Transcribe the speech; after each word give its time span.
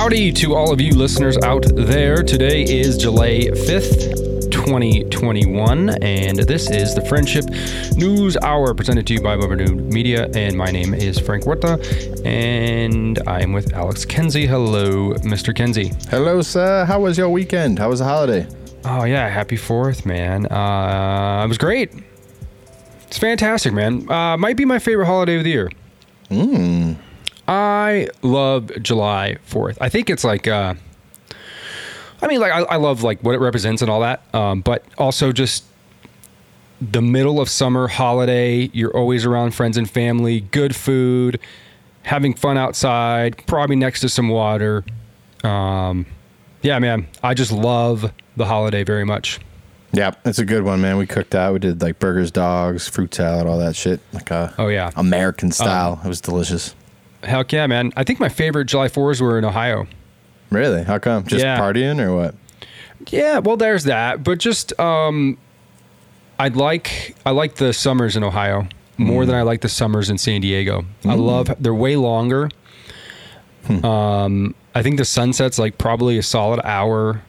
Howdy 0.00 0.32
to 0.32 0.54
all 0.54 0.72
of 0.72 0.80
you 0.80 0.94
listeners 0.94 1.36
out 1.44 1.62
there. 1.76 2.22
Today 2.22 2.62
is 2.62 2.96
July 2.96 3.50
5th, 3.50 4.50
2021, 4.50 5.90
and 6.02 6.38
this 6.38 6.70
is 6.70 6.94
the 6.94 7.02
Friendship 7.02 7.44
News 7.98 8.34
Hour 8.38 8.72
presented 8.72 9.06
to 9.08 9.12
you 9.12 9.20
by 9.20 9.36
Bubba 9.36 9.58
Dude 9.58 9.92
Media. 9.92 10.30
And 10.34 10.56
my 10.56 10.70
name 10.70 10.94
is 10.94 11.18
Frank 11.18 11.44
Huerta, 11.44 11.78
and 12.24 13.18
I'm 13.28 13.52
with 13.52 13.74
Alex 13.74 14.06
Kenzie. 14.06 14.46
Hello, 14.46 15.12
Mr. 15.16 15.54
Kenzie. 15.54 15.92
Hello, 16.08 16.40
sir. 16.40 16.86
How 16.86 17.00
was 17.00 17.18
your 17.18 17.28
weekend? 17.28 17.78
How 17.78 17.90
was 17.90 17.98
the 17.98 18.06
holiday? 18.06 18.46
Oh, 18.86 19.04
yeah, 19.04 19.28
happy 19.28 19.58
4th, 19.58 20.06
man. 20.06 20.46
Uh, 20.46 21.42
it 21.44 21.48
was 21.48 21.58
great. 21.58 21.92
It's 23.06 23.18
fantastic, 23.18 23.74
man. 23.74 24.10
Uh, 24.10 24.38
might 24.38 24.56
be 24.56 24.64
my 24.64 24.78
favorite 24.78 25.04
holiday 25.04 25.36
of 25.36 25.44
the 25.44 25.50
year. 25.50 25.70
Mm. 26.30 26.96
I 27.50 28.06
love 28.22 28.70
July 28.80 29.38
4th. 29.50 29.76
I 29.80 29.88
think 29.88 30.08
it's 30.08 30.22
like, 30.22 30.46
uh, 30.46 30.74
I 32.22 32.26
mean, 32.28 32.38
like, 32.38 32.52
I, 32.52 32.60
I 32.60 32.76
love 32.76 33.02
like 33.02 33.22
what 33.24 33.34
it 33.34 33.38
represents 33.38 33.82
and 33.82 33.90
all 33.90 34.00
that. 34.02 34.22
Um, 34.32 34.60
but 34.60 34.84
also 34.98 35.32
just 35.32 35.64
the 36.80 37.02
middle 37.02 37.40
of 37.40 37.48
summer 37.50 37.88
holiday. 37.88 38.70
You're 38.72 38.96
always 38.96 39.26
around 39.26 39.52
friends 39.54 39.76
and 39.76 39.90
family, 39.90 40.42
good 40.42 40.76
food, 40.76 41.40
having 42.04 42.34
fun 42.34 42.56
outside, 42.56 43.44
probably 43.48 43.74
next 43.76 44.00
to 44.02 44.08
some 44.08 44.28
water. 44.28 44.84
Um, 45.42 46.06
yeah, 46.62 46.78
man, 46.78 47.08
I 47.22 47.34
just 47.34 47.50
love 47.50 48.12
the 48.36 48.46
holiday 48.46 48.84
very 48.84 49.04
much. 49.04 49.40
Yeah, 49.92 50.12
it's 50.24 50.38
a 50.38 50.44
good 50.44 50.62
one, 50.62 50.80
man. 50.80 50.98
We 50.98 51.06
cooked 51.08 51.34
out. 51.34 51.52
We 51.52 51.58
did 51.58 51.82
like 51.82 51.98
burgers, 51.98 52.30
dogs, 52.30 52.86
fruit 52.86 53.12
salad, 53.12 53.48
all 53.48 53.58
that 53.58 53.74
shit. 53.74 53.98
Like 54.12 54.30
uh, 54.30 54.50
Oh, 54.56 54.68
yeah. 54.68 54.92
American 54.94 55.50
style. 55.50 56.00
it 56.04 56.06
was 56.08 56.20
delicious. 56.20 56.76
Heck 57.22 57.52
yeah, 57.52 57.66
man. 57.66 57.92
I 57.96 58.04
think 58.04 58.18
my 58.20 58.28
favorite 58.28 58.64
July 58.66 58.88
4s 58.88 59.20
were 59.20 59.38
in 59.38 59.44
Ohio. 59.44 59.86
Really? 60.50 60.82
How 60.82 60.98
come? 60.98 61.24
Just 61.26 61.44
Yeah. 61.44 61.58
partying 61.58 62.00
or 62.00 62.14
what? 62.16 62.34
Yeah, 63.08 63.38
well, 63.38 63.56
there's 63.56 63.84
that, 63.84 64.22
but 64.24 64.38
just 64.38 64.78
um, 64.78 65.38
I 66.38 66.48
like 66.48 67.14
I 67.24 67.30
like 67.30 67.54
the 67.56 67.72
summers 67.72 68.16
in 68.16 68.22
Ohio 68.24 68.66
more 68.98 69.24
than 69.24 69.34
I 69.34 69.42
like 69.42 69.62
the 69.62 69.68
summers 69.70 70.10
in 70.10 70.18
San 70.18 70.40
Diego. 70.42 70.84
I 71.06 71.14
love 71.14 71.50
they're 71.58 71.74
way 71.74 71.96
longer. 71.96 72.50
Um, 73.82 74.54
I 74.74 74.82
think 74.82 74.96
the 74.98 75.04
sunset's 75.04 75.58
like 75.58 75.78
probably 75.78 76.18
a 76.18 76.22
solid 76.22 76.60
hour 76.64 77.22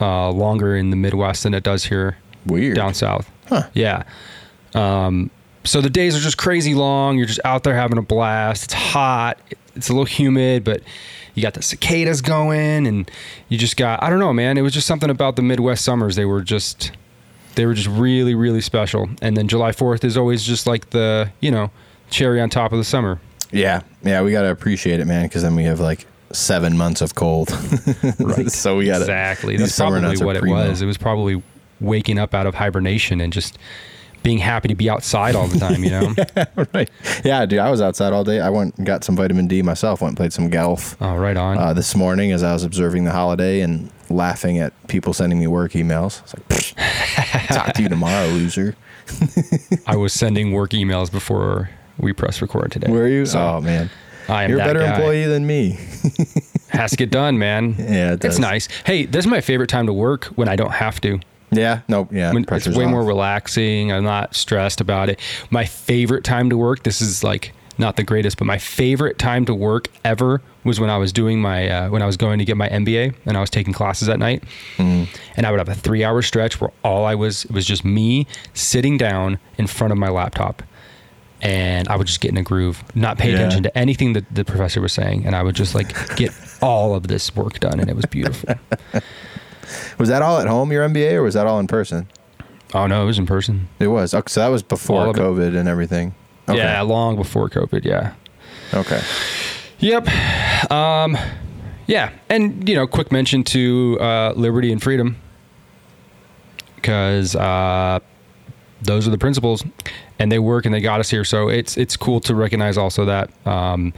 uh, 0.00 0.30
longer 0.30 0.76
in 0.76 0.90
the 0.90 0.96
Midwest 0.96 1.42
than 1.42 1.54
it 1.54 1.62
does 1.62 1.84
here 1.84 2.16
Weird. 2.46 2.76
down 2.76 2.94
south. 2.94 3.30
Huh. 3.48 3.64
Yeah. 3.74 4.04
Um, 4.74 5.30
so 5.66 5.80
the 5.80 5.90
days 5.90 6.16
are 6.16 6.20
just 6.20 6.38
crazy 6.38 6.74
long. 6.74 7.18
You're 7.18 7.26
just 7.26 7.40
out 7.44 7.62
there 7.64 7.74
having 7.74 7.98
a 7.98 8.02
blast. 8.02 8.64
It's 8.64 8.74
hot. 8.74 9.38
It's 9.74 9.88
a 9.88 9.92
little 9.92 10.06
humid, 10.06 10.64
but 10.64 10.82
you 11.34 11.42
got 11.42 11.54
the 11.54 11.62
cicadas 11.62 12.22
going, 12.22 12.86
and 12.86 13.10
you 13.48 13.58
just 13.58 13.76
got 13.76 14.02
I 14.02 14.08
don't 14.08 14.18
know, 14.18 14.32
man. 14.32 14.56
It 14.56 14.62
was 14.62 14.72
just 14.72 14.86
something 14.86 15.10
about 15.10 15.36
the 15.36 15.42
Midwest 15.42 15.84
summers. 15.84 16.16
They 16.16 16.24
were 16.24 16.40
just 16.40 16.92
they 17.54 17.66
were 17.66 17.74
just 17.74 17.88
really 17.88 18.34
really 18.34 18.60
special. 18.60 19.08
And 19.20 19.36
then 19.36 19.48
July 19.48 19.72
Fourth 19.72 20.04
is 20.04 20.16
always 20.16 20.42
just 20.42 20.66
like 20.66 20.90
the 20.90 21.30
you 21.40 21.50
know 21.50 21.70
cherry 22.10 22.40
on 22.40 22.48
top 22.48 22.72
of 22.72 22.78
the 22.78 22.84
summer. 22.84 23.20
Yeah, 23.52 23.82
yeah. 24.02 24.22
We 24.22 24.32
gotta 24.32 24.50
appreciate 24.50 25.00
it, 25.00 25.06
man, 25.06 25.26
because 25.26 25.42
then 25.42 25.54
we 25.54 25.64
have 25.64 25.80
like 25.80 26.06
seven 26.32 26.76
months 26.76 27.00
of 27.00 27.14
cold. 27.14 27.50
right. 28.20 28.50
so 28.50 28.76
we 28.78 28.86
gotta 28.86 29.04
Exactly. 29.04 29.56
That's 29.56 29.76
probably 29.76 30.16
what 30.18 30.36
it 30.36 30.40
primo. 30.40 30.68
was. 30.68 30.82
It 30.82 30.86
was 30.86 30.98
probably 30.98 31.42
waking 31.80 32.18
up 32.18 32.34
out 32.34 32.46
of 32.46 32.54
hibernation 32.54 33.20
and 33.20 33.32
just 33.32 33.58
being 34.26 34.38
happy 34.38 34.66
to 34.66 34.74
be 34.74 34.90
outside 34.90 35.36
all 35.36 35.46
the 35.46 35.56
time. 35.56 35.84
You 35.84 35.90
know. 35.90 36.14
right. 36.74 36.90
Yeah, 37.24 37.46
dude. 37.46 37.60
I 37.60 37.70
was 37.70 37.80
outside 37.80 38.12
all 38.12 38.24
day. 38.24 38.40
I 38.40 38.50
went 38.50 38.76
and 38.76 38.84
got 38.84 39.04
some 39.04 39.14
vitamin 39.14 39.46
D 39.46 39.62
myself. 39.62 40.00
Went 40.00 40.10
and 40.10 40.16
played 40.16 40.32
some 40.32 40.50
golf. 40.50 40.96
Oh, 41.00 41.14
right 41.14 41.36
on. 41.36 41.56
uh, 41.56 41.72
this 41.72 41.94
morning 41.94 42.32
as 42.32 42.42
I 42.42 42.52
was 42.52 42.64
observing 42.64 43.04
the 43.04 43.12
holiday 43.12 43.60
and 43.60 43.88
laughing 44.10 44.58
at 44.58 44.72
people 44.88 45.12
sending 45.12 45.38
me 45.38 45.46
work 45.46 45.72
emails. 45.72 46.22
It's 46.22 46.74
like, 46.76 47.46
talk 47.50 47.72
to 47.74 47.82
you 47.82 47.88
tomorrow, 47.88 48.26
loser. 48.26 48.74
I 49.86 49.94
was 49.94 50.12
sending 50.12 50.50
work 50.50 50.70
emails 50.72 51.08
before 51.12 51.70
we 51.96 52.12
press 52.12 52.42
record 52.42 52.72
today. 52.72 52.90
Were 52.90 53.06
you? 53.06 53.26
So 53.26 53.38
oh 53.40 53.60
man, 53.60 53.88
I 54.28 54.42
am 54.42 54.50
you're 54.50 54.60
a 54.60 54.64
better 54.64 54.80
guy. 54.80 54.96
employee 54.96 55.26
than 55.26 55.46
me. 55.46 55.78
Has 56.70 56.90
to 56.90 56.96
get 56.96 57.10
done, 57.12 57.38
man. 57.38 57.76
Yeah, 57.78 58.14
it 58.14 58.24
it's 58.24 58.40
nice. 58.40 58.66
Hey, 58.84 59.06
this 59.06 59.24
is 59.24 59.30
my 59.30 59.40
favorite 59.40 59.68
time 59.68 59.86
to 59.86 59.92
work 59.92 60.24
when 60.34 60.48
I 60.48 60.56
don't 60.56 60.72
have 60.72 61.00
to. 61.02 61.20
Yeah, 61.50 61.80
no, 61.88 62.08
yeah. 62.10 62.32
When 62.32 62.44
it's 62.50 62.66
way 62.68 62.84
off. 62.84 62.90
more 62.90 63.04
relaxing. 63.04 63.92
I'm 63.92 64.04
not 64.04 64.34
stressed 64.34 64.80
about 64.80 65.08
it. 65.08 65.20
My 65.50 65.64
favorite 65.64 66.24
time 66.24 66.50
to 66.50 66.56
work. 66.56 66.82
This 66.82 67.00
is 67.00 67.22
like 67.22 67.52
not 67.78 67.96
the 67.96 68.02
greatest, 68.02 68.38
but 68.38 68.46
my 68.46 68.58
favorite 68.58 69.18
time 69.18 69.44
to 69.44 69.54
work 69.54 69.88
ever 70.04 70.42
was 70.64 70.80
when 70.80 70.90
I 70.90 70.96
was 70.96 71.12
doing 71.12 71.40
my 71.40 71.68
uh, 71.68 71.90
when 71.90 72.02
I 72.02 72.06
was 72.06 72.16
going 72.16 72.38
to 72.40 72.44
get 72.44 72.56
my 72.56 72.68
MBA 72.68 73.14
and 73.26 73.36
I 73.36 73.40
was 73.40 73.50
taking 73.50 73.72
classes 73.72 74.08
at 74.08 74.18
night. 74.18 74.42
Mm-hmm. 74.78 75.04
And 75.36 75.46
I 75.46 75.50
would 75.50 75.58
have 75.60 75.68
a 75.68 75.74
three 75.74 76.02
hour 76.02 76.20
stretch 76.22 76.60
where 76.60 76.70
all 76.82 77.04
I 77.04 77.14
was 77.14 77.44
it 77.44 77.52
was 77.52 77.64
just 77.64 77.84
me 77.84 78.26
sitting 78.54 78.96
down 78.98 79.38
in 79.58 79.66
front 79.66 79.92
of 79.92 79.98
my 79.98 80.08
laptop. 80.08 80.62
And 81.42 81.86
I 81.88 81.96
would 81.96 82.06
just 82.06 82.20
get 82.22 82.30
in 82.30 82.38
a 82.38 82.42
groove, 82.42 82.82
not 82.94 83.18
pay 83.18 83.28
Yeah. 83.30 83.36
attention 83.36 83.62
to 83.64 83.78
anything 83.78 84.14
that 84.14 84.24
the 84.34 84.42
professor 84.44 84.80
was 84.80 84.94
saying, 84.94 85.26
and 85.26 85.36
I 85.36 85.42
would 85.42 85.54
just 85.54 85.74
like 85.74 86.16
get 86.16 86.32
all 86.62 86.94
of 86.94 87.08
this 87.08 87.36
work 87.36 87.60
done, 87.60 87.78
and 87.78 87.90
it 87.90 87.94
was 87.94 88.06
beautiful. 88.06 88.54
Was 89.98 90.08
that 90.08 90.22
all 90.22 90.38
at 90.38 90.46
home, 90.46 90.72
your 90.72 90.88
MBA, 90.88 91.12
or 91.14 91.22
was 91.22 91.34
that 91.34 91.46
all 91.46 91.58
in 91.60 91.66
person? 91.66 92.08
oh 92.74 92.86
no, 92.86 93.02
it 93.02 93.06
was 93.06 93.18
in 93.18 93.26
person. 93.26 93.68
It 93.78 93.88
was. 93.88 94.14
Oh, 94.14 94.22
so 94.26 94.40
that 94.40 94.48
was 94.48 94.62
before 94.62 95.06
of 95.08 95.16
it. 95.16 95.20
COVID 95.20 95.56
and 95.56 95.68
everything. 95.68 96.14
Okay. 96.48 96.58
Yeah, 96.58 96.80
long 96.82 97.16
before 97.16 97.48
COVID. 97.48 97.84
Yeah. 97.84 98.14
Okay. 98.74 99.00
Yep. 99.78 100.08
Um, 100.70 101.16
yeah, 101.86 102.10
and 102.28 102.68
you 102.68 102.74
know, 102.74 102.86
quick 102.86 103.12
mention 103.12 103.44
to 103.44 103.98
uh, 104.00 104.32
liberty 104.36 104.72
and 104.72 104.82
freedom 104.82 105.16
because 106.76 107.34
uh, 107.36 108.00
those 108.82 109.06
are 109.06 109.10
the 109.10 109.18
principles, 109.18 109.64
and 110.18 110.30
they 110.30 110.38
work 110.38 110.66
and 110.66 110.74
they 110.74 110.80
got 110.80 111.00
us 111.00 111.10
here. 111.10 111.24
So 111.24 111.48
it's 111.48 111.76
it's 111.76 111.96
cool 111.96 112.20
to 112.20 112.34
recognize 112.34 112.76
also 112.76 113.04
that 113.04 113.30
um, 113.46 113.92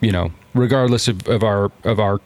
you 0.00 0.12
know, 0.12 0.32
regardless 0.54 1.08
of, 1.08 1.26
of 1.28 1.42
our 1.42 1.70
of 1.84 2.00
our 2.00 2.20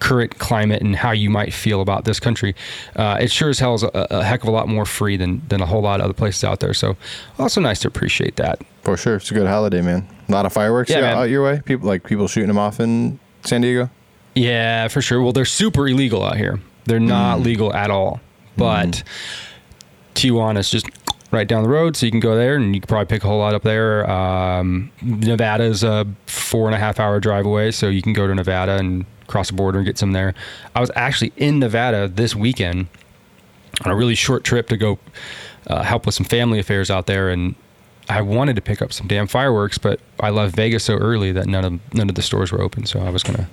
current 0.00 0.38
climate 0.38 0.82
and 0.82 0.96
how 0.96 1.12
you 1.12 1.30
might 1.30 1.52
feel 1.52 1.80
about 1.80 2.04
this 2.04 2.20
country, 2.20 2.54
uh, 2.96 3.18
it 3.20 3.30
sure 3.30 3.48
as 3.48 3.58
hell 3.58 3.74
is 3.74 3.82
a, 3.82 3.90
a 3.94 4.22
heck 4.24 4.42
of 4.42 4.48
a 4.48 4.50
lot 4.50 4.68
more 4.68 4.84
free 4.84 5.16
than 5.16 5.42
than 5.48 5.60
a 5.60 5.66
whole 5.66 5.82
lot 5.82 6.00
of 6.00 6.04
other 6.04 6.14
places 6.14 6.44
out 6.44 6.60
there. 6.60 6.74
So 6.74 6.96
also 7.38 7.60
nice 7.60 7.80
to 7.80 7.88
appreciate 7.88 8.36
that. 8.36 8.60
For 8.82 8.96
sure. 8.96 9.16
It's 9.16 9.30
a 9.30 9.34
good 9.34 9.46
holiday, 9.46 9.80
man. 9.80 10.06
A 10.28 10.32
lot 10.32 10.44
of 10.46 10.52
fireworks 10.52 10.90
Yeah, 10.90 11.18
out 11.18 11.30
your 11.30 11.42
way. 11.44 11.62
People 11.64 11.86
like 11.88 12.04
people 12.04 12.28
shooting 12.28 12.48
them 12.48 12.58
off 12.58 12.80
in 12.80 13.18
San 13.44 13.62
Diego. 13.62 13.88
Yeah, 14.34 14.88
for 14.88 15.00
sure. 15.00 15.22
Well, 15.22 15.32
they're 15.32 15.44
super 15.44 15.86
illegal 15.88 16.22
out 16.24 16.36
here. 16.36 16.60
They're 16.86 17.00
not 17.00 17.40
legal 17.40 17.72
at 17.72 17.90
all. 17.90 18.20
But 18.56 19.02
Tijuana 20.14 20.58
is 20.58 20.70
just 20.70 20.86
right 21.34 21.46
down 21.48 21.62
the 21.62 21.68
road, 21.68 21.96
so 21.96 22.06
you 22.06 22.10
can 22.12 22.20
go 22.20 22.34
there 22.36 22.56
and 22.56 22.74
you 22.74 22.80
can 22.80 22.86
probably 22.88 23.06
pick 23.06 23.24
a 23.24 23.26
whole 23.26 23.38
lot 23.38 23.54
up 23.54 23.62
there. 23.62 24.08
Um, 24.10 24.90
Nevada 25.02 25.64
is 25.64 25.82
a 25.82 26.06
four 26.26 26.66
and 26.66 26.74
a 26.74 26.78
half 26.78 26.98
hour 27.00 27.20
drive 27.20 27.44
away, 27.46 27.70
so 27.70 27.88
you 27.88 28.00
can 28.02 28.12
go 28.12 28.26
to 28.26 28.34
Nevada 28.34 28.76
and 28.76 29.04
cross 29.26 29.48
the 29.48 29.54
border 29.54 29.78
and 29.78 29.86
get 29.86 29.98
some 29.98 30.12
there. 30.12 30.34
I 30.74 30.80
was 30.80 30.90
actually 30.94 31.32
in 31.36 31.58
Nevada 31.58 32.08
this 32.08 32.34
weekend 32.34 32.86
on 33.84 33.90
a 33.90 33.96
really 33.96 34.14
short 34.14 34.44
trip 34.44 34.68
to 34.68 34.76
go 34.76 34.98
uh, 35.66 35.82
help 35.82 36.06
with 36.06 36.14
some 36.14 36.26
family 36.26 36.58
affairs 36.58 36.90
out 36.90 37.06
there, 37.06 37.30
and 37.30 37.54
I 38.08 38.20
wanted 38.20 38.56
to 38.56 38.62
pick 38.62 38.82
up 38.82 38.92
some 38.92 39.06
damn 39.06 39.26
fireworks, 39.26 39.78
but 39.78 39.98
I 40.20 40.28
left 40.30 40.54
Vegas 40.54 40.84
so 40.84 40.94
early 40.94 41.32
that 41.32 41.46
none 41.46 41.64
of 41.64 41.94
none 41.94 42.08
of 42.10 42.14
the 42.14 42.22
stores 42.22 42.52
were 42.52 42.60
open, 42.60 42.84
so 42.86 43.00
I 43.00 43.08
was 43.10 43.22
gonna 43.22 43.48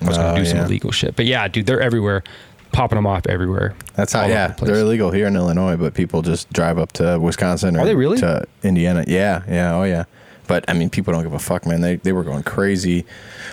I 0.00 0.08
was 0.08 0.16
gonna 0.16 0.32
Oh, 0.32 0.36
do 0.36 0.44
some 0.44 0.58
illegal 0.58 0.92
shit. 0.92 1.16
But 1.16 1.26
yeah, 1.26 1.48
dude, 1.48 1.66
they're 1.66 1.80
everywhere, 1.80 2.22
popping 2.72 2.96
them 2.96 3.06
off 3.06 3.26
everywhere. 3.28 3.74
That's 3.94 4.12
how. 4.12 4.26
Yeah, 4.26 4.48
the 4.48 4.64
they're 4.66 4.80
illegal 4.80 5.10
here 5.10 5.26
in 5.26 5.36
Illinois, 5.36 5.76
but 5.76 5.94
people 5.94 6.22
just 6.22 6.52
drive 6.52 6.78
up 6.78 6.92
to 6.94 7.18
Wisconsin 7.18 7.76
or 7.76 7.80
Are 7.80 7.84
they 7.86 7.94
really? 7.94 8.18
to 8.18 8.46
Indiana. 8.62 9.04
Yeah, 9.06 9.42
yeah, 9.48 9.74
oh 9.74 9.84
yeah. 9.84 10.04
But 10.46 10.64
I 10.66 10.72
mean, 10.72 10.88
people 10.88 11.12
don't 11.12 11.22
give 11.22 11.34
a 11.34 11.38
fuck, 11.38 11.66
man. 11.66 11.82
They 11.82 11.96
they 11.96 12.12
were 12.12 12.24
going 12.24 12.42
crazy 12.42 13.04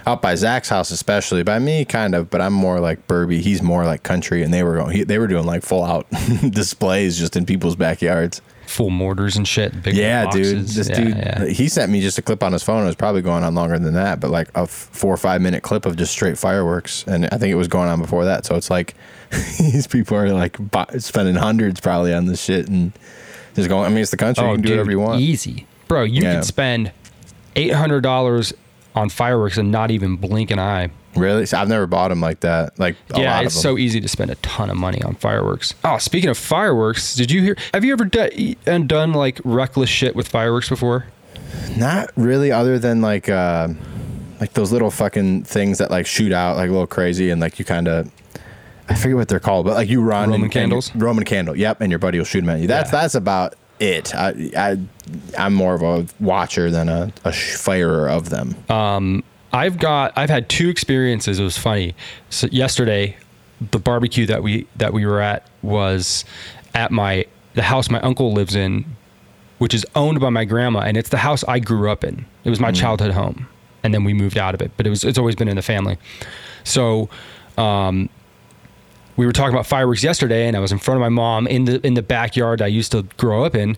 out 0.07 0.21
by 0.21 0.35
Zach's 0.35 0.69
house, 0.69 0.91
especially 0.91 1.44
by 1.44 1.59
me, 1.59 1.83
kind 1.83 2.15
of. 2.15 2.29
But 2.29 2.41
I'm 2.41 2.53
more 2.53 2.79
like 2.79 3.07
Burby. 3.07 3.41
He's 3.41 3.62
more 3.62 3.85
like 3.85 4.03
country, 4.03 4.44
and 4.44 4.53
they 4.53 4.63
were 4.63 4.77
going. 4.77 4.91
He, 4.95 5.03
they 5.03 5.19
were 5.19 5.27
doing 5.27 5.45
like 5.45 5.63
full 5.63 5.83
out 5.83 6.07
displays 6.50 7.19
just 7.19 7.35
in 7.35 7.45
people's 7.45 7.75
backyards. 7.75 8.41
Full 8.67 8.89
mortars 8.89 9.35
and 9.38 9.47
shit. 9.47 9.81
Big 9.83 9.95
Yeah, 9.95 10.25
boxes. 10.25 10.51
dude. 10.51 10.67
This 10.85 10.89
Yeah, 10.89 10.95
dude, 11.06 11.17
yeah. 11.17 11.45
he 11.47 11.67
sent 11.67 11.91
me 11.91 12.01
just 12.01 12.17
a 12.17 12.21
clip 12.21 12.44
on 12.44 12.51
his 12.53 12.63
phone. 12.63 12.83
It 12.83 12.88
was 12.88 12.95
probably 12.95 13.21
going 13.21 13.44
on 13.44 13.56
longer 13.56 13.77
than 13.79 13.94
that, 13.94 14.19
but 14.19 14.29
like 14.31 14.50
a 14.56 14.62
f- 14.62 14.69
four 14.91 15.13
or 15.13 15.17
five 15.17 15.41
minute 15.41 15.63
clip 15.63 15.85
of 15.85 15.95
just 15.95 16.12
straight 16.12 16.38
fireworks. 16.38 17.03
And 17.07 17.25
I 17.31 17.38
think 17.38 17.51
it 17.51 17.56
was 17.56 17.67
going 17.67 17.89
on 17.89 18.01
before 18.01 18.25
that. 18.25 18.45
So 18.45 18.56
it's 18.56 18.69
like 18.69 18.95
these 19.59 19.88
people 19.88 20.17
are 20.17 20.29
like 20.33 20.57
spending 21.00 21.35
hundreds 21.35 21.79
probably 21.79 22.13
on 22.13 22.25
this 22.25 22.44
shit 22.44 22.67
and 22.67 22.91
just 23.56 23.69
going. 23.69 23.85
I 23.85 23.89
mean, 23.89 24.00
it's 24.00 24.12
the 24.12 24.17
country. 24.17 24.44
you 24.44 24.50
oh, 24.50 24.53
can 24.56 24.62
do 24.63 24.71
whatever 24.71 24.91
you 24.91 25.00
want. 25.00 25.15
Oh, 25.15 25.19
Easy, 25.19 25.65
bro. 25.88 26.03
You 26.03 26.21
Yeah. 26.23 26.33
can 26.33 26.44
spend 26.44 26.91
eight 27.56 27.73
hundred 27.73 28.01
dollars 28.01 28.53
on 28.95 29.09
fireworks 29.09 29.57
and 29.57 29.71
not 29.71 29.91
even 29.91 30.15
blink 30.18 30.51
an 30.51 30.59
eye. 30.59 30.89
Really? 31.15 31.45
So 31.45 31.57
I've 31.57 31.69
never 31.69 31.88
bought 31.88 32.09
them 32.09 32.21
like 32.21 32.41
that. 32.41 32.77
Like 32.79 32.95
a 33.13 33.19
yeah, 33.19 33.41
it's 33.41 33.59
so 33.59 33.77
easy 33.77 34.01
to 34.01 34.07
spend 34.07 34.31
a 34.31 34.35
ton 34.35 34.69
of 34.69 34.77
money 34.77 35.01
on 35.03 35.15
fireworks. 35.15 35.73
Oh, 35.83 35.97
speaking 35.97 36.29
of 36.29 36.38
fireworks, 36.38 37.15
did 37.15 37.31
you 37.31 37.41
hear? 37.41 37.57
Have 37.73 37.85
you 37.85 37.94
ever 37.94 38.06
do, 38.06 38.56
and 38.65 38.88
done 38.89 39.13
like 39.13 39.39
reckless 39.44 39.89
shit 39.89 40.15
with 40.15 40.27
fireworks 40.27 40.69
before? 40.69 41.06
Not 41.77 42.12
really, 42.15 42.51
other 42.51 42.77
than 42.79 43.01
like 43.01 43.29
uh, 43.29 43.69
like 44.41 44.53
those 44.53 44.71
little 44.71 44.91
fucking 44.91 45.44
things 45.44 45.77
that 45.77 45.89
like 45.91 46.06
shoot 46.06 46.31
out 46.33 46.57
like 46.57 46.69
a 46.69 46.71
little 46.71 46.88
crazy 46.88 47.29
and 47.29 47.39
like 47.41 47.59
you 47.59 47.65
kind 47.65 47.88
of. 47.88 48.11
I 48.88 48.94
forget 48.94 49.15
what 49.15 49.27
they're 49.29 49.39
called, 49.39 49.65
but 49.65 49.73
like 49.73 49.89
you 49.89 50.01
run 50.01 50.29
Roman 50.29 50.44
and- 50.44 50.51
candles? 50.51 50.91
and- 50.91 51.01
Roman 51.01 51.23
candle. 51.25 51.57
Yep, 51.57 51.81
and 51.81 51.91
your 51.91 51.97
buddy 52.00 52.18
will 52.19 52.25
shoot 52.25 52.41
them 52.41 52.50
at 52.51 52.59
you. 52.59 52.68
That's 52.68 52.91
Yeah. 52.94 53.01
that's 53.01 53.15
about 53.15 53.56
it. 53.79 54.13
I, 54.13 54.51
I 54.56 54.77
I'm 55.38 55.53
more 55.56 55.73
of 55.73 55.81
a 55.81 56.06
watcher 56.19 56.69
than 56.69 56.88
a, 56.89 57.11
a 57.23 57.31
sh- 57.31 57.56
firer 57.56 58.07
of 58.09 58.29
them. 58.29 58.56
I've 59.56 59.80
got 59.80 60.12
I've 60.18 60.30
had 60.30 60.50
two 60.50 60.68
experiences. 60.68 61.40
It 61.40 61.44
was 61.44 61.57
funny. 61.57 61.96
So 62.30 62.48
yesterday, 62.52 63.16
the 63.72 63.80
barbecue 63.80 64.25
that 64.25 64.44
we 64.44 64.68
that 64.75 64.92
we 64.92 65.06
were 65.06 65.22
at 65.22 65.48
was 65.62 66.25
at 66.74 66.92
my 66.92 67.25
the 67.54 67.62
house 67.62 67.90
my 67.90 68.02
uncle 68.02 68.34
lives 68.34 68.54
in, 68.54 68.84
which 69.60 69.74
is 69.74 69.86
owned 69.96 70.19
by 70.19 70.30
my 70.30 70.44
grandma, 70.44 70.81
and 70.81 70.98
it's 70.98 71.07
the 71.07 71.18
house 71.18 71.46
I 71.48 71.60
grew 71.60 71.90
up 71.90 72.04
in. 72.04 72.25
It 72.44 72.50
was 72.50 72.60
my 72.60 72.74
childhood 72.74 73.12
home, 73.12 73.48
and 73.81 73.94
then 73.94 74.04
we 74.04 74.13
moved 74.13 74.38
out 74.38 74.54
of 74.54 74.62
it. 74.62 74.72
But 74.75 74.88
it 74.88 74.90
was 74.90 75.06
it's 75.06 75.18
always 75.18 75.36
been 75.36 75.48
in 75.48 75.56
the 75.56 75.62
family. 75.62 75.98
So, 76.66 77.07
um, 77.57 78.10
we 79.16 79.25
were 79.25 79.31
talking 79.31 79.54
about 79.54 79.66
fireworks 79.66 80.04
yesterday, 80.04 80.48
and 80.48 80.57
I 80.57 80.60
was 80.60 80.74
in 80.74 80.80
front 80.80 80.98
of 80.98 81.02
my 81.02 81.10
mom 81.10 81.48
in 81.48 81.63
the 81.63 81.86
in 81.88 81.94
the 81.94 82.02
backyard 82.02 82.62
I 82.62 82.68
used 82.68 82.92
to 82.92 83.04
grow 83.16 83.46
up 83.46 83.56
in, 83.56 83.78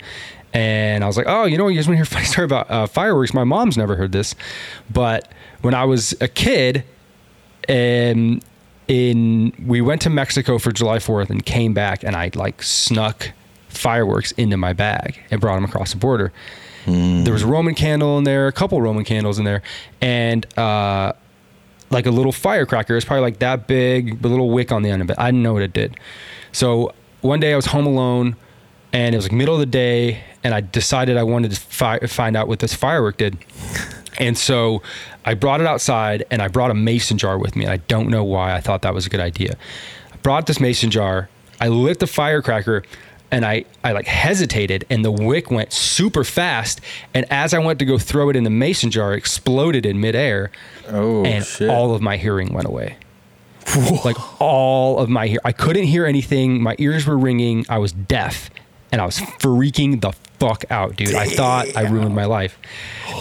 and 0.54 1.04
I 1.04 1.08
was 1.08 1.18
like, 1.18 1.28
"Oh, 1.28 1.46
you 1.46 1.58
know, 1.58 1.68
you 1.68 1.76
guys 1.76 1.88
want 1.88 1.94
to 1.94 1.98
hear 1.98 2.04
a 2.04 2.06
funny 2.06 2.26
story 2.32 2.46
about 2.46 2.70
uh, 2.70 2.88
fireworks? 2.88 3.34
My 3.34 3.44
mom's 3.44 3.78
never 3.78 3.96
heard 3.96 4.12
this, 4.12 4.36
but 4.90 5.32
when 5.62 5.74
I 5.74 5.86
was 5.86 6.16
a 6.22 6.28
kid, 6.28 6.84
and 7.68 8.44
in 8.88 9.54
we 9.66 9.82
went 9.82 10.02
to 10.04 10.10
Mexico 10.10 10.58
for 10.58 10.72
July 10.72 11.00
Fourth 11.00 11.30
and 11.30 11.46
came 11.46 11.74
back, 11.74 12.04
and 12.04 12.16
I 12.16 12.32
like 12.36 12.64
snuck 12.64 13.32
fireworks 13.70 14.32
into 14.34 14.58
my 14.58 14.74
bag 14.74 15.20
and 15.30 15.40
brought 15.40 15.56
them 15.56 15.66
across 15.66 15.92
the 15.92 15.98
border. 15.98 16.32
There 16.86 17.34
was 17.34 17.44
a 17.44 17.48
Roman 17.48 17.76
candle 17.76 18.18
in 18.18 18.24
there, 18.24 18.48
a 18.48 18.54
couple 18.54 18.82
Roman 18.82 19.04
candles 19.04 19.40
in 19.40 19.44
there, 19.44 19.62
and 20.00 20.46
uh, 20.58 21.12
like 21.90 22.06
a 22.06 22.12
little 22.12 22.32
firecracker. 22.32 22.96
It's 22.96 23.06
probably 23.06 23.24
like 23.24 23.40
that 23.40 23.68
big, 23.68 24.24
a 24.24 24.28
little 24.28 24.50
wick 24.50 24.72
on 24.72 24.84
the 24.84 24.90
end 24.90 25.02
of 25.02 25.10
it. 25.10 25.18
I 25.20 25.28
didn't 25.28 25.44
know 25.44 25.52
what 25.52 25.64
it 25.64 25.74
did. 25.74 25.98
So 26.54 26.94
one 27.20 27.42
day 27.42 27.52
I 27.52 27.58
was 27.58 27.66
home 27.66 27.86
alone, 27.86 28.38
and 28.94 29.14
it 29.14 29.18
was 29.18 29.26
like 29.26 29.32
middle 29.34 29.54
of 29.54 29.60
the 29.60 29.66
day, 29.66 30.20
and 30.44 30.54
I 30.54 30.62
decided 30.62 31.18
I 31.18 31.24
wanted 31.24 31.52
to 31.52 31.60
fi- 31.60 32.00
find 32.00 32.36
out 32.38 32.48
what 32.48 32.60
this 32.60 32.74
firework 32.74 33.18
did. 33.18 33.38
And 34.20 34.38
so 34.38 34.82
I 35.26 35.34
brought 35.36 35.62
it 35.62 35.68
outside, 35.68 36.24
and 36.32 36.42
I 36.42 36.48
brought 36.48 36.72
a 36.72 36.74
mason 36.74 37.18
jar 37.18 37.38
with 37.38 37.56
me. 37.56 37.66
And 37.66 37.72
I 37.72 37.78
don't 37.78 38.10
know 38.10 38.24
why 38.24 38.56
I 38.56 38.62
thought 38.62 38.82
that 38.82 38.94
was 38.94 39.06
a 39.06 39.10
good 39.10 39.20
idea. 39.20 39.56
I 40.12 40.16
brought 40.18 40.48
this 40.48 40.60
mason 40.60 40.90
jar. 40.90 41.30
I 41.62 41.68
lit 41.68 42.00
the 42.00 42.08
firecracker, 42.08 42.82
and 43.30 43.46
I, 43.46 43.66
I 43.84 43.92
like 43.92 44.08
hesitated, 44.08 44.86
and 44.90 45.04
the 45.06 45.12
wick 45.12 45.52
went 45.52 45.72
super 45.74 46.24
fast. 46.24 46.82
And 47.14 47.26
as 47.32 47.54
I 47.54 47.60
went 47.60 47.78
to 47.80 47.86
go 47.86 47.98
throw 48.00 48.30
it 48.30 48.36
in 48.36 48.44
the 48.44 48.50
mason 48.50 48.90
jar, 48.90 49.14
it 49.14 49.18
exploded 49.18 49.86
in 49.86 50.00
midair 50.00 50.50
Oh 50.88 51.24
and 51.26 51.46
shit! 51.46 51.70
all 51.70 51.94
of 51.94 52.02
my 52.02 52.18
hearing 52.18 52.54
went 52.54 52.68
away. 52.68 52.98
like 54.06 54.16
all 54.42 54.98
of 54.98 55.10
my 55.10 55.28
hear, 55.28 55.40
I 55.44 55.52
couldn't 55.52 55.84
hear 55.84 56.06
anything. 56.06 56.62
My 56.64 56.76
ears 56.80 57.06
were 57.06 57.18
ringing. 57.18 57.66
I 57.68 57.80
was 57.80 57.92
deaf, 57.92 58.50
and 58.92 59.02
I 59.02 59.06
was 59.06 59.18
freaking 59.18 60.02
the 60.02 60.12
fuck 60.40 60.66
out, 60.70 60.96
dude. 60.96 61.16
I 61.16 61.28
thought 61.28 61.76
I 61.76 61.82
ruined 61.90 62.16
my 62.16 62.26
life. 62.26 62.58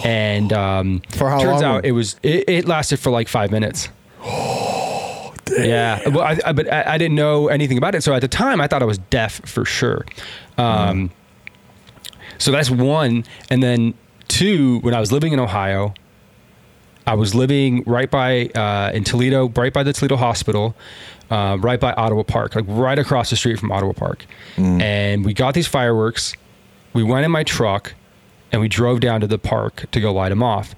And 0.04 0.52
um, 0.52 1.02
For 1.10 1.28
how 1.30 1.38
turns 1.38 1.62
long? 1.62 1.64
out 1.64 1.84
it 1.84 1.92
was 1.92 2.16
it, 2.22 2.48
it 2.48 2.68
lasted 2.68 2.98
for 2.98 3.10
like 3.10 3.28
five 3.28 3.50
minutes. 3.50 3.88
Yeah, 5.58 6.08
well, 6.08 6.22
I, 6.24 6.38
I, 6.44 6.52
but 6.52 6.70
I, 6.72 6.94
I 6.94 6.98
didn't 6.98 7.14
know 7.14 7.46
anything 7.46 7.78
about 7.78 7.94
it. 7.94 8.02
So 8.02 8.12
at 8.12 8.20
the 8.20 8.26
time, 8.28 8.60
I 8.60 8.66
thought 8.66 8.82
I 8.82 8.84
was 8.84 8.98
deaf 8.98 9.40
for 9.48 9.64
sure. 9.64 10.04
Um, 10.58 11.10
So 12.38 12.50
that's 12.50 12.68
one, 12.68 13.24
and 13.48 13.62
then 13.62 13.94
two. 14.28 14.80
When 14.80 14.92
I 14.92 14.98
was 15.00 15.12
living 15.12 15.32
in 15.32 15.38
Ohio, 15.38 15.94
I 17.06 17.14
was 17.14 17.32
living 17.34 17.84
right 17.86 18.10
by 18.10 18.46
uh, 18.48 18.90
in 18.92 19.04
Toledo, 19.04 19.48
right 19.50 19.72
by 19.72 19.84
the 19.84 19.92
Toledo 19.92 20.16
Hospital, 20.16 20.74
uh, 21.30 21.56
right 21.60 21.80
by 21.80 21.92
Ottawa 21.92 22.22
Park, 22.22 22.54
like 22.54 22.64
right 22.68 22.98
across 22.98 23.30
the 23.30 23.36
street 23.36 23.58
from 23.58 23.72
Ottawa 23.72 23.92
Park. 23.92 24.26
And 24.80 25.24
we 25.24 25.34
got 25.34 25.54
these 25.54 25.66
fireworks. 25.66 26.34
We 26.92 27.02
went 27.02 27.24
in 27.24 27.30
my 27.30 27.42
truck, 27.44 27.94
and 28.52 28.60
we 28.60 28.68
drove 28.68 29.00
down 29.00 29.20
to 29.20 29.26
the 29.26 29.38
park 29.38 29.86
to 29.92 30.00
go 30.00 30.12
light 30.12 30.30
them 30.30 30.42
off. 30.42 30.74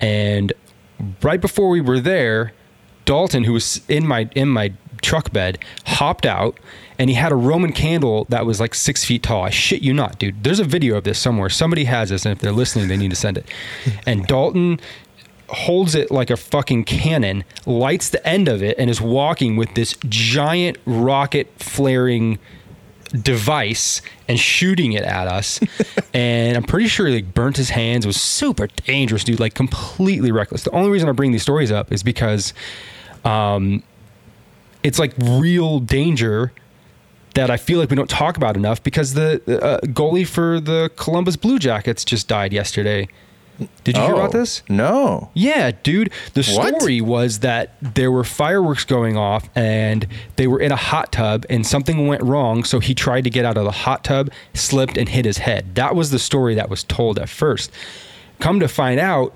And 0.00 0.52
right 1.22 1.40
before 1.40 1.68
we 1.70 1.80
were 1.80 2.00
there, 2.00 2.52
Dalton, 3.04 3.44
who 3.44 3.52
was 3.52 3.80
in 3.88 4.06
my 4.06 4.28
in 4.34 4.48
my 4.48 4.72
truck 5.02 5.32
bed, 5.32 5.58
hopped 5.86 6.26
out, 6.26 6.58
and 6.98 7.08
he 7.08 7.16
had 7.16 7.30
a 7.32 7.36
Roman 7.36 7.72
candle 7.72 8.26
that 8.28 8.44
was 8.46 8.60
like 8.60 8.74
six 8.74 9.04
feet 9.04 9.22
tall. 9.22 9.44
I 9.44 9.50
shit 9.50 9.82
you 9.82 9.94
not, 9.94 10.18
dude. 10.18 10.42
There's 10.42 10.60
a 10.60 10.64
video 10.64 10.96
of 10.96 11.04
this 11.04 11.18
somewhere. 11.18 11.48
Somebody 11.48 11.84
has 11.84 12.10
this, 12.10 12.24
and 12.24 12.32
if 12.32 12.40
they're 12.40 12.52
listening, 12.52 12.88
they 12.88 12.96
need 12.96 13.10
to 13.10 13.16
send 13.16 13.38
it. 13.38 13.46
And 14.06 14.26
Dalton 14.26 14.80
holds 15.48 15.94
it 15.94 16.10
like 16.10 16.30
a 16.30 16.36
fucking 16.36 16.84
cannon, 16.84 17.44
lights 17.66 18.10
the 18.10 18.26
end 18.26 18.48
of 18.48 18.62
it, 18.62 18.76
and 18.78 18.90
is 18.90 19.00
walking 19.00 19.56
with 19.56 19.74
this 19.74 19.96
giant 20.08 20.78
rocket 20.86 21.48
flaring 21.58 22.38
device 23.22 24.02
and 24.28 24.38
shooting 24.38 24.92
it 24.92 25.04
at 25.04 25.28
us. 25.28 25.60
and 26.14 26.56
I'm 26.56 26.64
pretty 26.64 26.88
sure 26.88 27.06
he 27.06 27.14
like 27.16 27.34
burnt 27.34 27.56
his 27.56 27.70
hands. 27.70 28.04
It 28.04 28.08
was 28.08 28.20
super 28.20 28.66
dangerous, 28.66 29.24
dude. 29.24 29.40
Like 29.40 29.54
completely 29.54 30.32
reckless. 30.32 30.64
The 30.64 30.70
only 30.72 30.90
reason 30.90 31.08
I 31.08 31.12
bring 31.12 31.32
these 31.32 31.42
stories 31.42 31.70
up 31.70 31.92
is 31.92 32.02
because 32.02 32.52
um, 33.24 33.82
it's 34.82 34.98
like 34.98 35.14
real 35.18 35.80
danger 35.80 36.52
that 37.34 37.50
I 37.50 37.58
feel 37.58 37.78
like 37.78 37.90
we 37.90 37.96
don't 37.96 38.08
talk 38.08 38.38
about 38.38 38.56
enough 38.56 38.82
because 38.82 39.12
the 39.12 39.42
uh, 39.62 39.78
goalie 39.88 40.26
for 40.26 40.58
the 40.58 40.90
Columbus 40.96 41.36
Blue 41.36 41.58
Jackets 41.58 42.04
just 42.04 42.28
died 42.28 42.52
yesterday. 42.52 43.08
Did 43.84 43.96
you 43.96 44.02
hear 44.02 44.12
about 44.14 44.34
Oh, 44.34 44.38
this? 44.38 44.62
No. 44.68 45.30
Yeah, 45.32 45.70
dude. 45.82 46.10
The 46.34 46.42
What? 46.54 46.76
story 46.78 47.00
was 47.00 47.38
that 47.38 47.72
there 47.80 48.12
were 48.12 48.24
fireworks 48.24 48.84
going 48.84 49.16
off 49.16 49.48
and 49.54 50.06
they 50.36 50.46
were 50.46 50.60
in 50.60 50.72
a 50.72 50.76
hot 50.76 51.10
tub 51.12 51.46
and 51.48 51.66
something 51.66 52.06
went 52.06 52.22
wrong. 52.22 52.64
So 52.64 52.80
he 52.80 52.94
tried 52.94 53.24
to 53.24 53.30
get 53.30 53.44
out 53.46 53.56
of 53.56 53.64
the 53.64 53.70
hot 53.70 54.04
tub, 54.04 54.30
slipped, 54.52 54.98
and 54.98 55.08
hit 55.08 55.24
his 55.24 55.38
head. 55.38 55.74
That 55.74 55.94
was 55.94 56.10
the 56.10 56.18
story 56.18 56.54
that 56.54 56.68
was 56.68 56.84
told 56.84 57.18
at 57.18 57.28
first. 57.30 57.70
Come 58.40 58.60
to 58.60 58.68
find 58.68 59.00
out, 59.00 59.34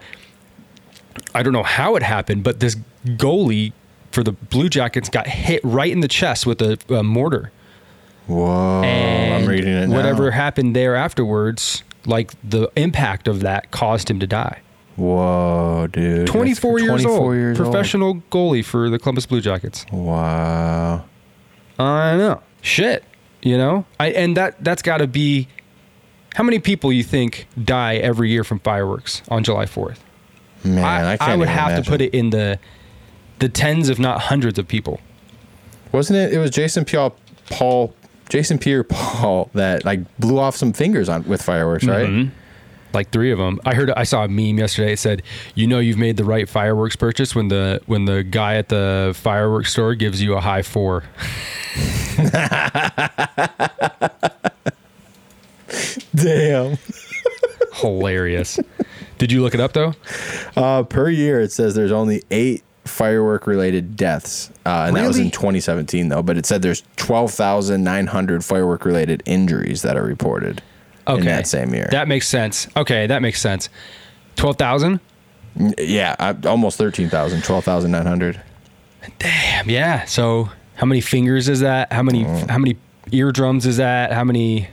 I 1.34 1.42
don't 1.42 1.52
know 1.54 1.62
how 1.62 1.96
it 1.96 2.02
happened, 2.02 2.42
but 2.44 2.60
this 2.60 2.76
goalie 3.06 3.72
for 4.12 4.22
the 4.22 4.32
Blue 4.32 4.68
Jackets 4.68 5.08
got 5.08 5.26
hit 5.28 5.60
right 5.64 5.90
in 5.90 6.00
the 6.00 6.08
chest 6.08 6.44
with 6.46 6.60
a, 6.60 6.78
a 6.90 7.02
mortar. 7.02 7.52
Whoa! 8.26 8.82
and 8.82 9.32
Oh, 9.32 9.36
I'm 9.36 9.46
reading 9.48 9.72
it 9.72 9.88
now. 9.88 9.96
whatever 9.96 10.30
happened 10.32 10.76
there 10.76 10.94
afterwards, 10.94 11.82
like 12.06 12.32
the 12.48 12.70
impact 12.76 13.28
of 13.28 13.40
that 13.40 13.70
caused 13.70 14.10
him 14.10 14.20
to 14.20 14.26
die. 14.26 14.60
Whoa, 14.96 15.88
dude! 15.90 16.20
That's 16.20 16.30
24 16.30 16.78
years 16.80 17.02
24 17.02 17.10
old. 17.12 17.34
years 17.34 17.56
professional 17.56 18.16
goalie 18.30 18.64
for 18.64 18.90
the 18.90 18.98
Columbus 18.98 19.26
Blue 19.26 19.40
Jackets. 19.40 19.86
Wow. 19.92 21.04
I 21.78 22.16
know. 22.16 22.42
Shit. 22.60 23.04
You 23.42 23.56
know? 23.56 23.86
I 23.98 24.10
and 24.10 24.36
that 24.36 24.62
that's 24.62 24.82
got 24.82 24.98
to 24.98 25.06
be 25.06 25.48
how 26.34 26.44
many 26.44 26.58
people 26.58 26.92
you 26.92 27.02
think 27.02 27.46
die 27.62 27.96
every 27.96 28.30
year 28.30 28.44
from 28.44 28.60
fireworks 28.60 29.22
on 29.28 29.42
July 29.42 29.64
4th? 29.64 29.98
Man, 30.62 30.84
I, 30.84 31.12
I, 31.12 31.16
can't 31.16 31.30
I 31.30 31.36
would 31.36 31.44
even 31.44 31.54
have 31.54 31.68
imagine. 31.68 31.84
to 31.84 31.90
put 31.90 32.00
it 32.02 32.14
in 32.14 32.30
the 32.30 32.58
the 33.38 33.48
tens 33.48 33.88
if 33.88 33.98
not 33.98 34.20
hundreds 34.20 34.58
of 34.58 34.68
people. 34.68 35.00
Wasn't 35.92 36.16
it? 36.16 36.32
It 36.32 36.38
was 36.38 36.50
Jason 36.50 36.84
Pierre 36.84 37.10
Paul, 37.48 37.94
Jason 38.30 38.58
Pierre 38.58 38.84
Paul 38.84 39.50
that 39.54 39.84
like 39.84 40.00
blew 40.18 40.38
off 40.38 40.56
some 40.56 40.72
fingers 40.72 41.08
on 41.10 41.24
with 41.24 41.42
fireworks, 41.42 41.84
right? 41.84 42.08
Mhm. 42.08 42.30
Like 42.92 43.10
3 43.10 43.30
of 43.30 43.38
them. 43.38 43.60
I 43.64 43.74
heard 43.74 43.90
I 43.92 44.02
saw 44.04 44.24
a 44.24 44.28
meme 44.28 44.58
yesterday 44.58 44.94
it 44.94 44.98
said, 44.98 45.22
"You 45.54 45.66
know 45.68 45.78
you've 45.78 45.98
made 45.98 46.16
the 46.16 46.24
right 46.24 46.48
fireworks 46.48 46.96
purchase 46.96 47.34
when 47.36 47.46
the 47.48 47.80
when 47.86 48.06
the 48.06 48.22
guy 48.24 48.56
at 48.56 48.68
the 48.68 49.12
fireworks 49.16 49.70
store 49.72 49.94
gives 49.94 50.20
you 50.22 50.34
a 50.34 50.40
high 50.40 50.62
4." 50.62 51.04
Damn. 56.14 56.76
Hilarious. 57.74 58.58
Did 59.18 59.32
you 59.32 59.42
look 59.42 59.54
it 59.54 59.60
up 59.60 59.72
though? 59.72 59.94
Uh, 60.56 60.82
per 60.82 61.08
year, 61.10 61.40
it 61.40 61.52
says 61.52 61.74
there's 61.74 61.92
only 61.92 62.22
eight 62.30 62.62
firework 62.90 63.46
related 63.46 63.96
deaths, 63.96 64.50
uh, 64.66 64.84
and 64.88 64.96
that 64.96 65.06
was 65.06 65.18
in 65.18 65.30
2017 65.30 66.08
though. 66.08 66.22
But 66.22 66.36
it 66.36 66.44
said 66.46 66.60
there's 66.62 66.82
12,900 66.96 68.44
firework 68.44 68.84
related 68.84 69.22
injuries 69.26 69.82
that 69.82 69.96
are 69.96 70.02
reported 70.04 70.62
in 71.08 71.24
that 71.24 71.46
same 71.46 71.74
year. 71.74 71.88
That 71.90 72.06
makes 72.08 72.28
sense. 72.28 72.68
Okay, 72.76 73.06
that 73.06 73.22
makes 73.22 73.40
sense. 73.40 73.68
12,000? 74.36 75.00
yeah, 75.78 76.14
I, 76.18 76.34
almost 76.46 76.78
13,000, 76.78 77.42
12,900. 77.42 78.40
Damn, 79.18 79.68
yeah. 79.70 80.04
So, 80.04 80.50
how 80.76 80.86
many 80.86 81.00
fingers 81.00 81.48
is 81.48 81.60
that? 81.60 81.92
How 81.92 82.02
many 82.02 82.24
Mm. 82.24 82.48
how 82.50 82.58
many 82.58 82.76
eardrums 83.10 83.66
is 83.66 83.78
that? 83.78 84.12
How 84.12 84.24
many 84.24 84.68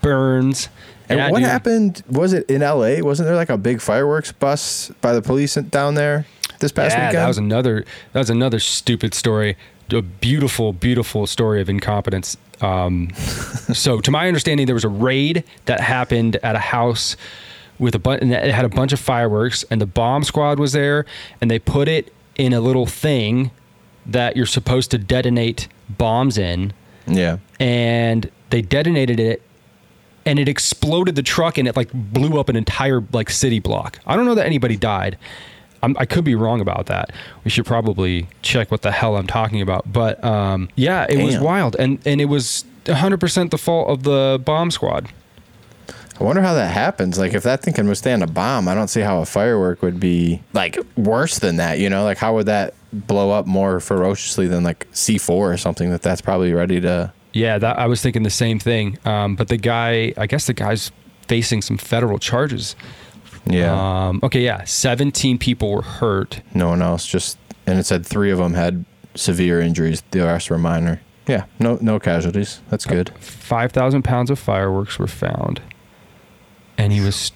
burns? 0.00 0.68
And 1.08 1.18
Yeah, 1.18 1.30
what 1.30 1.38
dude. 1.40 1.48
happened? 1.48 2.02
Was 2.10 2.32
it 2.32 2.48
in 2.50 2.62
L.A.? 2.62 3.02
Wasn't 3.02 3.26
there 3.28 3.36
like 3.36 3.50
a 3.50 3.58
big 3.58 3.80
fireworks 3.80 4.32
bus 4.32 4.90
by 5.00 5.12
the 5.12 5.22
police 5.22 5.54
down 5.54 5.94
there 5.94 6.26
this 6.62 6.72
past 6.72 6.96
yeah, 6.96 7.08
weekend? 7.08 7.22
that 7.22 7.28
was 7.28 7.38
another 7.38 7.84
that 8.12 8.18
was 8.20 8.30
another 8.30 8.58
stupid 8.58 9.12
story. 9.12 9.56
A 9.92 10.00
beautiful, 10.00 10.72
beautiful 10.72 11.26
story 11.26 11.60
of 11.60 11.68
incompetence. 11.68 12.38
Um, 12.62 13.10
so, 13.74 14.00
to 14.00 14.10
my 14.10 14.26
understanding, 14.26 14.64
there 14.64 14.74
was 14.74 14.84
a 14.84 14.88
raid 14.88 15.44
that 15.66 15.80
happened 15.80 16.36
at 16.36 16.56
a 16.56 16.60
house 16.60 17.14
with 17.78 17.94
a 17.94 17.98
bunch, 17.98 18.22
it 18.22 18.54
had 18.54 18.64
a 18.64 18.70
bunch 18.70 18.94
of 18.94 19.00
fireworks, 19.00 19.64
and 19.70 19.82
the 19.82 19.86
bomb 19.86 20.24
squad 20.24 20.58
was 20.58 20.72
there, 20.72 21.04
and 21.42 21.50
they 21.50 21.58
put 21.58 21.88
it 21.88 22.10
in 22.36 22.54
a 22.54 22.60
little 22.60 22.86
thing 22.86 23.50
that 24.06 24.34
you're 24.34 24.46
supposed 24.46 24.90
to 24.92 24.98
detonate 24.98 25.68
bombs 25.90 26.38
in, 26.38 26.72
Yeah. 27.06 27.36
and 27.60 28.30
they 28.48 28.62
detonated 28.62 29.20
it, 29.20 29.42
and 30.24 30.38
it 30.38 30.48
exploded 30.48 31.16
the 31.16 31.22
truck, 31.22 31.58
and 31.58 31.68
it 31.68 31.76
like 31.76 31.90
blew 31.92 32.40
up 32.40 32.48
an 32.48 32.56
entire 32.56 33.02
like 33.12 33.28
city 33.28 33.58
block. 33.58 33.98
I 34.06 34.16
don't 34.16 34.24
know 34.24 34.36
that 34.36 34.46
anybody 34.46 34.76
died. 34.76 35.18
I'm, 35.82 35.96
I 35.98 36.04
could 36.06 36.24
be 36.24 36.34
wrong 36.34 36.60
about 36.60 36.86
that. 36.86 37.10
We 37.44 37.50
should 37.50 37.66
probably 37.66 38.28
check 38.42 38.70
what 38.70 38.82
the 38.82 38.92
hell 38.92 39.16
I'm 39.16 39.26
talking 39.26 39.60
about. 39.60 39.92
But 39.92 40.22
um, 40.24 40.68
yeah, 40.76 41.06
it 41.08 41.22
was 41.22 41.38
wild, 41.38 41.76
and 41.78 41.98
and 42.06 42.20
it 42.20 42.26
was 42.26 42.64
100% 42.84 43.50
the 43.50 43.58
fault 43.58 43.88
of 43.88 44.02
the 44.02 44.40
bomb 44.44 44.70
squad. 44.70 45.08
I 46.20 46.24
wonder 46.24 46.42
how 46.42 46.54
that 46.54 46.72
happens. 46.72 47.18
Like, 47.18 47.34
if 47.34 47.42
that 47.42 47.62
thing 47.62 47.74
can 47.74 47.88
withstand 47.88 48.22
a 48.22 48.26
bomb, 48.26 48.68
I 48.68 48.74
don't 48.74 48.88
see 48.88 49.00
how 49.00 49.20
a 49.20 49.26
firework 49.26 49.82
would 49.82 49.98
be 49.98 50.40
like 50.52 50.78
worse 50.96 51.38
than 51.38 51.56
that. 51.56 51.78
You 51.78 51.90
know, 51.90 52.04
like 52.04 52.18
how 52.18 52.34
would 52.34 52.46
that 52.46 52.74
blow 52.92 53.30
up 53.30 53.46
more 53.46 53.80
ferociously 53.80 54.46
than 54.46 54.62
like 54.62 54.88
C4 54.92 55.30
or 55.30 55.56
something 55.56 55.90
that 55.90 56.02
that's 56.02 56.20
probably 56.20 56.52
ready 56.52 56.80
to. 56.80 57.12
Yeah, 57.32 57.58
that 57.58 57.78
I 57.78 57.86
was 57.86 58.02
thinking 58.02 58.22
the 58.22 58.30
same 58.30 58.58
thing. 58.58 58.98
Um, 59.04 59.36
but 59.36 59.48
the 59.48 59.56
guy, 59.56 60.12
I 60.16 60.26
guess 60.26 60.46
the 60.46 60.52
guy's 60.52 60.92
facing 61.28 61.62
some 61.62 61.78
federal 61.78 62.18
charges. 62.18 62.76
Yeah. 63.46 64.06
Um, 64.08 64.20
okay, 64.22 64.40
yeah, 64.40 64.64
17 64.64 65.38
people 65.38 65.70
were 65.72 65.82
hurt. 65.82 66.40
no 66.54 66.68
one 66.68 66.80
else. 66.82 67.06
Just 67.06 67.38
and 67.66 67.78
it 67.78 67.86
said 67.86 68.06
three 68.06 68.30
of 68.30 68.38
them 68.38 68.54
had 68.54 68.84
severe 69.14 69.60
injuries. 69.60 70.02
The 70.10 70.20
rest 70.20 70.50
were 70.50 70.58
minor. 70.58 71.00
Yeah. 71.26 71.44
No. 71.58 71.78
No 71.80 71.98
casualties. 72.00 72.60
That's 72.70 72.84
good. 72.84 73.10
5,000 73.20 74.02
pounds 74.02 74.30
of 74.30 74.38
fireworks 74.38 74.98
were 74.98 75.06
found. 75.06 75.60
And 76.76 76.92
he 76.92 77.00
was, 77.00 77.30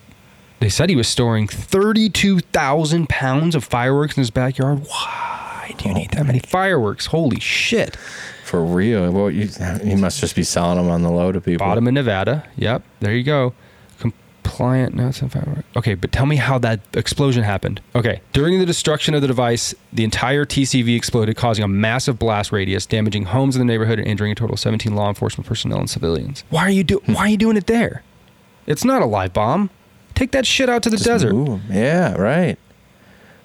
they 0.60 0.68
said 0.68 0.90
he 0.90 0.96
was 0.96 1.06
storing 1.06 1.46
32,000 1.46 3.08
pounds 3.08 3.54
of 3.54 3.62
fireworks 3.64 4.16
in 4.16 4.22
his 4.22 4.30
backyard. 4.30 4.80
Why 4.88 5.74
do 5.78 5.88
you 5.88 5.94
need 5.94 6.10
that 6.12 6.26
many 6.26 6.40
fireworks? 6.40 7.06
Holy 7.06 7.38
shit. 7.38 7.96
For 8.44 8.64
real. 8.64 9.10
Well, 9.12 9.30
you, 9.30 9.48
he 9.82 9.94
must 9.94 10.20
just 10.20 10.34
be 10.34 10.42
selling 10.44 10.78
them 10.78 10.88
on 10.88 11.02
the 11.02 11.10
low 11.10 11.30
to 11.32 11.40
people. 11.40 11.66
Bottom 11.66 11.86
of 11.86 11.94
Nevada. 11.94 12.44
Yep, 12.56 12.82
there 13.00 13.14
you 13.14 13.22
go. 13.24 13.54
Compliant 14.56 14.94
notes 14.94 15.20
and 15.20 15.30
fireworks. 15.30 15.64
Okay, 15.76 15.94
but 15.94 16.12
tell 16.12 16.24
me 16.24 16.36
how 16.36 16.56
that 16.58 16.80
explosion 16.94 17.42
happened. 17.42 17.80
Okay, 17.94 18.22
during 18.32 18.58
the 18.58 18.64
destruction 18.64 19.14
of 19.14 19.20
the 19.20 19.26
device, 19.26 19.74
the 19.92 20.02
entire 20.02 20.46
TCV 20.46 20.96
exploded, 20.96 21.36
causing 21.36 21.62
a 21.62 21.68
massive 21.68 22.18
blast 22.18 22.52
radius, 22.52 22.86
damaging 22.86 23.24
homes 23.26 23.54
in 23.54 23.60
the 23.60 23.66
neighborhood 23.66 23.98
and 23.98 24.08
injuring 24.08 24.32
a 24.32 24.34
total 24.34 24.54
of 24.54 24.60
17 24.60 24.94
law 24.94 25.08
enforcement 25.10 25.46
personnel 25.46 25.78
and 25.78 25.90
civilians. 25.90 26.42
Why 26.48 26.62
are 26.62 26.70
you 26.70 26.84
do? 26.84 27.02
Why 27.04 27.22
are 27.22 27.28
you 27.28 27.36
doing 27.36 27.58
it 27.58 27.66
there? 27.66 28.02
It's 28.66 28.82
not 28.84 29.02
a 29.02 29.06
live 29.06 29.34
bomb. 29.34 29.68
Take 30.14 30.30
that 30.32 30.46
shit 30.46 30.70
out 30.70 30.82
to 30.84 30.88
the 30.90 30.96
Just 30.96 31.06
desert. 31.06 31.34
move 31.34 31.48
'em. 31.48 31.62
Yeah. 31.70 32.14
Right. 32.14 32.56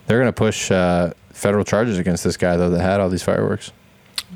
They're 0.07 0.19
gonna 0.19 0.31
push 0.31 0.71
uh, 0.71 1.11
federal 1.33 1.65
charges 1.65 1.97
against 1.97 2.23
this 2.23 2.37
guy 2.37 2.55
though 2.55 2.69
that 2.69 2.81
had 2.81 3.01
all 3.01 3.09
these 3.09 3.21
fireworks. 3.23 3.73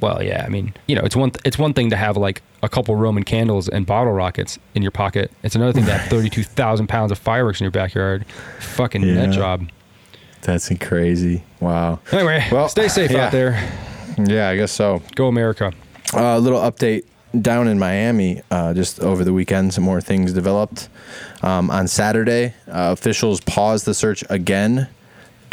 Well, 0.02 0.22
yeah, 0.22 0.44
I 0.46 0.50
mean, 0.50 0.74
you 0.88 0.96
know, 0.96 1.02
it's 1.04 1.16
one 1.16 1.32
it's 1.46 1.58
one 1.58 1.74
thing 1.74 1.90
to 1.92 1.96
have 1.96 2.18
like 2.18 2.42
a 2.62 2.70
couple 2.70 2.96
Roman 2.96 3.24
candles 3.24 3.70
and 3.70 3.86
bottle 3.86 4.14
rockets 4.14 4.60
in 4.74 4.82
your 4.82 4.92
pocket. 4.92 5.32
It's 5.44 5.56
another 5.56 5.72
thing 5.74 5.86
to 5.86 5.94
have 5.94 6.10
32,000 6.10 6.88
pounds 6.88 7.12
of 7.12 7.18
fireworks 7.18 7.60
in 7.62 7.66
your 7.66 7.72
backyard. 7.72 8.26
Fucking 8.60 9.04
Yeah. 9.04 9.26
nut 9.26 9.34
job. 9.36 9.70
That's 10.42 10.70
crazy. 10.80 11.44
Wow. 11.60 12.00
Anyway, 12.12 12.46
Well, 12.52 12.70
stay 12.70 12.88
safe 12.88 13.12
yeah. 13.12 13.26
out 13.28 13.32
there. 13.32 13.70
Yeah, 14.18 14.50
I 14.50 14.56
guess 14.56 14.72
so. 14.72 15.02
Go 15.16 15.28
America. 15.28 15.72
A 16.14 16.40
little 16.40 16.60
update 16.60 17.04
down 17.42 17.68
in 17.68 17.80
Miami. 17.80 18.42
Uh, 18.52 18.74
just 18.74 19.00
over 19.00 19.24
the 19.24 19.34
weekend, 19.34 19.74
some 19.74 19.84
more 19.84 20.02
things 20.02 20.34
developed. 20.34 20.88
Um, 21.42 21.70
on 21.72 21.88
Saturday, 21.88 22.54
uh, 22.68 22.94
officials 22.98 23.42
paused 23.42 23.86
the 23.86 23.94
search 23.94 24.24
again 24.30 24.88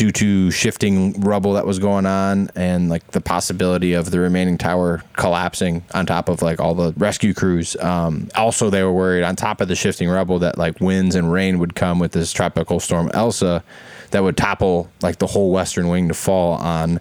due 0.02 0.10
to 0.10 0.50
shifting 0.50 1.12
rubble 1.20 1.52
that 1.52 1.64
was 1.64 1.78
going 1.78 2.06
on 2.06 2.50
and 2.56 2.88
like 2.88 3.06
the 3.12 3.20
possibility 3.20 3.92
of 3.92 4.10
the 4.10 4.18
remaining 4.18 4.58
tower 4.58 5.00
collapsing 5.12 5.84
on 5.94 6.04
top 6.04 6.28
of 6.28 6.42
like 6.42 6.58
all 6.58 6.74
the 6.74 6.92
rescue 6.96 7.32
crews. 7.32 7.76
Um, 7.76 8.28
also, 8.34 8.68
they 8.68 8.82
were 8.82 8.92
worried 8.92 9.22
on 9.22 9.36
top 9.36 9.60
of 9.60 9.68
the 9.68 9.76
shifting 9.76 10.08
rubble 10.08 10.40
that 10.40 10.58
like 10.58 10.80
winds 10.80 11.14
and 11.14 11.30
rain 11.32 11.60
would 11.60 11.76
come 11.76 12.00
with 12.00 12.10
this 12.10 12.32
tropical 12.32 12.80
storm 12.80 13.12
Elsa 13.14 13.62
that 14.10 14.24
would 14.24 14.36
topple 14.36 14.90
like 15.02 15.18
the 15.18 15.28
whole 15.28 15.52
western 15.52 15.86
wing 15.86 16.08
to 16.08 16.14
fall 16.14 16.54
on 16.54 16.98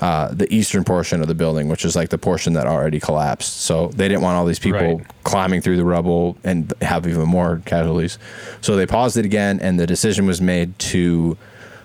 uh, 0.00 0.28
the 0.34 0.52
eastern 0.54 0.84
portion 0.84 1.22
of 1.22 1.28
the 1.28 1.34
building, 1.34 1.68
which 1.70 1.86
is 1.86 1.96
like 1.96 2.10
the 2.10 2.18
portion 2.18 2.52
that 2.52 2.66
already 2.66 3.00
collapsed. 3.00 3.62
So 3.62 3.88
they 3.88 4.08
didn't 4.08 4.20
want 4.20 4.36
all 4.36 4.44
these 4.44 4.58
people 4.58 4.98
Right. 4.98 5.06
climbing 5.24 5.62
through 5.62 5.78
the 5.78 5.86
rubble 5.86 6.36
and 6.44 6.70
have 6.82 7.06
even 7.06 7.26
more 7.28 7.62
casualties. 7.64 8.18
So 8.60 8.76
they 8.76 8.84
paused 8.84 9.16
it 9.16 9.24
again, 9.24 9.58
and 9.60 9.80
the 9.80 9.86
decision 9.86 10.26
was 10.26 10.42
made 10.42 10.78
to 10.80 11.38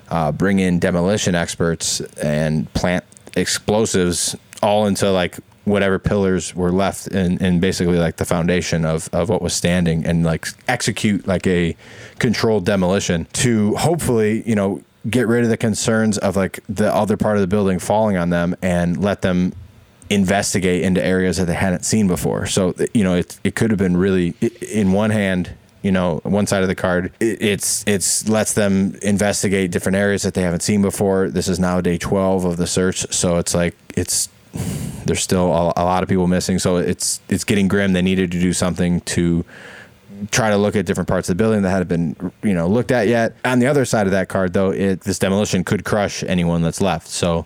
uh, 0.10 0.32
bring 0.32 0.60
in 0.60 0.80
demolition 0.80 1.36
experts 1.36 2.02
and 2.22 2.72
plant 2.74 3.04
explosives 3.36 4.36
all 4.62 4.88
into 4.88 5.12
like 5.12 5.38
whatever 5.66 6.00
pillars 6.00 6.56
were 6.56 6.72
left 6.72 7.08
and, 7.08 7.42
in 7.42 7.60
basically 7.60 7.98
like 7.98 8.16
the 8.16 8.26
foundation 8.26 8.86
of, 8.86 9.10
of 9.12 9.28
what 9.28 9.42
was 9.42 9.54
standing 9.54 10.06
and 10.06 10.24
like 10.24 10.48
execute 10.68 11.28
like 11.28 11.46
a 11.46 11.76
controlled 12.20 12.66
demolition 12.66 13.28
to 13.34 13.76
hopefully, 13.76 14.44
you 14.48 14.56
know, 14.56 14.82
get 15.10 15.28
rid 15.28 15.44
of 15.44 15.50
the 15.50 15.58
concerns 15.58 16.18
of 16.18 16.36
like 16.36 16.62
the 16.68 16.94
other 16.94 17.18
part 17.18 17.36
of 17.36 17.42
the 17.42 17.48
building 17.48 17.80
falling 17.80 18.18
on 18.18 18.30
them 18.30 18.56
and 18.62 19.02
let 19.04 19.22
them 19.22 19.54
investigate 20.10 20.84
into 20.84 21.04
areas 21.04 21.36
that 21.38 21.46
they 21.46 21.54
hadn't 21.54 21.84
seen 21.84 22.08
before. 22.08 22.46
So, 22.46 22.74
you 22.94 23.04
know, 23.04 23.16
it, 23.16 23.38
it 23.44 23.56
could 23.56 23.70
have 23.72 23.78
been 23.78 23.98
really, 23.98 24.36
in 24.72 24.94
one 24.94 25.10
hand, 25.10 25.54
you 25.82 25.92
know, 25.92 26.20
one 26.24 26.48
side 26.48 26.64
of 26.64 26.68
the 26.68 26.76
card, 26.76 27.12
it, 27.20 27.42
it's 27.42 27.84
it's 27.88 28.28
lets 28.28 28.54
them 28.54 28.98
investigate 29.02 29.72
different 29.72 29.96
areas 29.96 30.24
that 30.24 30.34
they 30.34 30.42
haven't 30.42 30.62
seen 30.62 30.82
before. 30.82 31.30
This 31.30 31.48
is 31.48 31.60
now 31.60 31.82
day 31.82 31.98
12 31.98 32.46
of 32.46 32.58
the 32.58 32.68
search, 32.68 33.12
so 33.14 33.38
it's 33.38 33.54
like 33.54 33.76
it's 33.96 34.30
there's 35.06 35.22
still 35.22 35.54
a, 35.54 35.74
a 35.78 35.86
lot 35.86 36.04
of 36.04 36.10
people 36.10 36.28
missing. 36.28 36.60
So 36.60 36.78
it's 36.78 37.22
it's 37.30 37.44
getting 37.44 37.68
grim. 37.68 37.94
They 37.94 38.02
needed 38.02 38.32
to 38.32 38.40
do 38.40 38.54
something 38.54 39.02
to 39.02 39.46
try 40.32 40.50
to 40.50 40.58
look 40.58 40.76
at 40.76 40.86
different 40.86 41.08
parts 41.08 41.30
of 41.30 41.38
the 41.38 41.44
building 41.44 41.62
that 41.62 41.70
hadn't 41.70 41.88
been 41.88 42.32
you 42.44 42.54
know 42.54 42.68
looked 42.68 42.92
at 42.92 43.08
yet. 43.08 43.36
On 43.46 43.60
the 43.60 43.68
other 43.68 43.86
side 43.86 44.08
of 44.08 44.12
that 44.12 44.30
card, 44.30 44.54
though, 44.54 44.72
it, 44.72 45.02
this 45.02 45.20
demolition 45.20 45.64
could 45.64 45.84
crush 45.86 46.24
anyone 46.24 46.62
that's 46.62 46.82
left. 46.82 47.08
So 47.08 47.46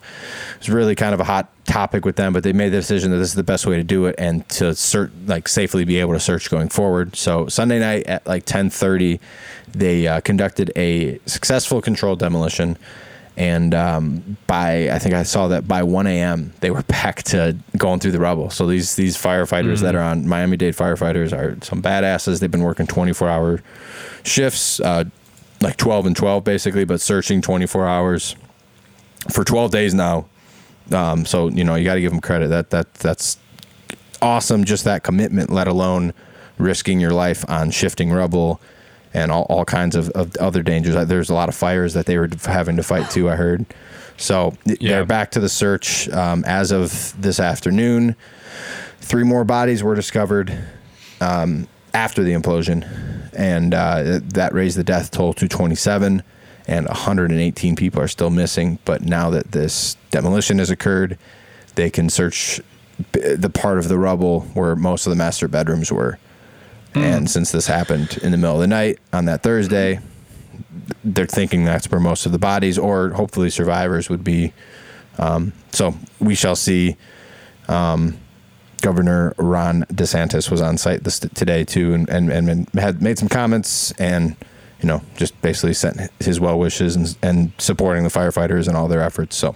it's 0.57 0.69
really 0.69 0.95
kind 0.95 1.13
of 1.13 1.19
a 1.19 1.23
hot 1.23 1.49
topic 1.65 2.05
with 2.05 2.15
them. 2.15 2.33
But 2.33 2.43
they 2.43 2.53
made 2.53 2.69
the 2.69 2.77
decision 2.77 3.11
that 3.11 3.17
this 3.17 3.29
is 3.29 3.35
the 3.35 3.43
best 3.43 3.65
way 3.65 3.77
to 3.77 3.83
do 3.83 4.05
it 4.05 4.15
and 4.17 4.47
to 4.49 4.65
cert 4.71 5.11
like 5.27 5.47
safely 5.47 5.85
be 5.85 5.97
able 5.97 6.13
to 6.13 6.19
search 6.19 6.49
going 6.49 6.69
forward. 6.69 7.15
So 7.15 7.47
Sunday 7.47 7.79
night 7.79 8.07
at 8.07 8.25
like 8.25 8.45
ten 8.45 8.69
thirty, 8.69 9.19
they 9.71 10.07
uh, 10.07 10.21
conducted 10.21 10.71
a 10.75 11.19
successful 11.25 11.81
controlled 11.81 12.19
demolition. 12.19 12.77
And 13.41 13.73
um, 13.73 14.37
by 14.45 14.91
I 14.91 14.99
think 14.99 15.15
I 15.15 15.23
saw 15.23 15.47
that 15.47 15.67
by 15.67 15.81
1 15.81 16.05
a.m. 16.05 16.53
they 16.59 16.69
were 16.69 16.83
back 16.87 17.23
to 17.23 17.57
going 17.75 17.99
through 17.99 18.11
the 18.11 18.19
rubble. 18.19 18.51
So 18.51 18.67
these 18.67 18.95
these 18.95 19.17
firefighters 19.17 19.79
that 19.79 19.95
are 19.95 20.01
on 20.01 20.27
Miami 20.27 20.57
Dade 20.57 20.75
firefighters 20.75 21.33
are 21.35 21.57
some 21.65 21.81
badasses. 21.81 22.39
They've 22.39 22.51
been 22.51 22.61
working 22.61 22.85
24 22.85 23.27
hour 23.27 23.63
shifts, 24.23 24.79
uh, 24.81 25.05
like 25.59 25.77
12 25.77 26.05
and 26.05 26.15
12 26.15 26.43
basically, 26.43 26.85
but 26.85 27.01
searching 27.01 27.41
24 27.41 27.87
hours 27.87 28.35
for 29.31 29.43
12 29.43 29.71
days 29.71 29.95
now. 29.95 30.27
Um, 30.91 31.25
so 31.25 31.47
you 31.47 31.63
know 31.63 31.73
you 31.73 31.83
got 31.83 31.95
to 31.95 32.01
give 32.01 32.11
them 32.11 32.21
credit. 32.21 32.49
That 32.49 32.69
that 32.69 32.93
that's 32.93 33.39
awesome. 34.21 34.65
Just 34.65 34.83
that 34.83 35.01
commitment, 35.01 35.49
let 35.49 35.67
alone 35.67 36.13
risking 36.59 36.99
your 36.99 37.11
life 37.11 37.43
on 37.49 37.71
shifting 37.71 38.11
rubble 38.11 38.61
and 39.13 39.31
all, 39.31 39.43
all 39.49 39.65
kinds 39.65 39.95
of, 39.95 40.09
of 40.11 40.35
other 40.37 40.63
dangers. 40.63 40.95
Uh, 40.95 41.05
There's 41.05 41.29
a 41.29 41.33
lot 41.33 41.49
of 41.49 41.55
fires 41.55 41.93
that 41.93 42.05
they 42.05 42.17
were 42.17 42.29
having 42.45 42.75
to 42.77 42.83
fight 42.83 43.09
too. 43.09 43.29
I 43.29 43.35
heard. 43.35 43.65
So 44.17 44.53
Yeah. 44.65 44.89
they're 44.89 45.05
back 45.05 45.31
to 45.31 45.39
the 45.39 45.49
search 45.49 46.07
um, 46.09 46.43
as 46.45 46.71
of 46.71 47.13
this 47.19 47.39
afternoon. 47.39 48.15
Three 48.99 49.23
more 49.23 49.43
bodies 49.43 49.83
were 49.83 49.95
discovered 49.95 50.57
um, 51.19 51.67
after 51.93 52.23
the 52.23 52.31
implosion, 52.33 52.87
and 53.35 53.73
uh, 53.73 54.19
that 54.33 54.53
raised 54.53 54.77
the 54.77 54.83
death 54.83 55.11
toll 55.11 55.33
to 55.33 55.47
27. 55.47 56.23
And 56.67 56.87
118 56.87 57.75
people 57.75 58.01
are 58.01 58.07
still 58.07 58.29
missing. 58.29 58.77
But 58.85 59.01
now 59.01 59.31
that 59.31 59.51
this 59.51 59.97
demolition 60.11 60.59
has 60.59 60.69
occurred, 60.69 61.17
they 61.75 61.89
can 61.89 62.07
search 62.09 62.61
the 63.13 63.49
part 63.53 63.79
of 63.79 63.87
the 63.89 63.97
rubble 63.97 64.41
where 64.53 64.75
most 64.75 65.07
of 65.07 65.09
the 65.09 65.15
master 65.17 65.47
bedrooms 65.47 65.91
were. 65.91 66.19
And 66.93 67.29
since 67.29 67.51
this 67.51 67.67
happened 67.67 68.19
in 68.21 68.31
the 68.31 68.37
middle 68.37 68.55
of 68.55 68.61
the 68.61 68.67
night 68.67 68.99
on 69.13 69.25
that 69.25 69.43
Thursday, 69.43 69.99
they're 71.03 71.25
thinking 71.25 71.63
that's 71.63 71.89
where 71.89 72.01
most 72.01 72.25
of 72.25 72.31
the 72.31 72.39
bodies 72.39 72.77
or 72.77 73.11
hopefully 73.11 73.49
survivors 73.49 74.09
would 74.09 74.23
be. 74.23 74.53
Um, 75.17 75.53
so 75.71 75.95
we 76.19 76.35
shall 76.35 76.55
see. 76.55 76.97
Um, 77.67 78.17
Governor 78.81 79.33
Ron 79.37 79.83
DeSantis 79.93 80.49
was 80.49 80.59
on 80.59 80.77
site 80.77 81.03
this 81.03 81.19
today 81.19 81.63
too, 81.63 81.93
and, 81.93 82.09
and 82.09 82.31
and 82.31 82.67
had 82.73 83.01
made 83.01 83.19
some 83.19 83.29
comments 83.29 83.91
and 83.93 84.35
you 84.81 84.87
know 84.87 85.01
just 85.15 85.39
basically 85.41 85.75
sent 85.75 86.09
his 86.19 86.39
well 86.39 86.57
wishes 86.57 86.95
and, 86.95 87.17
and 87.21 87.51
supporting 87.59 88.03
the 88.03 88.09
firefighters 88.09 88.67
and 88.67 88.75
all 88.75 88.87
their 88.87 89.01
efforts. 89.01 89.37
So 89.37 89.55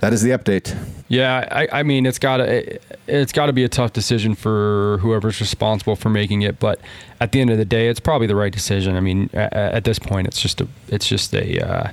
that 0.00 0.12
is 0.12 0.22
the 0.22 0.30
update. 0.30 0.76
Yeah, 1.08 1.48
I, 1.50 1.80
I 1.80 1.82
mean 1.82 2.06
it's 2.06 2.18
gotta 2.18 2.78
it's 3.06 3.32
gotta 3.32 3.52
be 3.52 3.64
a 3.64 3.68
tough 3.68 3.92
decision 3.92 4.34
for 4.34 4.98
whoever's 5.00 5.40
responsible 5.40 5.96
for 5.96 6.10
making 6.10 6.42
it, 6.42 6.58
but 6.58 6.80
at 7.20 7.32
the 7.32 7.40
end 7.40 7.50
of 7.50 7.58
the 7.58 7.64
day, 7.64 7.88
it's 7.88 8.00
probably 8.00 8.26
the 8.26 8.36
right 8.36 8.52
decision. 8.52 8.96
I 8.96 9.00
mean, 9.00 9.30
at, 9.32 9.52
at 9.52 9.84
this 9.84 9.98
point, 9.98 10.26
it's 10.26 10.40
just 10.40 10.60
a 10.60 10.68
it's 10.88 11.06
just 11.06 11.34
a 11.34 11.60
uh, 11.60 11.90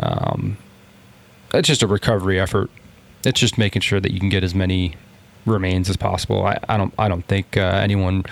um, 0.00 0.56
it's 1.54 1.68
just 1.68 1.82
a 1.82 1.86
recovery 1.86 2.38
effort. 2.38 2.70
It's 3.24 3.40
just 3.40 3.58
making 3.58 3.82
sure 3.82 4.00
that 4.00 4.12
you 4.12 4.20
can 4.20 4.28
get 4.28 4.44
as 4.44 4.54
many 4.54 4.94
remains 5.46 5.88
as 5.88 5.96
possible. 5.96 6.44
I, 6.44 6.58
I 6.68 6.76
don't 6.76 6.94
I 6.98 7.08
don't 7.08 7.26
think 7.26 7.56
uh, 7.56 7.60
anyone 7.60 8.24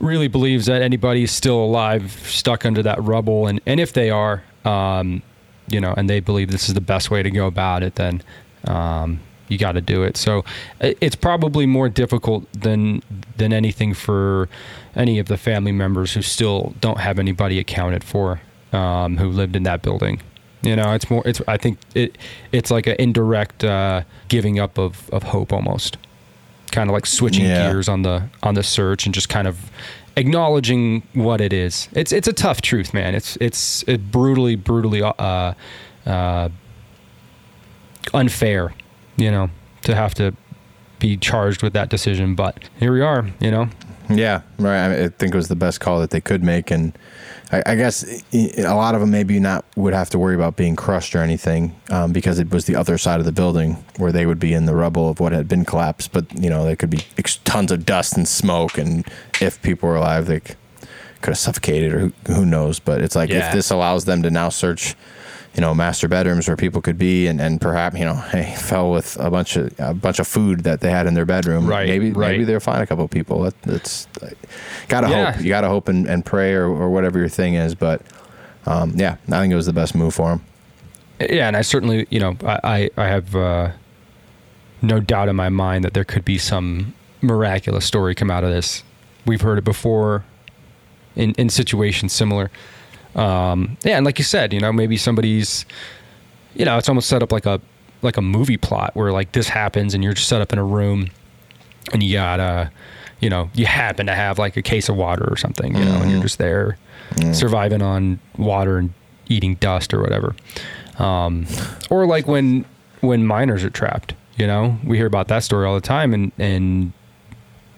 really 0.00 0.28
believes 0.28 0.66
that 0.66 0.82
anybody's 0.82 1.30
still 1.30 1.62
alive 1.62 2.12
stuck 2.24 2.64
under 2.64 2.82
that 2.82 3.02
rubble, 3.02 3.46
and 3.46 3.60
and 3.66 3.80
if 3.80 3.92
they 3.92 4.10
are, 4.10 4.42
um, 4.64 5.22
you 5.68 5.80
know, 5.80 5.94
and 5.96 6.08
they 6.08 6.20
believe 6.20 6.50
this 6.50 6.68
is 6.68 6.74
the 6.74 6.80
best 6.80 7.10
way 7.10 7.22
to 7.22 7.30
go 7.30 7.46
about 7.46 7.82
it, 7.82 7.94
then 7.96 8.22
um, 8.66 9.20
you 9.48 9.58
got 9.58 9.72
to 9.72 9.80
do 9.80 10.02
it. 10.02 10.16
So 10.16 10.44
it's 10.80 11.16
probably 11.16 11.66
more 11.66 11.88
difficult 11.88 12.50
than 12.52 13.02
than 13.36 13.52
anything 13.52 13.94
for 13.94 14.48
any 14.96 15.18
of 15.18 15.26
the 15.26 15.36
family 15.36 15.72
members 15.72 16.12
who 16.14 16.22
still 16.22 16.74
don't 16.80 17.00
have 17.00 17.18
anybody 17.18 17.58
accounted 17.58 18.04
for 18.04 18.40
um, 18.72 19.16
who 19.16 19.28
lived 19.28 19.56
in 19.56 19.62
that 19.64 19.82
building. 19.82 20.20
You 20.62 20.76
know, 20.76 20.92
it's 20.94 21.10
more. 21.10 21.22
It's 21.26 21.42
I 21.46 21.56
think 21.56 21.78
it 21.94 22.16
it's 22.52 22.70
like 22.70 22.86
an 22.86 22.96
indirect 22.98 23.64
uh, 23.64 24.02
giving 24.28 24.58
up 24.58 24.78
of 24.78 25.10
of 25.10 25.22
hope 25.22 25.52
almost, 25.52 25.98
kind 26.72 26.88
of 26.88 26.94
like 26.94 27.06
switching 27.06 27.44
yeah. 27.44 27.70
gears 27.70 27.88
on 27.88 28.02
the 28.02 28.28
on 28.42 28.54
the 28.54 28.62
search 28.62 29.04
and 29.04 29.14
just 29.14 29.28
kind 29.28 29.46
of 29.46 29.70
acknowledging 30.16 31.02
what 31.12 31.40
it 31.40 31.52
is. 31.52 31.88
It's 31.92 32.12
it's 32.12 32.28
a 32.28 32.32
tough 32.32 32.62
truth, 32.62 32.94
man. 32.94 33.14
It's 33.14 33.36
it's 33.40 33.82
it 33.86 34.10
brutally 34.10 34.56
brutally 34.56 35.02
uh, 35.02 35.54
uh, 36.06 36.48
unfair, 38.12 38.74
you 39.16 39.30
know, 39.30 39.50
to 39.82 39.94
have 39.94 40.14
to 40.14 40.34
be 40.98 41.16
charged 41.16 41.62
with 41.62 41.72
that 41.72 41.88
decision. 41.88 42.34
But 42.34 42.68
here 42.78 42.92
we 42.92 43.00
are, 43.00 43.26
you 43.40 43.50
know. 43.50 43.68
Yeah, 44.10 44.42
right. 44.58 45.04
I 45.04 45.08
think 45.08 45.34
it 45.34 45.36
was 45.36 45.48
the 45.48 45.56
best 45.56 45.80
call 45.80 45.98
that 46.00 46.10
they 46.10 46.20
could 46.20 46.42
make, 46.42 46.70
and 46.70 46.96
I, 47.54 47.72
I 47.72 47.74
guess 47.76 48.04
a 48.32 48.74
lot 48.74 48.94
of 48.94 49.00
them 49.00 49.10
maybe 49.10 49.38
not 49.38 49.64
would 49.76 49.94
have 49.94 50.10
to 50.10 50.18
worry 50.18 50.34
about 50.34 50.56
being 50.56 50.76
crushed 50.76 51.14
or 51.14 51.18
anything 51.18 51.74
um, 51.90 52.12
because 52.12 52.38
it 52.38 52.50
was 52.50 52.66
the 52.66 52.76
other 52.76 52.98
side 52.98 53.20
of 53.20 53.26
the 53.26 53.32
building 53.32 53.84
where 53.96 54.12
they 54.12 54.26
would 54.26 54.40
be 54.40 54.52
in 54.52 54.66
the 54.66 54.74
rubble 54.74 55.08
of 55.08 55.20
what 55.20 55.32
had 55.32 55.48
been 55.48 55.64
collapsed. 55.64 56.12
But 56.12 56.32
you 56.38 56.50
know, 56.50 56.64
there 56.64 56.76
could 56.76 56.90
be 56.90 57.04
tons 57.44 57.70
of 57.70 57.86
dust 57.86 58.16
and 58.16 58.26
smoke, 58.26 58.78
and 58.78 59.06
if 59.40 59.60
people 59.62 59.88
were 59.88 59.96
alive, 59.96 60.26
they 60.26 60.40
could 60.40 60.56
have 61.24 61.38
suffocated 61.38 61.92
or 61.92 61.98
who, 61.98 62.12
who 62.26 62.46
knows. 62.46 62.78
But 62.78 63.00
it's 63.00 63.16
like 63.16 63.30
yeah. 63.30 63.46
if 63.46 63.52
this 63.52 63.70
allows 63.70 64.04
them 64.04 64.22
to 64.22 64.30
now 64.30 64.48
search 64.48 64.94
you 65.54 65.60
know 65.60 65.74
master 65.74 66.08
bedrooms 66.08 66.48
where 66.48 66.56
people 66.56 66.80
could 66.80 66.98
be 66.98 67.26
and, 67.26 67.40
and 67.40 67.60
perhaps 67.60 67.96
you 67.96 68.04
know 68.04 68.14
hey 68.32 68.54
fell 68.56 68.90
with 68.90 69.16
a 69.20 69.30
bunch 69.30 69.56
of 69.56 69.72
a 69.78 69.94
bunch 69.94 70.18
of 70.18 70.26
food 70.26 70.60
that 70.64 70.80
they 70.80 70.90
had 70.90 71.06
in 71.06 71.14
their 71.14 71.24
bedroom. 71.24 71.66
Right 71.66 71.88
maybe 71.88 72.12
right. 72.12 72.32
maybe 72.32 72.44
they'll 72.44 72.60
find 72.60 72.82
a 72.82 72.86
couple 72.86 73.04
of 73.04 73.10
people. 73.10 73.42
That, 73.42 73.62
that's 73.62 74.08
gotta 74.88 75.08
yeah. 75.08 75.32
hope. 75.32 75.42
You 75.42 75.48
gotta 75.48 75.68
hope 75.68 75.88
and, 75.88 76.06
and 76.06 76.24
pray 76.24 76.54
or, 76.54 76.66
or 76.66 76.90
whatever 76.90 77.18
your 77.18 77.28
thing 77.28 77.54
is 77.54 77.74
but 77.74 78.02
um, 78.66 78.92
yeah 78.96 79.16
I 79.28 79.40
think 79.40 79.52
it 79.52 79.56
was 79.56 79.66
the 79.66 79.72
best 79.72 79.94
move 79.94 80.14
for 80.14 80.32
him 80.32 80.44
yeah 81.20 81.46
and 81.46 81.56
I 81.56 81.62
certainly 81.62 82.06
you 82.10 82.18
know 82.18 82.36
I 82.42 82.90
I 82.96 83.06
have 83.06 83.34
uh, 83.36 83.72
no 84.82 85.00
doubt 85.00 85.28
in 85.28 85.36
my 85.36 85.48
mind 85.48 85.84
that 85.84 85.94
there 85.94 86.04
could 86.04 86.24
be 86.24 86.38
some 86.38 86.94
miraculous 87.20 87.84
story 87.84 88.14
come 88.14 88.30
out 88.30 88.44
of 88.44 88.50
this. 88.50 88.82
We've 89.26 89.40
heard 89.40 89.58
it 89.58 89.64
before 89.64 90.24
in 91.16 91.32
in 91.32 91.48
situations 91.48 92.12
similar 92.12 92.50
um, 93.14 93.76
yeah, 93.84 93.96
and 93.96 94.06
like 94.06 94.18
you 94.18 94.24
said, 94.24 94.52
you 94.52 94.60
know, 94.60 94.72
maybe 94.72 94.96
somebody's, 94.96 95.66
you 96.54 96.64
know, 96.64 96.78
it's 96.78 96.88
almost 96.88 97.08
set 97.08 97.22
up 97.22 97.32
like 97.32 97.46
a 97.46 97.60
like 98.02 98.16
a 98.16 98.22
movie 98.22 98.58
plot 98.58 98.94
where 98.94 99.12
like 99.12 99.32
this 99.32 99.48
happens 99.48 99.94
and 99.94 100.04
you're 100.04 100.12
just 100.12 100.28
set 100.28 100.40
up 100.40 100.52
in 100.52 100.58
a 100.58 100.64
room 100.64 101.08
and 101.92 102.02
you 102.02 102.14
got 102.14 102.38
uh 102.38 102.66
you 103.20 103.30
know 103.30 103.50
you 103.54 103.64
happen 103.64 104.06
to 104.06 104.14
have 104.14 104.38
like 104.38 104.56
a 104.56 104.62
case 104.62 104.88
of 104.88 104.96
water 104.96 105.24
or 105.26 105.36
something 105.36 105.74
you 105.74 105.80
mm-hmm. 105.80 105.88
know 105.88 106.00
and 106.00 106.10
you're 106.10 106.18
mm-hmm. 106.18 106.22
just 106.22 106.38
there 106.38 106.76
mm-hmm. 107.12 107.32
surviving 107.32 107.80
on 107.80 108.20
water 108.36 108.76
and 108.76 108.92
eating 109.28 109.54
dust 109.56 109.94
or 109.94 110.02
whatever 110.02 110.36
um, 110.98 111.46
or 111.90 112.06
like 112.06 112.26
when 112.28 112.64
when 113.00 113.26
miners 113.26 113.64
are 113.64 113.70
trapped 113.70 114.14
you 114.36 114.46
know 114.46 114.78
we 114.84 114.98
hear 114.98 115.06
about 115.06 115.28
that 115.28 115.42
story 115.42 115.66
all 115.66 115.74
the 115.74 115.80
time 115.80 116.12
and 116.12 116.30
and 116.38 116.92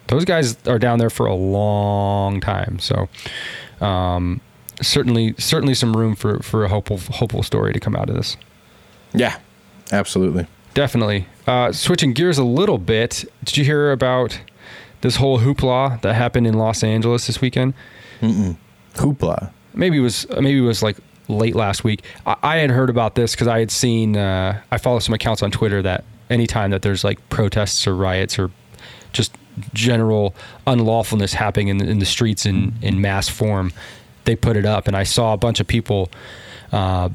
those 0.09 0.25
guys 0.25 0.57
are 0.67 0.79
down 0.79 0.99
there 0.99 1.11
for 1.11 1.27
a 1.27 1.35
long 1.35 2.41
time 2.41 2.79
so 2.79 3.09
um, 3.81 4.41
certainly 4.83 5.35
certainly 5.39 5.75
some 5.75 5.97
room 5.97 6.15
for 6.15 6.41
for 6.41 6.65
a 6.65 6.69
hopeful 6.69 6.99
hopeful 6.99 7.43
story 7.43 7.73
to 7.73 7.81
come 7.81 7.97
out 7.97 8.09
of 8.09 8.17
this. 8.17 8.37
Yeah, 9.13 9.39
absolutely. 9.93 10.47
Definitely. 10.75 11.27
Uh, 11.47 11.73
switching 11.73 12.13
gears 12.13 12.37
a 12.39 12.45
little 12.45 12.79
bit, 12.79 13.25
did 13.45 13.57
you 13.57 13.65
hear 13.65 13.93
about 13.93 14.39
this 15.01 15.17
whole 15.17 15.39
hoopla 15.39 16.01
that 16.03 16.15
happened 16.15 16.47
in 16.47 16.55
Los 16.55 16.83
Angeles 16.85 17.27
this 17.27 17.41
weekend? 17.41 17.73
Mm-mm. 18.21 18.57
Hoopla. 18.95 19.51
Maybe 19.75 19.99
it 19.99 20.01
was 20.01 20.27
maybe 20.31 20.59
it 20.59 20.63
was 20.63 20.83
like 20.83 20.97
late 21.29 21.55
last 21.55 21.85
week. 21.85 22.03
I, 22.27 22.37
I 22.43 22.57
had 22.57 22.71
heard 22.71 22.91
about 22.91 23.15
this 23.15 23.33
because 23.33 23.49
I 23.49 23.59
had 23.59 23.71
seen. 23.71 24.17
Uh, 24.17 24.61
I 24.71 24.79
follow 24.79 24.99
some 24.99 25.15
accounts 25.15 25.43
on 25.43 25.51
Twitter 25.51 25.83
that 25.83 26.05
anytime 26.31 26.71
that 26.71 26.83
there's 26.83 27.05
like 27.05 27.27
protests 27.29 27.87
or 27.87 27.95
riots 27.95 28.39
or 28.39 28.51
just 29.13 29.37
general 29.73 30.35
unlawfulness 30.67 31.33
happening 31.33 31.69
in 31.69 31.79
the, 31.79 31.89
in 31.89 31.99
the 31.99 32.07
streets 32.07 32.45
in, 32.45 32.75
in 32.83 33.01
mass 33.01 33.29
form, 33.29 33.73
they 34.27 34.37
put 34.37 34.57
it 34.57 34.67
up, 34.67 34.87
and 34.87 34.97
I 34.97 35.05
saw 35.05 35.33
a 35.33 35.37
bunch 35.37 35.61
of 35.61 35.67
people 35.67 36.11
uh, 36.73 37.09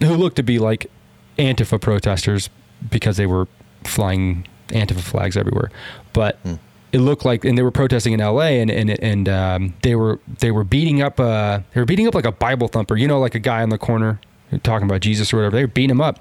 who 0.00 0.14
looked 0.14 0.36
to 0.36 0.42
be 0.42 0.58
like 0.58 0.90
Antifa 1.38 1.80
protesters 1.80 2.48
because 2.90 3.16
they 3.16 3.26
were 3.26 3.46
flying 3.84 4.46
Antifa 4.68 5.00
flags 5.00 5.36
everywhere, 5.36 5.70
but. 6.12 6.36
Hmm. 6.38 6.54
It 6.94 7.00
looked 7.00 7.24
like, 7.24 7.46
and 7.46 7.56
they 7.56 7.62
were 7.62 7.70
protesting 7.70 8.12
in 8.12 8.20
L.A. 8.20 8.60
and 8.60 8.70
and 8.70 8.90
and 9.02 9.26
um, 9.26 9.72
they 9.80 9.94
were 9.94 10.20
they 10.40 10.50
were 10.50 10.62
beating 10.62 11.00
up 11.00 11.18
uh 11.18 11.60
they 11.72 11.80
were 11.80 11.86
beating 11.86 12.06
up 12.06 12.14
like 12.14 12.26
a 12.26 12.32
Bible 12.32 12.68
thumper, 12.68 12.98
you 12.98 13.08
know, 13.08 13.18
like 13.18 13.34
a 13.34 13.38
guy 13.38 13.62
on 13.62 13.70
the 13.70 13.78
corner 13.78 14.20
talking 14.62 14.86
about 14.86 15.00
Jesus 15.00 15.32
or 15.32 15.38
whatever. 15.38 15.56
They 15.56 15.62
were 15.62 15.68
beating 15.68 15.88
him 15.88 16.02
up. 16.02 16.18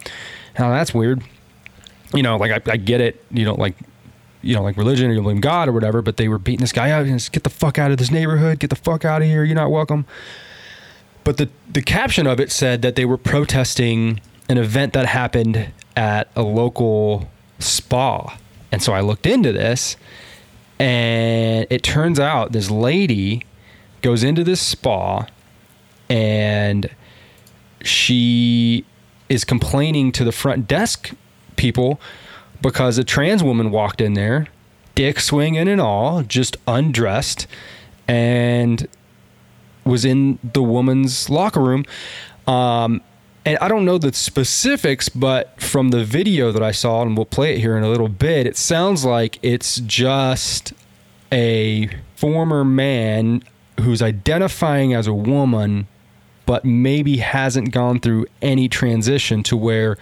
Now 0.58 0.69
that's 0.69 0.93
weird. 0.93 1.23
You 2.13 2.23
know, 2.23 2.38
like 2.38 2.51
I, 2.51 2.71
I 2.71 2.77
get 2.77 3.01
it. 3.01 3.21
You 3.32 3.43
don't 3.43 3.60
like 3.60 3.75
you 4.41 4.56
know, 4.56 4.63
like 4.63 4.77
religion 4.77 5.10
or 5.10 5.13
you 5.13 5.21
blame 5.21 5.41
God 5.41 5.67
or 5.67 5.71
whatever, 5.71 6.01
but 6.01 6.17
they 6.17 6.27
were 6.27 6.39
beating 6.39 6.62
this 6.62 6.71
guy 6.71 6.91
out 6.91 7.06
and 7.06 7.30
get 7.32 7.43
the 7.43 7.49
fuck 7.49 7.77
out 7.77 7.91
of 7.91 7.97
this 7.97 8.12
neighborhood, 8.12 8.60
get 8.60 8.69
the 8.69 8.75
fuck 8.75 9.06
out 9.06 9.21
of 9.21 9.27
here, 9.27 9.43
you're 9.43 9.56
not 9.56 9.71
welcome. 9.71 10.06
But 11.23 11.38
the 11.38 11.49
the 11.69 11.82
caption 11.82 12.27
of 12.27 12.39
it 12.39 12.51
said 12.51 12.82
that 12.82 12.95
they 12.95 13.06
were 13.06 13.17
protesting 13.17 14.19
an 14.49 14.58
event 14.58 14.93
that 14.93 15.06
happened 15.06 15.71
at 15.95 16.30
a 16.36 16.41
local 16.41 17.30
spa. 17.60 18.38
And 18.71 18.82
so 18.82 18.93
I 18.93 19.01
looked 19.01 19.25
into 19.25 19.51
this 19.51 19.97
and 20.80 21.67
it 21.69 21.84
turns 21.84 22.19
out 22.19 22.51
this 22.51 22.71
lady 22.71 23.45
goes 24.01 24.23
into 24.23 24.43
this 24.43 24.60
spa 24.60 25.27
and 26.10 26.89
she 27.84 28.84
is 29.30 29.45
complaining 29.45 30.12
to 30.12 30.23
the 30.23 30.32
front 30.32 30.67
desk 30.67 31.12
people 31.56 32.01
because 32.62 32.97
a 32.97 33.04
trans 33.04 33.43
woman 33.43 33.71
walked 33.71 34.02
in 34.02 34.13
there, 34.13 34.47
dick 34.95 35.19
swinging 35.19 35.67
and 35.67 35.82
all, 35.82 36.21
just 36.24 36.58
undressed, 36.67 37.47
and 38.08 38.88
was 39.84 40.06
in 40.06 40.38
the 40.43 40.62
woman's 40.62 41.30
locker 41.30 41.62
room. 41.62 41.86
Um, 42.47 43.02
and 43.45 43.58
I 43.58 43.67
don't 43.67 43.86
know 43.86 43.97
the 43.97 44.13
specifics, 44.13 45.10
but 45.10 45.60
from 45.60 45.89
the 45.89 46.04
video 46.04 46.52
that 46.52 46.62
I 46.62 46.71
saw, 46.71 47.02
and 47.02 47.17
we'll 47.17 47.26
play 47.26 47.56
it 47.56 47.60
here 47.60 47.76
in 47.76 47.84
a 47.84 47.89
little 47.89 48.10
bit, 48.10 48.45
it 48.45 48.56
sounds 48.56 49.04
like 49.04 49.39
it's 49.41 49.78
just 49.78 50.74
a 51.32 51.89
former 52.15 52.63
man 52.63 53.43
who's 53.80 54.02
identifying 54.02 54.93
as 54.93 55.08
a 55.08 55.13
woman, 55.13 55.88
but 56.45 56.63
maybe 56.63 57.17
hasn't 57.17 57.71
gone 57.71 58.00
through 58.00 58.28
any 58.41 58.67
transition 58.67 59.41
to 59.43 59.58
where 59.58 59.97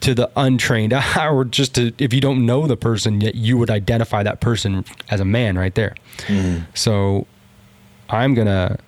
to 0.00 0.14
the 0.14 0.30
untrained. 0.36 0.92
Eye, 0.92 1.28
or 1.30 1.44
just 1.44 1.74
to 1.76 1.92
if 1.98 2.12
you 2.12 2.20
don't 2.20 2.46
know 2.46 2.66
the 2.66 2.76
person 2.76 3.20
yet 3.20 3.34
you 3.34 3.56
would 3.58 3.70
identify 3.70 4.22
that 4.22 4.40
person 4.40 4.84
as 5.10 5.20
a 5.20 5.24
man 5.24 5.58
right 5.58 5.74
there. 5.74 5.94
Mm-hmm. 6.26 6.64
so 6.74 7.26
i'm 8.10 8.34
gonna 8.34 8.78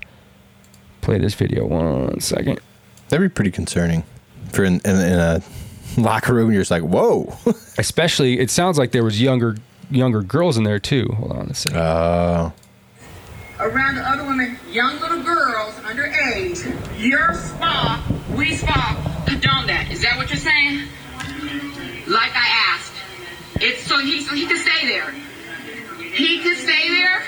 play 1.01 1.19
this 1.19 1.35
video 1.35 1.67
one 1.67 2.21
second. 2.21 2.61
That'd 3.09 3.29
be 3.29 3.33
pretty 3.33 3.51
concerning. 3.51 4.05
For 4.53 4.65
in, 4.65 4.81
in, 4.85 4.97
in 4.97 5.19
a 5.19 5.43
locker 5.99 6.35
room 6.35 6.53
you're 6.53 6.61
just 6.61 6.71
like 6.71 6.83
whoa. 6.83 7.37
Especially 7.79 8.39
it 8.39 8.51
sounds 8.51 8.79
like 8.79 8.93
there 8.93 9.05
was 9.05 9.21
younger 9.21 9.57
younger 9.91 10.23
girls 10.23 10.57
in 10.57 10.65
there 10.65 10.79
too. 10.79 11.09
Hold 11.17 11.33
on 11.33 11.51
a 11.51 11.55
second. 11.55 11.79
Uh, 11.79 12.51
around 13.59 13.97
the 13.97 14.09
other 14.09 14.25
women 14.25 14.59
young 14.71 14.99
little 15.01 15.23
girls 15.23 15.75
underage 15.75 16.65
your 16.99 17.35
spa 17.35 18.03
Wi 18.31 18.55
Spa 18.55 19.25
condone 19.27 19.67
that? 19.67 19.91
Is 19.91 20.03
that 20.03 20.17
what 20.17 20.29
you're 20.31 20.39
saying 20.39 20.87
like 22.11 22.33
I 22.35 22.75
asked. 22.75 22.93
It's 23.61 23.83
so 23.83 23.99
he 23.99 24.21
so 24.23 24.35
he 24.35 24.47
can 24.47 24.59
stay 24.59 24.89
there. 24.89 25.11
He 26.13 26.41
can 26.41 26.57
stay 26.57 26.89
there. 26.89 27.23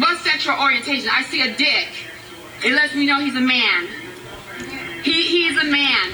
What 0.00 0.18
sexual 0.18 0.60
orientation? 0.60 1.08
I 1.10 1.22
see 1.22 1.40
a 1.42 1.56
dick. 1.56 1.88
It 2.64 2.72
lets 2.74 2.94
me 2.94 3.06
know 3.06 3.20
he's 3.20 3.36
a 3.36 3.40
man. 3.40 3.88
He 5.02 5.22
he's 5.22 5.56
a 5.58 5.64
man. 5.64 6.12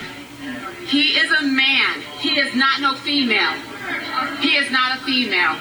He 0.86 1.18
is 1.18 1.30
a 1.32 1.42
man. 1.42 2.00
He 2.20 2.38
is 2.38 2.54
not 2.54 2.80
no 2.80 2.94
female. 2.94 3.52
He 4.40 4.56
is 4.56 4.70
not 4.70 4.98
a 4.98 5.00
female. 5.02 5.54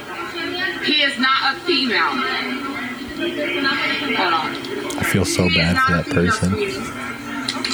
He 0.83 1.01
is 1.01 1.17
not 1.17 1.55
a 1.55 1.59
female. 1.61 2.13
Hold 4.17 4.33
on. 4.33 4.97
I 4.97 5.03
feel 5.03 5.25
so 5.25 5.47
He 5.47 5.57
bad 5.57 5.77
for 5.77 5.93
that 5.93 6.05
person. 6.13 6.53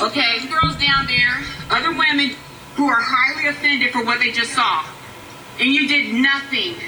Okay, 0.01 0.47
girls 0.47 0.77
down 0.77 1.07
there, 1.07 1.41
other 1.71 1.91
women 1.91 2.35
who 2.79 2.87
are 2.87 3.03
highly 3.03 3.51
offended 3.51 3.91
for 3.91 4.05
what 4.05 4.23
they 4.23 4.31
just 4.31 4.55
saw. 4.55 4.87
And 5.59 5.67
you 5.67 5.85
did 5.85 6.15
nothing. 6.15 6.79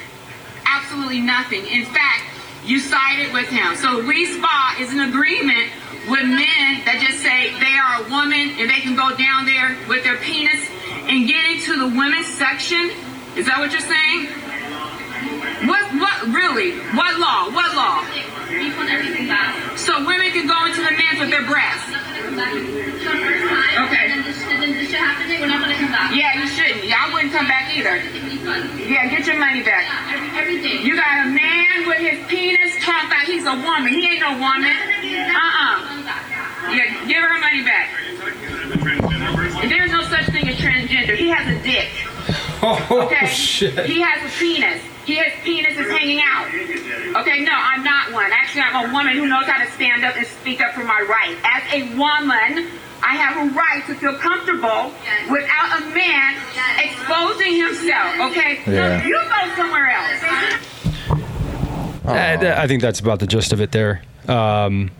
Absolutely 0.63 1.19
nothing. 1.19 1.67
In 1.67 1.83
fact, 1.83 2.23
you 2.63 2.79
sided 2.79 3.33
with 3.33 3.51
him. 3.51 3.75
So 3.75 3.99
Wi 3.99 4.23
Spa 4.39 4.79
is 4.79 4.93
an 4.95 5.03
agreement 5.03 5.67
with 6.07 6.23
men 6.23 6.79
that 6.87 7.03
just 7.03 7.19
say 7.19 7.51
they 7.59 7.75
are 7.75 7.99
a 7.99 8.03
woman 8.07 8.55
and 8.55 8.71
they 8.71 8.79
can 8.79 8.95
go 8.95 9.11
down 9.19 9.43
there 9.43 9.75
with 9.91 10.07
their 10.07 10.15
penis 10.23 10.63
and 11.11 11.27
get 11.27 11.43
into 11.51 11.75
the 11.75 11.91
women's 11.91 12.31
section. 12.39 12.95
Is 13.35 13.43
that 13.51 13.59
what 13.59 13.75
you're 13.75 13.83
saying? 13.83 14.31
What, 15.67 15.83
what, 15.99 16.31
really? 16.31 16.79
What 16.95 17.19
law? 17.19 17.51
What 17.51 17.75
law? 17.75 17.99
So 19.75 20.07
women 20.07 20.31
can 20.31 20.47
go 20.47 20.55
into 20.71 20.79
the 20.87 20.95
men's 20.95 21.19
with 21.19 21.35
their 21.35 21.43
breasts. 21.43 21.91
Okay. 23.91 24.10
And 24.61 24.73
then 24.73 24.77
this, 24.77 24.77
and 24.77 24.77
then 24.77 24.77
this 24.77 24.89
shit 24.91 24.99
happened. 24.99 25.39
We're 25.41 25.47
not 25.47 25.61
gonna 25.61 25.75
come 25.75 25.91
back. 25.91 26.13
Yeah, 26.15 26.37
you 26.39 26.47
shouldn't. 26.47 26.85
I 26.85 27.13
wouldn't 27.13 27.33
come 27.33 27.47
back 27.47 27.73
either. 27.75 27.97
Yeah, 28.85 29.09
get 29.09 29.25
your 29.25 29.39
money 29.39 29.63
back. 29.63 29.83
Yeah, 29.89 30.13
every, 30.13 30.29
everything. 30.37 30.85
You 30.85 30.95
got 30.95 31.25
a 31.25 31.29
man 31.29 31.87
with 31.87 31.97
his 31.97 32.19
penis 32.27 32.77
talking 32.83 33.07
about 33.09 33.23
he's 33.25 33.45
a 33.45 33.55
woman. 33.55 33.93
He 33.93 34.05
ain't 34.05 34.21
no 34.21 34.37
woman. 34.37 34.69
Uh-uh. 34.69 35.87
Come 35.87 36.03
back. 36.05 36.23
Yeah, 36.69 37.07
give 37.07 37.17
her 37.23 37.29
her 37.33 37.39
money 37.41 37.63
back. 37.65 37.89
There's 39.69 39.91
no 39.91 40.01
such 40.03 40.25
thing 40.27 40.47
as 40.49 40.57
transgender. 40.57 41.15
He 41.15 41.29
has 41.29 41.47
a 41.47 41.61
dick. 41.63 41.89
Oh 42.63 42.77
Okay? 43.07 43.25
shit! 43.25 43.87
He 43.87 44.01
has 44.01 44.21
a 44.21 44.37
penis. 44.37 44.79
He 45.11 45.17
has 45.17 45.33
penis 45.43 45.77
is 45.77 45.91
hanging 45.91 46.21
out. 46.23 46.47
Okay, 47.21 47.41
no, 47.43 47.51
I'm 47.51 47.83
not 47.83 48.13
one. 48.13 48.31
Actually, 48.31 48.61
I'm 48.61 48.89
a 48.89 48.93
woman 48.93 49.17
who 49.17 49.27
knows 49.27 49.43
how 49.43 49.61
to 49.61 49.69
stand 49.73 50.05
up 50.05 50.15
and 50.15 50.25
speak 50.25 50.61
up 50.61 50.71
for 50.71 50.85
my 50.85 51.01
right. 51.01 51.35
As 51.43 51.63
a 51.73 51.83
woman, 51.97 52.71
I 53.03 53.15
have 53.15 53.35
a 53.35 53.53
right 53.53 53.83
to 53.87 53.95
feel 53.95 54.15
comfortable 54.15 54.93
without 55.29 55.81
a 55.81 55.85
man 55.93 56.37
exposing 56.79 57.57
himself. 57.57 58.31
Okay? 58.31 58.61
Yeah. 58.65 59.01
So 59.01 59.07
you 59.07 59.21
go 59.27 59.55
somewhere 59.57 59.89
else. 59.89 60.23
I, 62.05 62.63
I 62.63 62.67
think 62.67 62.81
that's 62.81 63.01
about 63.01 63.19
the 63.19 63.27
gist 63.27 63.51
of 63.51 63.59
it 63.59 63.73
there. 63.73 64.03
Um, 64.29 64.91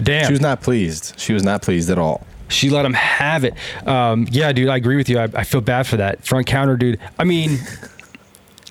damn. 0.00 0.26
She 0.26 0.32
was 0.32 0.40
not 0.40 0.60
pleased. 0.62 1.18
She 1.18 1.32
was 1.32 1.42
not 1.42 1.60
pleased 1.60 1.90
at 1.90 1.98
all. 1.98 2.24
She 2.48 2.70
let 2.70 2.84
him 2.84 2.94
have 2.94 3.42
it. 3.42 3.54
Um, 3.84 4.28
yeah, 4.30 4.52
dude, 4.52 4.68
I 4.68 4.76
agree 4.76 4.94
with 4.94 5.08
you. 5.08 5.18
I, 5.18 5.24
I 5.34 5.42
feel 5.42 5.60
bad 5.60 5.88
for 5.88 5.96
that 5.96 6.24
front 6.24 6.46
counter, 6.46 6.76
dude. 6.76 7.00
I 7.18 7.24
mean, 7.24 7.58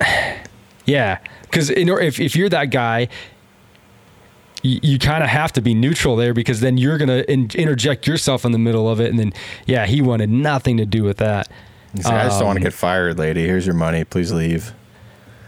yeah, 0.86 1.20
because 1.44 1.70
if 1.70 2.20
if 2.20 2.36
you're 2.36 2.50
that 2.50 2.66
guy, 2.72 3.08
you, 4.62 4.80
you 4.84 5.00
kind 5.00 5.24
of 5.24 5.30
have 5.30 5.52
to 5.54 5.62
be 5.62 5.74
neutral 5.74 6.16
there 6.16 6.34
because 6.34 6.60
then 6.60 6.78
you're 6.78 6.98
gonna 6.98 7.24
in, 7.28 7.50
interject 7.56 8.08
yourself 8.08 8.46
in 8.46 8.52
the 8.52 8.60
middle 8.60 8.90
of 8.90 9.00
it, 9.00 9.10
and 9.10 9.20
then 9.20 9.34
yeah, 9.66 9.86
he 9.86 10.02
wanted 10.02 10.30
nothing 10.30 10.78
to 10.78 10.86
do 10.86 11.04
with 11.04 11.18
that. 11.18 11.48
Like, 11.96 12.06
I 12.08 12.24
just 12.26 12.40
don't 12.40 12.48
want 12.48 12.58
to 12.58 12.62
Um, 12.62 12.64
get 12.66 12.74
fired, 12.74 13.18
lady. 13.18 13.46
Here's 13.48 13.66
your 13.66 13.76
money. 13.76 14.04
Please 14.04 14.32
leave. 14.34 14.74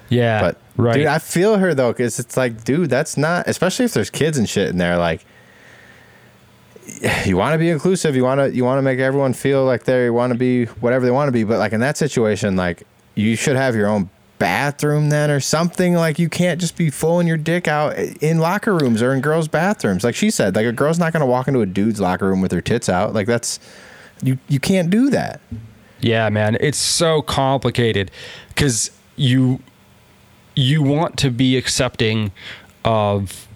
Yeah, 0.09 0.39
But 0.39 0.57
right. 0.77 0.93
dude, 0.93 1.05
I 1.07 1.19
feel 1.19 1.57
her 1.57 1.73
though, 1.73 1.91
because 1.91 2.17
it's 2.19 2.37
like, 2.37 2.63
dude, 2.63 2.89
that's 2.89 3.17
not. 3.17 3.45
Especially 3.49 3.83
if 3.83 3.93
there's 3.93 4.09
kids 4.09 4.37
and 4.37 4.47
shit 4.47 4.69
in 4.69 4.77
there. 4.77 4.97
Like, 4.97 5.25
you 7.25 7.35
want 7.35 7.53
to 7.53 7.57
be 7.57 7.69
inclusive. 7.69 8.15
You 8.15 8.23
want 8.23 8.39
to 8.39 8.55
you 8.55 8.63
want 8.63 8.77
to 8.77 8.81
make 8.81 8.99
everyone 8.99 9.33
feel 9.33 9.65
like 9.65 9.83
they 9.83 10.09
want 10.09 10.31
to 10.31 10.39
be 10.39 10.65
whatever 10.65 11.03
they 11.05 11.11
want 11.11 11.27
to 11.27 11.33
be. 11.33 11.43
But 11.43 11.59
like 11.59 11.73
in 11.73 11.81
that 11.81 11.97
situation, 11.97 12.55
like 12.55 12.83
you 13.15 13.35
should 13.35 13.57
have 13.57 13.75
your 13.75 13.87
own 13.87 14.09
bathroom 14.39 15.09
then 15.09 15.31
or 15.31 15.39
something. 15.39 15.93
Like 15.93 16.19
you 16.19 16.29
can't 16.29 16.59
just 16.59 16.77
be 16.77 16.89
flowing 16.89 17.27
your 17.27 17.37
dick 17.37 17.67
out 17.67 17.97
in 17.97 18.39
locker 18.39 18.75
rooms 18.75 19.01
or 19.01 19.13
in 19.13 19.21
girls' 19.21 19.47
bathrooms. 19.47 20.03
Like 20.03 20.15
she 20.15 20.29
said, 20.29 20.55
like 20.55 20.65
a 20.65 20.71
girl's 20.71 20.99
not 20.99 21.13
gonna 21.13 21.25
walk 21.25 21.47
into 21.47 21.61
a 21.61 21.65
dude's 21.65 21.99
locker 21.99 22.27
room 22.27 22.41
with 22.41 22.51
her 22.51 22.61
tits 22.61 22.89
out. 22.89 23.13
Like 23.13 23.27
that's 23.27 23.59
you 24.21 24.37
you 24.47 24.59
can't 24.59 24.89
do 24.89 25.09
that. 25.09 25.41
Yeah, 25.99 26.29
man, 26.29 26.57
it's 26.59 26.77
so 26.77 27.21
complicated 27.21 28.11
because 28.49 28.91
you 29.15 29.59
you 30.55 30.81
want 30.81 31.17
to 31.19 31.29
be 31.29 31.57
accepting 31.57 32.31
of 32.83 33.47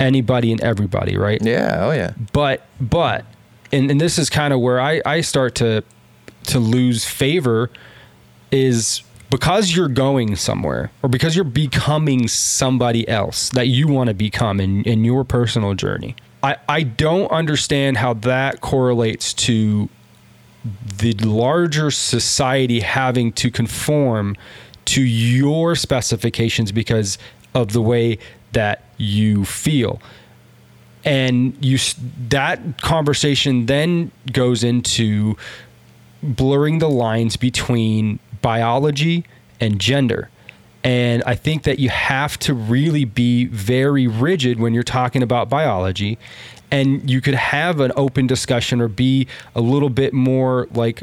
anybody 0.00 0.52
and 0.52 0.60
everybody, 0.60 1.16
right? 1.16 1.40
Yeah. 1.42 1.78
Oh 1.80 1.90
yeah. 1.92 2.12
But 2.32 2.66
but 2.80 3.24
and, 3.72 3.90
and 3.90 4.00
this 4.00 4.18
is 4.18 4.30
kind 4.30 4.52
of 4.52 4.60
where 4.60 4.80
I, 4.80 5.00
I 5.04 5.20
start 5.20 5.54
to 5.56 5.82
to 6.44 6.58
lose 6.58 7.04
favor 7.04 7.70
is 8.52 9.02
because 9.30 9.74
you're 9.74 9.88
going 9.88 10.36
somewhere 10.36 10.90
or 11.02 11.08
because 11.08 11.34
you're 11.34 11.44
becoming 11.44 12.28
somebody 12.28 13.08
else 13.08 13.50
that 13.50 13.68
you 13.68 13.88
want 13.88 14.08
to 14.08 14.14
become 14.14 14.60
in, 14.60 14.82
in 14.84 15.04
your 15.04 15.24
personal 15.24 15.74
journey. 15.74 16.14
I, 16.42 16.56
I 16.68 16.82
don't 16.82 17.30
understand 17.30 17.96
how 17.96 18.14
that 18.14 18.60
correlates 18.60 19.34
to 19.34 19.88
the 20.98 21.12
larger 21.14 21.90
society 21.90 22.80
having 22.80 23.32
to 23.32 23.50
conform 23.50 24.36
to 24.86 25.02
your 25.02 25.74
specifications 25.74 26.72
because 26.72 27.18
of 27.54 27.72
the 27.72 27.82
way 27.82 28.18
that 28.52 28.84
you 28.96 29.44
feel 29.44 30.00
and 31.06 31.56
you 31.64 31.78
that 32.28 32.82
conversation 32.82 33.66
then 33.66 34.10
goes 34.32 34.64
into 34.64 35.36
blurring 36.22 36.80
the 36.80 36.90
lines 36.90 37.36
between 37.36 38.18
biology 38.46 39.24
and 39.58 39.80
gender. 39.80 40.30
And 40.84 41.20
i 41.26 41.34
think 41.34 41.64
that 41.64 41.80
you 41.80 41.88
have 41.88 42.38
to 42.46 42.54
really 42.54 43.04
be 43.04 43.46
very 43.46 44.06
rigid 44.06 44.60
when 44.60 44.72
you're 44.72 44.84
talking 45.00 45.20
about 45.20 45.48
biology. 45.48 46.16
And 46.70 47.10
you 47.10 47.20
could 47.20 47.34
have 47.34 47.80
an 47.80 47.90
open 47.96 48.28
discussion 48.28 48.80
or 48.80 48.86
be 48.86 49.26
a 49.56 49.60
little 49.60 49.90
bit 49.90 50.12
more 50.12 50.68
like 50.72 51.02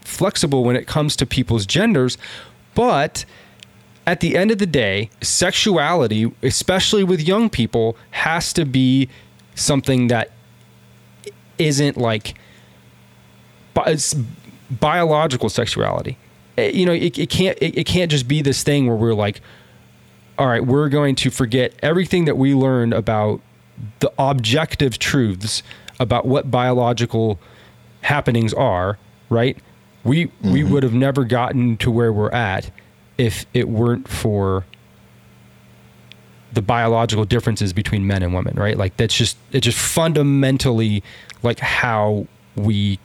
flexible 0.00 0.64
when 0.64 0.74
it 0.74 0.86
comes 0.86 1.16
to 1.16 1.26
people's 1.26 1.66
genders. 1.66 2.16
But 2.74 3.26
at 4.06 4.20
the 4.20 4.34
end 4.34 4.50
of 4.50 4.56
the 4.56 4.72
day, 4.84 5.10
sexuality, 5.20 6.32
especially 6.42 7.04
with 7.04 7.20
young 7.20 7.50
people, 7.50 7.94
has 8.12 8.54
to 8.54 8.64
be 8.64 9.10
something 9.54 10.08
that 10.08 10.30
isn't 11.58 11.98
like 11.98 12.38
bi- 13.74 13.98
biological 14.70 15.50
sexuality. 15.50 16.16
Eh, 16.60 16.70
You 16.70 16.86
know, 16.86 16.92
it, 16.92 17.18
it 17.18 17.30
can't 17.30 17.56
it, 17.60 17.78
it 17.78 17.84
can't 17.84 18.10
just 18.10 18.28
be 18.28 18.42
this 18.42 18.62
thing 18.62 18.86
where 18.86 18.96
we're 18.96 19.14
like, 19.14 19.40
all 20.38 20.46
right, 20.46 20.64
we're 20.64 20.88
going 20.88 21.14
to 21.16 21.30
forget 21.30 21.74
everything 21.82 22.24
that 22.26 22.36
we 22.36 22.54
learned 22.54 22.94
about 22.94 23.40
the 24.00 24.12
objective 24.18 24.98
truths 24.98 25.62
about 25.98 26.26
what 26.26 26.50
biological 26.50 27.38
happenings 28.02 28.52
are, 28.54 28.98
right? 29.28 29.56
We 30.04 30.30
we 30.42 30.64
would 30.64 30.82
have 30.82 30.94
never 30.94 31.24
gotten 31.24 31.76
to 31.78 31.90
where 31.90 32.12
we're 32.12 32.30
at 32.32 32.70
if 33.18 33.44
it 33.52 33.68
weren't 33.68 34.08
for 34.08 34.64
the 36.52 36.62
biological 36.62 37.24
differences 37.24 37.72
between 37.72 38.06
men 38.06 38.22
and 38.22 38.34
women, 38.34 38.56
right? 38.56 38.76
Like 38.76 38.96
that's 38.96 39.14
just 39.14 39.36
it's 39.52 39.64
just 39.64 39.78
fundamentally 39.78 41.02
like 41.42 41.60
how 41.60 42.26
we 42.56 42.98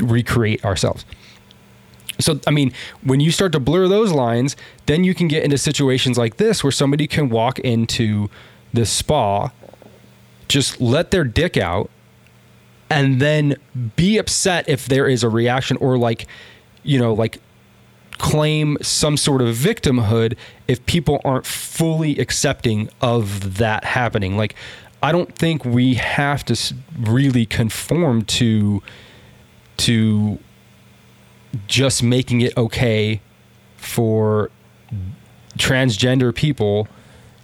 recreate 0.00 0.64
ourselves. 0.64 1.04
So 2.20 2.40
I 2.46 2.50
mean, 2.50 2.72
when 3.02 3.20
you 3.20 3.30
start 3.30 3.52
to 3.52 3.60
blur 3.60 3.88
those 3.88 4.12
lines, 4.12 4.56
then 4.86 5.04
you 5.04 5.14
can 5.14 5.28
get 5.28 5.44
into 5.44 5.58
situations 5.58 6.18
like 6.18 6.36
this 6.36 6.62
where 6.64 6.72
somebody 6.72 7.06
can 7.06 7.28
walk 7.28 7.58
into 7.60 8.28
the 8.72 8.86
spa, 8.86 9.50
just 10.48 10.80
let 10.80 11.10
their 11.10 11.24
dick 11.24 11.56
out, 11.56 11.90
and 12.88 13.20
then 13.20 13.56
be 13.96 14.18
upset 14.18 14.68
if 14.68 14.86
there 14.86 15.08
is 15.08 15.22
a 15.22 15.28
reaction 15.28 15.76
or 15.78 15.96
like, 15.96 16.26
you 16.82 16.98
know, 16.98 17.12
like 17.14 17.40
claim 18.18 18.76
some 18.82 19.16
sort 19.16 19.40
of 19.40 19.56
victimhood 19.56 20.36
if 20.68 20.84
people 20.86 21.20
aren't 21.24 21.46
fully 21.46 22.18
accepting 22.18 22.88
of 23.00 23.56
that 23.56 23.84
happening. 23.84 24.36
Like, 24.36 24.54
I 25.02 25.12
don't 25.12 25.34
think 25.34 25.64
we 25.64 25.94
have 25.94 26.44
to 26.46 26.74
really 26.98 27.46
conform 27.46 28.24
to 28.26 28.82
to 29.78 30.38
just 31.66 32.02
making 32.02 32.40
it 32.40 32.56
okay 32.56 33.20
for 33.76 34.50
transgender 35.58 36.34
people 36.34 36.88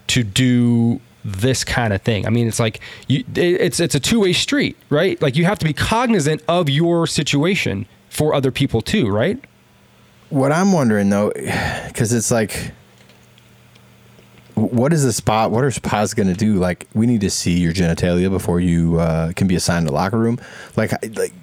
to 0.09 0.23
do 0.23 1.01
this 1.25 1.65
kind 1.65 1.93
of 1.93 2.03
thing. 2.03 2.25
I 2.27 2.31
mean, 2.31 2.47
it's 2.47 2.61
like 2.61 2.81
you, 3.09 3.25
it's 3.35 3.81
it's 3.81 3.95
a 3.95 4.01
two 4.01 4.21
way 4.21 4.33
street, 4.33 4.77
right? 4.91 5.21
Like 5.21 5.37
you 5.37 5.45
have 5.45 5.59
to 5.59 5.65
be 5.65 5.73
cognizant 5.73 6.43
of 6.47 6.69
your 6.69 7.07
situation 7.07 7.87
for 8.09 8.33
other 8.33 8.53
people 8.53 8.81
too, 8.81 9.09
right? 9.09 9.43
What 10.31 10.53
I'm 10.53 10.73
wondering 10.73 11.11
though, 11.11 11.31
because 11.89 12.13
it's 12.13 12.31
like, 12.31 12.73
what 14.55 14.93
is 14.93 15.05
the 15.05 15.13
spot? 15.13 15.51
What 15.51 15.65
are 15.65 15.71
spas 15.71 16.15
going 16.15 16.29
to 16.29 16.35
do? 16.35 16.55
Like, 16.55 16.87
we 16.95 17.07
need 17.07 17.21
to 17.21 17.31
see 17.31 17.59
your 17.59 17.75
genitalia 17.75 18.31
before 18.31 18.59
you 18.59 18.99
uh, 18.99 19.33
can 19.35 19.47
be 19.47 19.55
assigned 19.55 19.87
a 19.87 19.93
locker 19.93 20.19
room. 20.19 20.39
Like, 20.77 20.93
like, 21.17 21.35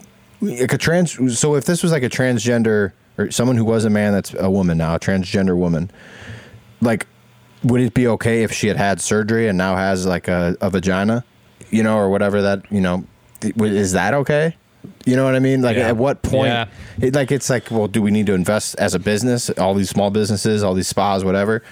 like 0.44 0.74
a 0.74 0.78
trans. 0.78 1.40
So 1.40 1.56
if 1.56 1.66
this 1.66 1.84
was 1.84 1.92
like 1.92 2.04
a 2.04 2.10
transgender 2.10 2.92
or 3.18 3.32
someone 3.32 3.58
who 3.58 3.66
was 3.66 3.86
a 3.86 3.90
man 3.90 4.14
that's 4.14 4.34
a 4.38 4.50
woman 4.50 4.78
now, 4.78 4.96
a 4.96 5.00
transgender 5.00 5.56
woman, 5.58 5.92
like, 6.82 7.08
would 7.64 7.82
it 7.82 7.94
be 7.94 8.08
okay 8.08 8.44
if 8.44 8.52
she 8.52 8.68
had 8.68 8.78
had 8.78 9.00
surgery 9.00 9.48
and 9.48 9.58
now 9.58 9.76
has 9.76 10.06
like 10.06 10.28
a, 10.28 10.58
a 10.62 10.70
vagina, 10.70 11.24
you 11.70 11.82
know, 11.84 11.98
or 11.98 12.10
whatever 12.10 12.42
that 12.42 12.70
you 12.72 12.82
know, 12.82 13.06
is 13.42 13.94
that 13.94 14.14
okay? 14.14 14.56
You 15.06 15.16
know 15.16 15.24
what 15.24 15.36
I 15.36 15.40
mean? 15.40 15.62
Like, 15.62 15.78
Yeah. 15.78 15.88
at 15.88 15.96
what 15.98 16.22
point? 16.24 16.50
Yeah. 16.50 16.66
It, 17.00 17.16
like, 17.16 17.32
it's 17.32 17.50
like, 17.50 17.72
well, 17.72 17.88
do 17.88 18.02
we 18.02 18.12
need 18.12 18.26
to 18.26 18.34
invest 18.34 18.76
as 18.80 18.94
a 18.94 19.00
business? 19.00 19.50
All 19.52 19.74
these 19.74 19.90
small 19.90 20.12
businesses, 20.12 20.62
all 20.62 20.74
these 20.74 20.90
spas, 20.90 21.24
whatever, 21.24 21.64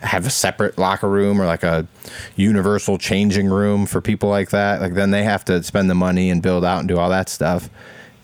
have 0.00 0.26
a 0.26 0.30
separate 0.30 0.76
locker 0.76 1.08
room 1.08 1.40
or 1.40 1.46
like 1.46 1.62
a 1.62 1.86
universal 2.36 2.98
changing 2.98 3.48
room 3.48 3.86
for 3.86 4.02
people 4.02 4.28
like 4.28 4.50
that. 4.50 4.82
Like, 4.82 4.92
then 4.94 5.12
they 5.12 5.22
have 5.24 5.46
to 5.46 5.62
spend 5.62 5.88
the 5.88 5.94
money 5.94 6.28
and 6.28 6.42
build 6.42 6.62
out 6.62 6.80
and 6.80 6.88
do 6.88 6.98
all 6.98 7.08
that 7.08 7.30
stuff. 7.30 7.70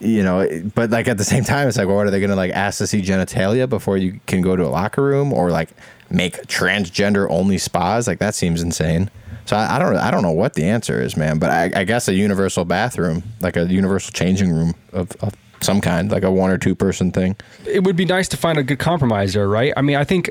You 0.05 0.23
know, 0.23 0.71
but 0.75 0.91
like 0.91 1.09
at 1.09 1.19
the 1.19 1.25
same 1.25 1.45
time, 1.45 1.67
it's 1.67 1.77
like, 1.77 1.87
well, 1.87 1.97
what 1.97 2.07
are 2.07 2.11
they 2.11 2.21
going 2.21 2.31
to 2.31 2.37
like 2.37 2.53
ask 2.53 2.79
to 2.79 2.87
see 2.87 3.01
genitalia 3.01 3.69
before 3.69 3.97
you 3.97 4.21
can 4.27 4.43
go 4.43 4.55
to 4.55 4.65
a 4.65 4.69
locker 4.69 5.03
room 5.03 5.33
or 5.33 5.51
like 5.51 5.71
make 6.11 6.37
transgender 6.47 7.27
only 7.31 7.59
spas? 7.59 8.07
Like, 8.07 8.19
that 8.19 8.35
seems 8.35 8.63
insane. 8.63 9.11
So 9.47 9.57
I, 9.57 9.77
I 9.77 9.79
don't, 9.79 9.97
I 9.97 10.11
don't 10.11 10.23
know 10.23 10.33
what 10.33 10.55
the 10.55 10.65
answer 10.65 11.01
is, 11.01 11.17
man. 11.17 11.39
But 11.39 11.51
I, 11.51 11.81
I 11.81 11.85
guess 11.85 12.09
a 12.09 12.15
universal 12.15 12.65
bathroom, 12.65 13.23
like 13.41 13.57
a 13.57 13.67
universal 13.67 14.13
changing 14.13 14.53
room 14.53 14.75
of, 14.93 15.11
of 15.21 15.35
some 15.61 15.81
kind, 15.81 16.11
like 16.11 16.23
a 16.23 16.31
one 16.31 16.51
or 16.51 16.59
two 16.59 16.75
person 16.75 17.11
thing. 17.11 17.37
it 17.67 17.85
would 17.85 17.97
be 17.97 18.05
nice 18.05 18.29
to 18.29 18.37
find 18.37 18.59
a 18.59 18.63
good 18.63 18.79
compromise 18.79 19.33
there, 19.35 19.49
right? 19.49 19.73
I 19.77 19.83
mean, 19.83 19.97
I 19.97 20.05
think, 20.05 20.31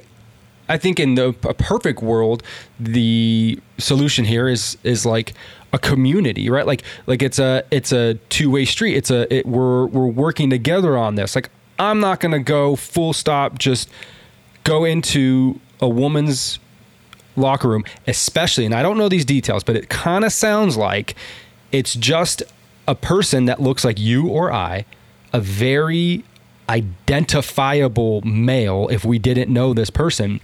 I 0.69 0.78
think 0.78 0.99
in 0.99 1.15
the 1.15 1.30
a 1.43 1.54
perfect 1.54 2.02
world, 2.02 2.43
the 2.80 3.60
solution 3.78 4.26
here 4.26 4.47
is 4.47 4.78
is 4.84 5.06
like 5.06 5.34
a 5.73 5.80
community, 5.80 6.49
right? 6.49 6.65
Like 6.65 6.84
like 7.08 7.21
it's 7.21 7.39
a 7.39 7.63
it's 7.71 7.91
a 7.91 8.15
two 8.30 8.49
way 8.49 8.65
street. 8.65 8.95
It's 8.95 9.12
a 9.12 9.32
it, 9.34 9.45
we're 9.45 9.88
we're 9.88 10.08
working 10.08 10.49
together 10.49 10.97
on 10.97 11.15
this. 11.15 11.36
Like 11.36 11.49
I'm 11.80 11.99
not 11.99 12.19
gonna 12.19 12.39
go 12.39 12.76
full 12.76 13.13
stop 13.13 13.58
just 13.58 13.89
go 14.63 14.86
into 14.86 15.60
a 15.82 15.89
woman's 15.89 16.60
locker 17.36 17.67
room, 17.67 17.84
especially, 18.08 18.65
and 18.65 18.73
I 18.73 18.84
don't 18.84 18.97
know 18.97 19.10
these 19.10 19.26
details, 19.26 19.63
but 19.63 19.76
it 19.76 19.89
kind 19.89 20.23
of 20.23 20.32
sounds 20.32 20.78
like 20.78 21.15
it's 21.71 21.95
just 21.95 22.43
a 22.88 22.95
person 22.95 23.45
that 23.45 23.62
looks 23.62 23.84
like 23.84 23.99
you 23.99 24.28
or 24.28 24.52
I, 24.52 24.86
a 25.34 25.39
very 25.39 26.23
identifiable 26.69 28.21
male, 28.21 28.88
if 28.89 29.04
we 29.04 29.19
didn't 29.19 29.52
know 29.52 29.73
this 29.73 29.89
person, 29.89 30.39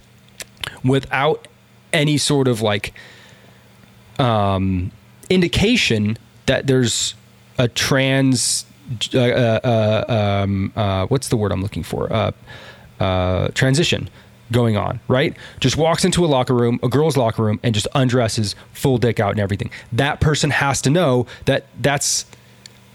without 0.84 1.48
any 1.92 2.18
sort 2.18 2.48
of 2.48 2.62
like 2.62 2.94
um, 4.18 4.92
indication 5.28 6.16
that 6.46 6.66
there's 6.66 7.14
a 7.58 7.68
trans, 7.68 8.64
uh, 9.14 9.18
uh, 9.18 9.60
uh, 9.64 10.42
um, 10.42 10.72
uh, 10.76 11.06
what's 11.06 11.28
the 11.28 11.36
word 11.36 11.52
I'm 11.52 11.62
looking 11.62 11.82
for? 11.82 12.12
Uh, 12.12 12.32
uh, 12.98 13.48
transition 13.48 14.10
going 14.52 14.76
on, 14.76 15.00
right? 15.08 15.36
Just 15.60 15.76
walks 15.76 16.04
into 16.04 16.24
a 16.24 16.28
locker 16.28 16.54
room, 16.54 16.80
a 16.82 16.88
girl's 16.88 17.16
locker 17.16 17.42
room, 17.42 17.60
and 17.62 17.74
just 17.74 17.86
undresses, 17.94 18.54
full 18.72 18.98
dick 18.98 19.20
out 19.20 19.30
and 19.30 19.40
everything. 19.40 19.70
That 19.92 20.20
person 20.20 20.50
has 20.50 20.82
to 20.82 20.90
know 20.90 21.26
that 21.44 21.66
that's 21.80 22.26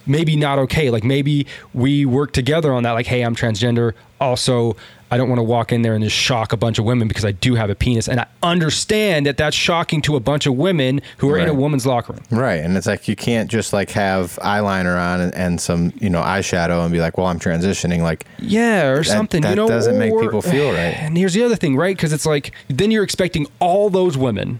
maybe 0.05 0.35
not 0.35 0.59
okay. 0.59 0.89
Like 0.89 1.03
maybe 1.03 1.47
we 1.73 2.05
work 2.05 2.33
together 2.33 2.73
on 2.73 2.83
that. 2.83 2.91
Like, 2.91 3.07
hey, 3.07 3.21
I'm 3.21 3.35
transgender. 3.35 3.93
Also, 4.19 4.75
I 5.11 5.17
don't 5.17 5.29
want 5.29 5.39
to 5.39 5.43
walk 5.43 5.71
in 5.71 5.83
there 5.83 5.93
and 5.93 6.03
just 6.03 6.15
shock 6.15 6.51
a 6.51 6.57
bunch 6.57 6.79
of 6.79 6.85
women 6.85 7.07
because 7.07 7.23
I 7.25 7.31
do 7.31 7.53
have 7.55 7.69
a 7.69 7.75
penis. 7.75 8.09
And 8.09 8.19
I 8.19 8.25
understand 8.41 9.27
that 9.27 9.37
that's 9.37 9.55
shocking 9.55 10.01
to 10.03 10.15
a 10.15 10.19
bunch 10.19 10.47
of 10.47 10.55
women 10.55 10.99
who 11.19 11.29
are 11.29 11.37
in 11.37 11.47
a 11.47 11.53
woman's 11.53 11.85
locker 11.85 12.13
room. 12.13 12.23
Right. 12.31 12.55
And 12.55 12.75
it's 12.75 12.87
like 12.87 13.07
you 13.07 13.15
can't 13.15 13.49
just 13.49 13.71
like 13.71 13.91
have 13.91 14.37
eyeliner 14.41 14.99
on 14.99 15.21
and, 15.21 15.35
and 15.35 15.61
some, 15.61 15.93
you 15.99 16.09
know, 16.09 16.21
eyeshadow 16.23 16.83
and 16.83 16.91
be 16.91 16.99
like, 16.99 17.17
well, 17.17 17.27
I'm 17.27 17.39
transitioning. 17.39 18.01
Like, 18.01 18.25
Yeah, 18.39 18.87
or 18.87 19.03
something. 19.03 19.43
that 19.43 19.51
you 19.51 19.55
know, 19.55 19.67
doesn't 19.67 19.97
make 19.99 20.11
people 20.19 20.41
feel 20.41 20.69
right. 20.73 20.95
And 20.99 21.15
here's 21.17 21.33
the 21.35 21.43
other 21.43 21.55
thing, 21.55 21.75
right? 21.77 21.95
Because 21.95 22.11
it's 22.11 22.25
like 22.25 22.51
then 22.67 22.89
you're 22.89 23.03
expecting 23.03 23.45
all 23.59 23.91
those 23.91 24.17
women 24.17 24.59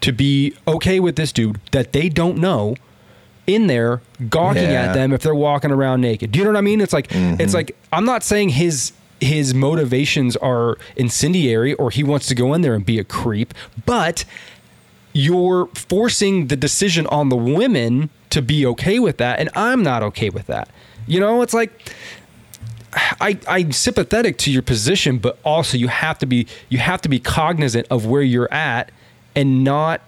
to 0.00 0.10
be 0.12 0.54
okay 0.66 0.98
with 1.00 1.16
this 1.16 1.32
dude 1.32 1.60
that 1.72 1.92
they 1.92 2.08
don't 2.08 2.38
know 2.38 2.76
in 3.46 3.66
there 3.66 4.00
gawking 4.30 4.62
Yeah. 4.70 4.84
at 4.86 4.94
them 4.94 5.12
if 5.12 5.20
they're 5.22 5.34
walking 5.34 5.70
around 5.70 6.00
naked. 6.00 6.32
Do 6.32 6.38
you 6.38 6.44
know 6.46 6.52
what 6.52 6.56
I 6.56 6.62
mean? 6.62 6.80
It's 6.80 6.94
like 6.94 7.08
Mm-hmm. 7.08 7.40
it's 7.42 7.52
like 7.52 7.76
I'm 7.92 8.06
not 8.06 8.22
saying 8.22 8.50
his 8.50 8.92
his 9.20 9.54
motivations 9.54 10.36
are 10.36 10.78
incendiary 10.96 11.74
or 11.74 11.90
he 11.90 12.02
wants 12.02 12.26
to 12.28 12.34
go 12.34 12.54
in 12.54 12.62
there 12.62 12.74
and 12.74 12.84
be 12.84 12.98
a 12.98 13.04
creep, 13.04 13.54
but 13.86 14.24
you're 15.12 15.66
forcing 15.74 16.46
the 16.46 16.56
decision 16.56 17.06
on 17.08 17.28
the 17.28 17.36
women 17.36 18.10
to 18.30 18.40
be 18.40 18.64
okay 18.64 18.98
with 18.98 19.16
that 19.16 19.40
and 19.40 19.48
I'm 19.54 19.82
not 19.82 20.02
okay 20.02 20.30
with 20.30 20.46
that. 20.46 20.68
You 21.06 21.20
know, 21.20 21.42
it's 21.42 21.54
like 21.54 21.92
I, 23.20 23.38
I'm 23.46 23.72
sympathetic 23.72 24.38
to 24.38 24.50
your 24.50 24.62
position, 24.62 25.18
but 25.18 25.38
also 25.44 25.76
you 25.76 25.88
have 25.88 26.18
to 26.20 26.26
be 26.26 26.46
you 26.68 26.78
have 26.78 27.00
to 27.02 27.08
be 27.08 27.18
cognizant 27.18 27.86
of 27.90 28.06
where 28.06 28.22
you're 28.22 28.52
at 28.52 28.90
and 29.34 29.64
not 29.64 30.00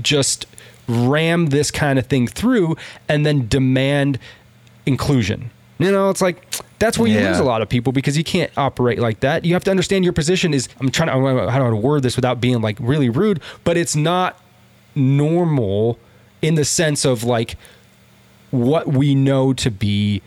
just 0.00 0.46
ram 0.88 1.46
this 1.46 1.70
kind 1.70 1.98
of 1.98 2.06
thing 2.06 2.26
through 2.26 2.76
and 3.08 3.26
then 3.26 3.48
demand 3.48 4.18
inclusion. 4.86 5.50
You 5.78 5.90
know, 5.90 6.10
it's 6.10 6.22
like 6.22 6.44
that's 6.78 6.98
where 6.98 7.08
you 7.08 7.18
Yeah. 7.18 7.28
lose 7.30 7.38
a 7.38 7.44
lot 7.44 7.62
of 7.62 7.68
people 7.68 7.92
because 7.92 8.16
you 8.18 8.24
can't 8.24 8.50
operate 8.56 8.98
like 8.98 9.20
that. 9.20 9.44
You 9.44 9.54
have 9.54 9.64
to 9.64 9.70
understand 9.70 10.04
your 10.04 10.12
position 10.12 10.52
is 10.54 10.68
I'm 10.80 10.90
trying 10.90 11.08
to 11.08 11.14
I 11.14 11.16
don't 11.16 11.36
know 11.36 11.48
how 11.48 11.70
to 11.70 11.76
word 11.76 12.02
this 12.02 12.16
without 12.16 12.40
being 12.40 12.60
like 12.60 12.76
really 12.80 13.08
rude, 13.08 13.40
but 13.64 13.76
it's 13.76 13.96
not 13.96 14.38
normal 14.94 15.98
in 16.42 16.54
the 16.54 16.64
sense 16.64 17.04
of 17.04 17.24
like 17.24 17.56
what 18.50 18.88
we 18.88 19.14
know 19.14 19.52
to 19.54 19.70
be 19.70 20.22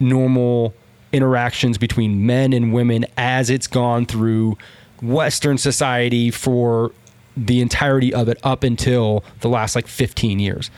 normal 0.00 0.74
interactions 1.12 1.78
between 1.78 2.26
men 2.26 2.52
and 2.52 2.72
women 2.72 3.06
as 3.16 3.50
it's 3.50 3.66
gone 3.66 4.06
through 4.06 4.56
Western 5.00 5.56
society 5.58 6.30
for 6.30 6.92
the 7.36 7.60
entirety 7.60 8.12
of 8.12 8.28
it 8.28 8.38
up 8.42 8.62
until 8.64 9.22
the 9.40 9.48
last 9.48 9.74
like 9.76 9.86
15 9.86 10.38
years. 10.40 10.70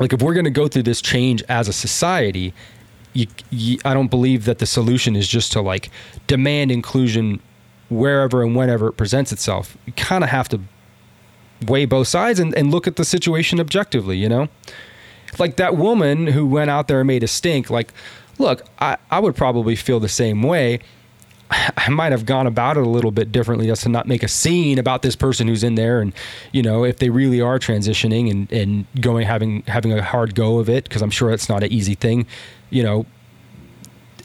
Like, 0.00 0.12
if 0.12 0.20
we're 0.22 0.34
going 0.34 0.44
to 0.44 0.50
go 0.50 0.68
through 0.68 0.82
this 0.84 1.00
change 1.00 1.42
as 1.48 1.68
a 1.68 1.72
society, 1.72 2.52
you, 3.12 3.26
you, 3.50 3.78
I 3.84 3.94
don't 3.94 4.08
believe 4.08 4.44
that 4.44 4.58
the 4.58 4.66
solution 4.66 5.16
is 5.16 5.28
just 5.28 5.52
to 5.52 5.60
like 5.60 5.90
demand 6.26 6.70
inclusion 6.70 7.40
wherever 7.88 8.42
and 8.42 8.54
whenever 8.54 8.88
it 8.88 8.92
presents 8.92 9.32
itself. 9.32 9.76
You 9.86 9.92
kind 9.94 10.22
of 10.22 10.30
have 10.30 10.48
to 10.50 10.60
weigh 11.66 11.86
both 11.86 12.08
sides 12.08 12.38
and, 12.38 12.54
and 12.54 12.70
look 12.70 12.86
at 12.86 12.96
the 12.96 13.04
situation 13.04 13.58
objectively, 13.58 14.16
you 14.16 14.28
know? 14.28 14.48
like 15.38 15.56
that 15.56 15.76
woman 15.76 16.26
who 16.26 16.46
went 16.46 16.70
out 16.70 16.88
there 16.88 17.00
and 17.00 17.06
made 17.06 17.22
a 17.22 17.28
stink 17.28 17.70
like 17.70 17.92
look 18.38 18.62
I, 18.78 18.96
I 19.10 19.18
would 19.18 19.36
probably 19.36 19.76
feel 19.76 20.00
the 20.00 20.08
same 20.08 20.42
way 20.42 20.80
i 21.50 21.88
might 21.90 22.12
have 22.12 22.24
gone 22.24 22.46
about 22.46 22.76
it 22.76 22.84
a 22.84 22.88
little 22.88 23.10
bit 23.10 23.32
differently 23.32 23.66
just 23.66 23.82
to 23.82 23.88
not 23.88 24.06
make 24.06 24.22
a 24.22 24.28
scene 24.28 24.78
about 24.78 25.02
this 25.02 25.16
person 25.16 25.48
who's 25.48 25.64
in 25.64 25.74
there 25.74 26.00
and 26.00 26.12
you 26.52 26.62
know 26.62 26.84
if 26.84 26.98
they 26.98 27.10
really 27.10 27.40
are 27.40 27.58
transitioning 27.58 28.30
and, 28.30 28.52
and 28.52 28.86
going 29.00 29.26
having 29.26 29.62
having 29.62 29.92
a 29.92 30.02
hard 30.02 30.34
go 30.34 30.58
of 30.58 30.68
it 30.68 30.84
because 30.84 31.02
i'm 31.02 31.10
sure 31.10 31.30
it's 31.30 31.48
not 31.48 31.62
an 31.62 31.72
easy 31.72 31.94
thing 31.94 32.26
you 32.70 32.82
know 32.82 33.06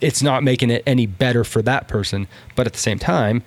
it's 0.02 0.22
not 0.22 0.44
making 0.44 0.70
it 0.70 0.84
any 0.86 1.06
better 1.06 1.44
for 1.44 1.62
that 1.62 1.88
person 1.88 2.28
but 2.56 2.66
at 2.68 2.74
the 2.74 2.80
same 2.80 3.00
time 3.00 3.44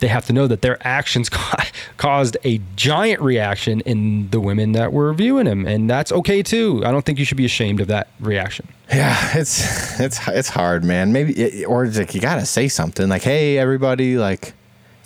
they 0.00 0.06
have 0.06 0.24
to 0.26 0.32
know 0.32 0.46
that 0.46 0.62
their 0.62 0.78
actions 0.86 1.28
ca- 1.28 1.66
caused 1.96 2.36
a 2.44 2.60
giant 2.76 3.20
reaction 3.20 3.80
in 3.80 4.30
the 4.30 4.38
women 4.38 4.72
that 4.72 4.92
were 4.92 5.12
viewing 5.12 5.46
him 5.46 5.66
and 5.66 5.90
that's 5.90 6.12
okay 6.12 6.42
too 6.42 6.82
i 6.86 6.90
don't 6.92 7.04
think 7.04 7.18
you 7.18 7.24
should 7.24 7.36
be 7.36 7.44
ashamed 7.44 7.80
of 7.80 7.88
that 7.88 8.08
reaction 8.20 8.66
Yeah, 8.90 9.36
it's 9.36 10.00
it's 10.00 10.18
it's 10.28 10.48
hard, 10.48 10.82
man. 10.82 11.12
Maybe 11.12 11.62
or 11.66 11.84
it's 11.84 11.98
like 11.98 12.14
you 12.14 12.22
gotta 12.22 12.46
say 12.46 12.68
something 12.68 13.06
like, 13.10 13.20
"Hey, 13.22 13.58
everybody! 13.58 14.16
Like, 14.16 14.54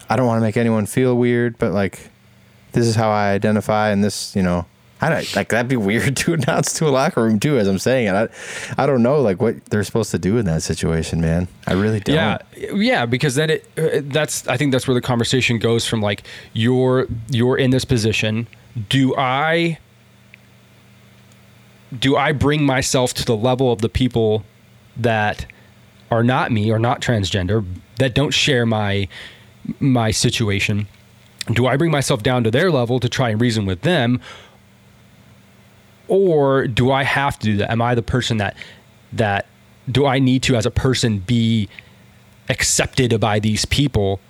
I 0.09 0.15
don't 0.15 0.27
want 0.29 0.39
to 0.39 0.43
make 0.43 0.57
anyone 0.57 0.87
feel 0.87 1.17
weird, 1.19 1.59
but 1.59 1.73
like, 1.73 1.99
this 2.75 2.87
is 2.87 2.95
how 2.95 3.11
I 3.11 3.33
identify, 3.33 3.91
and 3.91 4.05
this, 4.05 4.37
you 4.37 4.43
know, 4.45 4.67
I 5.03 5.09
don't 5.11 5.37
like 5.37 5.49
that'd 5.49 5.69
be 5.69 5.77
weird 5.77 6.17
to 6.23 6.35
announce 6.35 6.75
to 6.75 6.89
a 6.89 6.91
locker 6.91 7.23
room 7.23 7.41
too, 7.41 7.59
as 7.59 7.67
I'm 7.69 7.79
saying 7.79 8.07
it. 8.07 8.15
I, 8.15 8.83
I 8.83 8.87
don't 8.87 9.03
know 9.03 9.21
like 9.21 9.43
what 9.43 9.65
they're 9.67 9.85
supposed 9.85 10.13
to 10.13 10.19
do 10.19 10.39
in 10.39 10.47
that 10.47 10.63
situation, 10.63 11.21
man. 11.21 11.49
I 11.67 11.73
really 11.75 12.01
don't. 12.01 12.15
yeah 12.15 12.39
yeah 12.75 13.05
because 13.07 13.35
then 13.35 13.51
it 13.51 13.67
uh, 13.77 14.01
that's 14.05 14.47
i 14.47 14.57
think 14.57 14.73
that's 14.73 14.87
where 14.87 14.95
the 14.95 15.01
conversation 15.01 15.59
goes 15.59 15.87
from 15.87 16.01
like 16.01 16.23
you're 16.53 17.07
you're 17.29 17.57
in 17.57 17.71
this 17.71 17.85
position 17.85 18.47
do 18.89 19.15
i 19.17 19.79
do 21.99 22.17
i 22.17 22.33
bring 22.33 22.63
myself 22.65 23.13
to 23.15 23.25
the 23.25 23.37
level 23.37 23.73
of 23.73 23.81
the 23.81 23.89
people 23.89 24.45
that 24.97 25.47
are 26.11 26.23
not 26.23 26.53
me 26.53 26.71
or 26.71 26.79
not 26.79 27.01
transgender 27.01 27.65
that 27.99 28.15
don't 28.15 28.33
share 28.33 28.65
my 28.67 29.09
my 29.81 30.11
situation 30.11 30.87
do 31.53 31.67
i 31.67 31.77
bring 31.77 31.91
myself 31.91 32.23
down 32.23 32.45
to 32.45 32.51
their 32.51 32.71
level 32.71 33.01
to 33.01 33.09
try 33.09 33.31
and 33.31 33.41
reason 33.41 33.67
with 33.67 33.83
them 33.83 34.21
or 36.09 36.67
do 36.67 36.91
i 36.91 37.03
have 37.03 37.39
to 37.39 37.47
do 37.47 37.57
that 37.57 37.71
am 37.71 37.81
i 37.83 37.95
the 37.95 38.03
person 38.03 38.37
that 38.39 38.57
that 39.13 39.47
do 39.91 40.07
i 40.07 40.19
need 40.19 40.43
to 40.43 40.57
as 40.57 40.67
a 40.67 40.71
person 40.71 41.19
be 41.19 41.69
accepted 42.49 43.19
by 43.21 43.39
these 43.39 43.65
people 43.65 44.21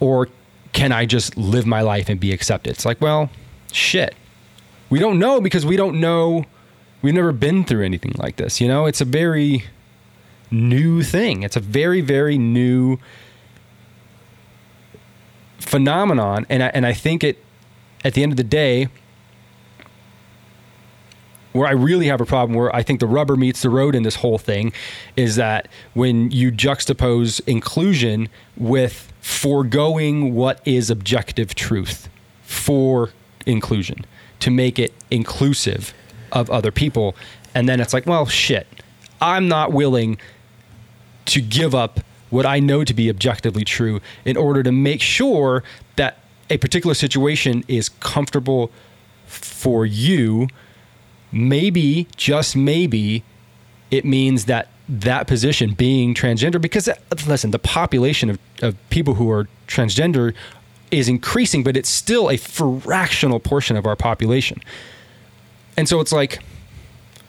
or 0.00 0.28
can 0.72 0.92
I 0.92 1.04
just 1.04 1.36
live 1.36 1.66
my 1.66 1.80
life 1.80 2.08
and 2.08 2.20
be 2.20 2.32
accepted? 2.32 2.70
It's 2.70 2.84
like, 2.84 3.00
well, 3.00 3.28
shit. 3.72 4.14
We 4.88 5.00
don't 5.00 5.18
know 5.18 5.40
because 5.40 5.66
we 5.66 5.76
don't 5.76 5.98
know 5.98 6.44
We've 7.02 7.14
never 7.14 7.32
been 7.32 7.64
through 7.64 7.84
anything 7.84 8.12
like 8.18 8.36
this. 8.36 8.60
You 8.60 8.68
know, 8.68 8.86
it's 8.86 9.00
a 9.00 9.06
very 9.06 9.64
new 10.50 11.02
thing. 11.02 11.42
It's 11.42 11.56
a 11.56 11.60
very, 11.60 12.00
very 12.00 12.36
new 12.36 12.98
phenomenon. 15.58 16.44
And 16.50 16.62
I, 16.62 16.66
and 16.68 16.84
I 16.84 16.92
think 16.92 17.24
it, 17.24 17.42
at 18.04 18.14
the 18.14 18.22
end 18.22 18.32
of 18.32 18.36
the 18.36 18.44
day, 18.44 18.88
where 21.52 21.66
I 21.66 21.72
really 21.72 22.06
have 22.06 22.20
a 22.20 22.26
problem, 22.26 22.56
where 22.56 22.74
I 22.74 22.82
think 22.82 23.00
the 23.00 23.06
rubber 23.06 23.36
meets 23.36 23.62
the 23.62 23.70
road 23.70 23.94
in 23.94 24.02
this 24.02 24.16
whole 24.16 24.38
thing, 24.38 24.72
is 25.16 25.36
that 25.36 25.68
when 25.94 26.30
you 26.30 26.52
juxtapose 26.52 27.40
inclusion 27.46 28.28
with 28.56 29.12
foregoing 29.20 30.34
what 30.34 30.60
is 30.64 30.90
objective 30.90 31.54
truth 31.54 32.08
for 32.42 33.10
inclusion 33.46 34.04
to 34.40 34.50
make 34.50 34.78
it 34.78 34.92
inclusive 35.10 35.92
of 36.32 36.50
other 36.50 36.70
people. 36.70 37.14
And 37.54 37.68
then 37.68 37.80
it's 37.80 37.92
like, 37.92 38.06
well, 38.06 38.26
shit, 38.26 38.66
I'm 39.20 39.48
not 39.48 39.72
willing 39.72 40.18
to 41.26 41.40
give 41.40 41.74
up 41.74 42.00
what 42.30 42.46
I 42.46 42.60
know 42.60 42.84
to 42.84 42.94
be 42.94 43.10
objectively 43.10 43.64
true 43.64 44.00
in 44.24 44.36
order 44.36 44.62
to 44.62 44.72
make 44.72 45.02
sure 45.02 45.62
that 45.96 46.18
a 46.48 46.56
particular 46.56 46.94
situation 46.94 47.64
is 47.68 47.88
comfortable 47.88 48.70
for 49.26 49.84
you. 49.84 50.48
Maybe, 51.32 52.08
just 52.16 52.56
maybe, 52.56 53.22
it 53.90 54.04
means 54.04 54.46
that 54.46 54.68
that 54.88 55.26
position 55.26 55.74
being 55.74 56.14
transgender, 56.14 56.60
because 56.60 56.88
uh, 56.88 56.94
listen, 57.26 57.52
the 57.52 57.58
population 57.58 58.30
of, 58.30 58.38
of 58.62 58.76
people 58.90 59.14
who 59.14 59.30
are 59.30 59.48
transgender 59.68 60.34
is 60.90 61.08
increasing, 61.08 61.62
but 61.62 61.76
it's 61.76 61.88
still 61.88 62.30
a 62.30 62.36
fractional 62.36 63.38
portion 63.38 63.76
of 63.76 63.86
our 63.86 63.96
population. 63.96 64.60
And 65.76 65.88
so 65.88 66.00
it's 66.00 66.12
like, 66.12 66.40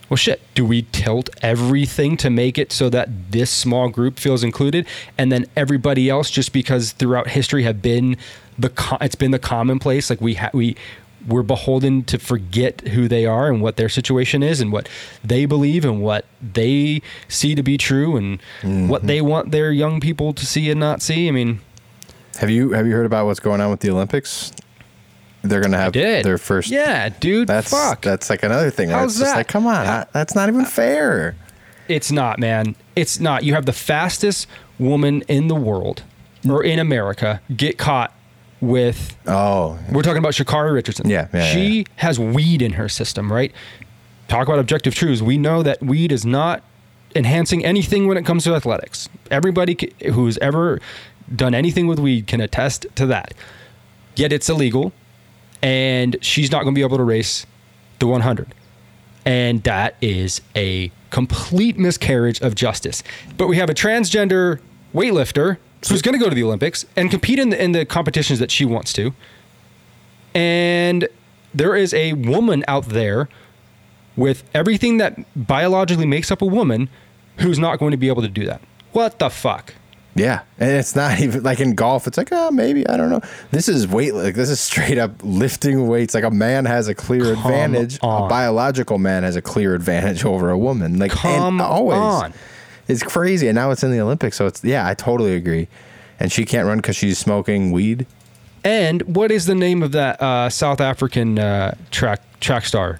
well, 0.10 0.18
shit, 0.18 0.42
do 0.56 0.66
we 0.66 0.82
tilt 0.92 1.30
everything 1.42 2.18
to 2.18 2.30
make 2.30 2.58
it 2.58 2.74
so 2.74 2.90
that 2.90 3.32
this 3.32 3.50
small 3.50 3.88
group 3.88 4.20
feels 4.20 4.44
included 4.44 4.86
and 5.18 5.32
then 5.32 5.46
everybody 5.56 6.10
else 6.10 6.30
just 6.30 6.52
because 6.52 6.92
throughout 6.92 7.30
history 7.30 7.64
have 7.64 7.82
been 7.82 8.18
the 8.60 8.98
it's 9.00 9.16
been 9.16 9.32
the 9.32 9.40
commonplace 9.40 10.10
like 10.10 10.20
we 10.20 10.34
ha- 10.34 10.50
we 10.54 10.76
we're 11.27 11.43
beholden 11.43 12.03
to 12.05 12.17
forget 12.17 12.81
who 12.89 13.07
they 13.07 13.25
are 13.25 13.47
and 13.47 13.62
what 13.62 13.77
their 13.77 13.89
situation 13.89 14.43
is 14.43 14.62
and 14.62 14.71
what 14.71 14.89
they 15.23 15.45
believe 15.45 15.86
and 15.86 16.01
what 16.01 16.25
they 16.41 17.01
see 17.27 17.55
to 17.55 17.63
be 17.63 17.77
true 17.77 18.15
and 18.15 18.39
what 18.89 18.99
mm-hmm. 18.99 19.07
they 19.07 19.21
want 19.21 19.51
their 19.51 19.71
young 19.71 19.99
people 19.99 20.34
to 20.34 20.45
see 20.45 20.69
and 20.69 20.79
not 20.79 21.01
see. 21.01 21.27
I 21.27 21.31
mean, 21.31 21.60
Have 22.38 22.49
you 22.49 22.71
have 22.71 22.88
you 22.88 22.93
heard 22.93 23.05
about 23.05 23.25
what's 23.25 23.39
going 23.39 23.62
on 23.62 23.69
with 23.69 23.81
the 23.81 23.91
Olympics? 23.91 24.51
They're 25.43 25.62
gonna 25.62 25.77
have 25.77 25.93
their 25.93 26.38
first. 26.38 26.69
Yeah, 26.69 27.10
dude. 27.10 27.47
That's 27.47 27.69
fuck. 27.69 28.01
that's 28.01 28.29
like 28.29 28.43
another 28.43 28.69
thing. 28.69 28.89
How's 28.89 29.17
that? 29.19 29.36
like, 29.36 29.47
come 29.47 29.65
on, 29.65 29.86
I- 29.88 30.05
that's 30.13 30.36
not 30.36 30.49
even 30.49 30.65
fair. 30.65 31.36
It's 31.88 32.12
not, 32.12 32.39
man. 32.39 32.75
It's 32.95 33.19
not. 33.19 33.43
You 33.43 33.53
have 33.53 33.65
the 33.65 33.73
fastest 33.73 34.47
woman 34.79 35.23
in 35.23 35.47
the 35.47 35.55
world 35.55 36.03
or 36.47 36.63
in 36.63 36.79
America 36.79 37.41
get 37.55 37.77
caught 37.77 38.13
with. 38.62 39.17
Oh, 39.28 39.78
We're 39.91 40.04
talking 40.04 40.19
about 40.19 40.34
Sha'Carri 40.34 40.74
Richardson. 40.74 41.10
Yeah, 41.10 41.28
yeah, 41.34 41.52
she 41.52 41.80
yeah. 41.80 41.84
has 41.97 42.19
weed 42.19 42.62
in 42.62 42.74
her 42.74 42.88
system, 42.88 43.32
right? 43.32 43.52
Talk 44.28 44.47
about 44.47 44.60
objective 44.60 44.95
truths. 44.95 45.21
We 45.21 45.38
know 45.38 45.63
that 45.63 45.82
weed 45.82 46.12
is 46.12 46.26
not 46.26 46.63
enhancing 47.15 47.65
anything 47.65 48.08
when 48.08 48.17
it 48.17 48.26
comes 48.26 48.45
to 48.45 48.56
athletics. 48.56 49.10
Everybody 49.30 49.91
who's 50.13 50.38
ever 50.38 50.80
done 51.36 51.54
anything 51.54 51.88
with 51.88 52.00
weed 52.00 52.28
can 52.28 52.39
attest 52.39 52.86
to 52.95 53.06
that. 53.08 53.34
Yet 54.15 54.32
it's 54.32 54.50
illegal, 54.50 54.93
and 55.62 56.15
she's 56.21 56.52
not 56.52 56.63
going 56.63 56.74
to 56.74 56.80
be 56.80 56.84
able 56.84 56.97
to 56.97 57.04
race 57.04 57.45
the 58.00 58.08
100 58.08 58.54
and 59.26 59.63
that 59.63 59.95
is 60.02 60.41
a 60.56 60.91
complete 61.10 61.78
miscarriage 61.78 62.41
of 62.41 62.56
justice. 62.56 63.04
But 63.38 63.47
we 63.47 63.58
have 63.58 63.69
a 63.69 63.74
transgender 63.74 64.60
weightlifter 64.93 65.58
who's 65.89 66.02
going 66.02 66.13
to 66.17 66.24
go 66.24 66.30
to 66.30 66.36
the 66.36 66.44
Olympics 66.44 66.86
and 66.96 67.10
compete 67.10 67.39
in 67.39 67.50
the, 67.50 67.63
in 67.63 67.72
the 67.72 67.86
competitions 67.86 68.39
that 68.39 68.52
she 68.52 68.65
wants 68.65 68.94
to, 68.94 69.13
and 70.34 71.08
there 71.54 71.76
is 71.76 71.94
a 71.94 72.13
woman 72.13 72.63
out 72.67 72.86
there 72.88 73.28
with 74.15 74.44
everything 74.54 74.98
that 74.98 75.17
biologically 75.36 76.06
makes 76.06 76.32
up 76.32 76.41
a 76.41 76.46
woman 76.46 76.89
who's 77.38 77.60
not 77.60 77.80
going 77.80 77.91
to 77.91 77.98
be 77.98 78.08
able 78.08 78.22
to 78.22 78.28
do 78.28 78.46
that. 78.46 78.62
What 78.91 79.20
the 79.20 79.30
fuck? 79.30 79.74
yeah, 80.13 80.41
and 80.60 80.70
it's 80.72 80.94
not 80.94 81.20
even 81.22 81.41
like 81.44 81.62
in 81.62 81.74
golf. 81.74 82.06
It's 82.06 82.17
like, 82.17 82.30
oh, 82.34 82.52
maybe 82.52 82.86
I 82.88 82.98
don't 82.98 83.10
know. 83.10 83.22
This 83.52 83.70
is 83.70 83.88
weight. 83.88 84.13
Like 84.13 84.36
this 84.36 84.50
is 84.50 84.60
straight 84.60 84.98
up 84.98 85.12
lifting 85.24 85.88
weights. 85.88 86.13
Like 86.13 86.26
a 86.26 86.32
man 86.32 86.65
has 86.65 86.89
a 86.89 86.94
clear 86.96 87.34
Come 87.34 87.46
advantage. 87.46 87.98
on. 88.02 88.26
A 88.26 88.28
biological 88.28 88.98
man 88.98 89.24
has 89.24 89.38
a 89.38 89.41
clear 89.41 89.74
advantage 89.74 90.26
over 90.26 90.50
a 90.50 90.58
woman. 90.58 91.00
Like 91.00 91.12
Come 91.12 91.62
always. 91.62 91.98
on. 91.98 92.34
It's 92.91 93.04
crazy, 93.04 93.47
and 93.47 93.56
now 93.56 93.71
it's 93.71 93.84
in 93.84 93.91
the 93.91 94.01
Olympics. 94.01 94.38
So 94.38 94.47
it's 94.47 94.63
yeah, 94.63 94.88
I 94.88 94.93
totally 94.93 95.34
agree. 95.36 95.67
And 96.19 96.32
she 96.32 96.45
can't 96.45 96.67
run 96.67 96.77
because 96.77 96.95
she's 96.95 97.17
smoking 97.17 97.71
weed. 97.71 98.06
And 98.63 99.01
what 99.04 99.32
is 99.32 99.45
the 99.45 99.56
name 99.56 99.82
of 99.82 99.91
that 99.93 100.21
uh, 100.21 100.49
South 100.49 100.82
African 100.82 101.39
uh, 101.39 101.75
track 101.89 102.21
track 102.39 102.65
star? 102.65 102.99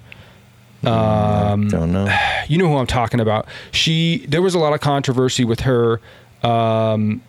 Um, 0.84 1.68
Don't 1.68 1.92
know. 1.92 2.12
you 2.48 2.58
know 2.58 2.68
who 2.68 2.76
I'm 2.76 2.86
talking 2.86 3.20
about. 3.20 3.46
She 3.70 4.24
there 4.26 4.42
was 4.42 4.54
a 4.54 4.58
lot 4.58 4.72
of 4.72 4.80
controversy 4.80 5.44
with 5.44 5.60
her. 5.60 6.00
Um, 6.42 7.22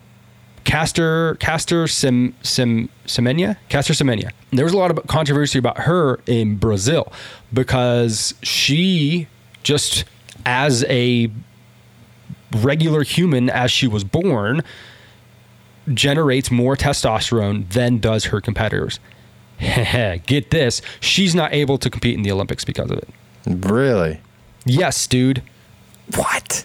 Caster 0.64 1.34
Caster 1.36 1.86
Sem, 1.86 2.34
Sem, 2.42 2.88
Semenya 3.06 3.58
Caster 3.68 3.92
Semenya. 3.92 4.30
There 4.50 4.64
was 4.64 4.72
a 4.72 4.78
lot 4.78 4.90
of 4.90 5.06
controversy 5.06 5.58
about 5.58 5.80
her 5.80 6.20
in 6.26 6.56
Brazil 6.56 7.12
because 7.52 8.34
she 8.42 9.28
just 9.62 10.04
as 10.46 10.84
a 10.84 11.30
regular 12.54 13.02
human 13.02 13.50
as 13.50 13.70
she 13.70 13.86
was 13.86 14.04
born 14.04 14.62
generates 15.92 16.50
more 16.50 16.76
testosterone 16.76 17.68
than 17.70 17.98
does 17.98 18.26
her 18.26 18.40
competitors. 18.40 19.00
Get 19.58 20.50
this, 20.50 20.80
she's 21.00 21.34
not 21.34 21.52
able 21.52 21.78
to 21.78 21.90
compete 21.90 22.14
in 22.14 22.22
the 22.22 22.32
Olympics 22.32 22.64
because 22.64 22.90
of 22.90 22.98
it. 22.98 23.08
Really? 23.46 24.20
Yes, 24.64 25.06
dude. 25.06 25.42
What? 26.14 26.64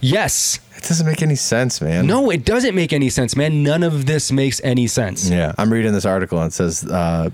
Yes. 0.00 0.60
Doesn't 0.86 1.06
make 1.06 1.20
any 1.20 1.34
sense, 1.34 1.80
man. 1.80 2.06
No, 2.06 2.30
it 2.30 2.44
doesn't 2.44 2.74
make 2.74 2.92
any 2.92 3.10
sense, 3.10 3.34
man. 3.34 3.64
None 3.64 3.82
of 3.82 4.06
this 4.06 4.30
makes 4.30 4.60
any 4.62 4.86
sense. 4.86 5.28
Yeah, 5.28 5.52
I'm 5.58 5.72
reading 5.72 5.92
this 5.92 6.04
article 6.04 6.40
and 6.40 6.52
it 6.52 6.54
says, 6.54 6.84
uh, 6.84 7.30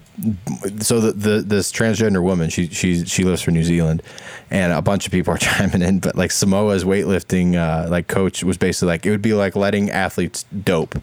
so 0.79 1.01
the, 1.01 1.12
the 1.12 1.43
this 1.43 1.71
transgender 1.71 2.23
woman, 2.23 2.49
she 2.49 2.69
she 2.69 3.05
she 3.05 3.25
lives 3.25 3.43
for 3.43 3.51
New 3.51 3.65
Zealand, 3.65 4.03
and 4.51 4.73
a 4.73 4.81
bunch 4.81 5.05
of 5.05 5.12
people 5.12 5.35
are 5.35 5.38
chiming 5.51 5.83
in, 5.83 5.99
but 5.99 6.17
like 6.17 6.31
Samoa's 6.31 6.85
weightlifting 6.85 7.57
uh, 7.57 7.91
like 7.91 8.09
coach 8.09 8.43
was 8.43 8.57
basically 8.57 8.88
like 8.88 9.05
it 9.05 9.11
would 9.11 9.21
be 9.21 9.35
like 9.35 9.55
letting 9.55 9.91
athletes 9.91 10.45
dope 10.65 10.95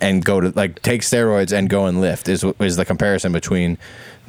and 0.00 0.24
go 0.24 0.40
to 0.40 0.50
like 0.56 0.80
take 0.80 1.02
steroids 1.02 1.52
and 1.52 1.68
go 1.68 1.84
and 1.84 2.00
lift 2.00 2.28
is 2.28 2.44
is 2.60 2.76
the 2.76 2.84
comparison 2.86 3.32
between 3.32 3.76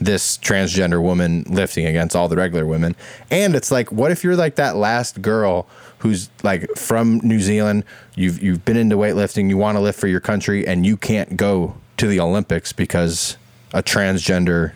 this 0.02 0.38
transgender 0.40 1.02
woman 1.02 1.46
lifting 1.48 1.86
against 1.86 2.16
all 2.16 2.28
the 2.28 2.36
regular 2.36 2.66
women. 2.66 2.96
And 3.30 3.56
it's 3.56 3.72
like, 3.72 3.92
what 3.92 4.12
if 4.12 4.24
you're 4.24 4.36
like 4.36 4.56
that 4.56 4.76
last 4.76 5.22
girl 5.22 5.68
who's 6.00 6.30
like 6.44 6.68
from 6.76 7.20
New 7.24 7.40
Zealand, 7.40 7.84
you've 8.16 8.42
you've 8.42 8.66
been 8.66 8.78
into 8.78 8.98
weightlifting, 8.98 9.48
you 9.50 9.58
want 9.58 9.78
to 9.78 9.80
lift 9.80 10.00
for 10.00 10.08
your 10.08 10.20
country, 10.20 10.68
and 10.68 10.86
you 10.86 10.98
can't 10.98 11.38
go 11.38 11.76
to 11.98 12.08
the 12.08 12.20
Olympics 12.20 12.74
because 12.74 13.38
a 13.74 13.82
transgender, 13.84 14.74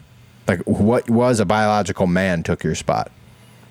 like 0.47 0.61
what 0.61 1.09
was 1.09 1.39
a 1.39 1.45
biological 1.45 2.07
man, 2.07 2.43
took 2.43 2.63
your 2.63 2.75
spot 2.75 3.11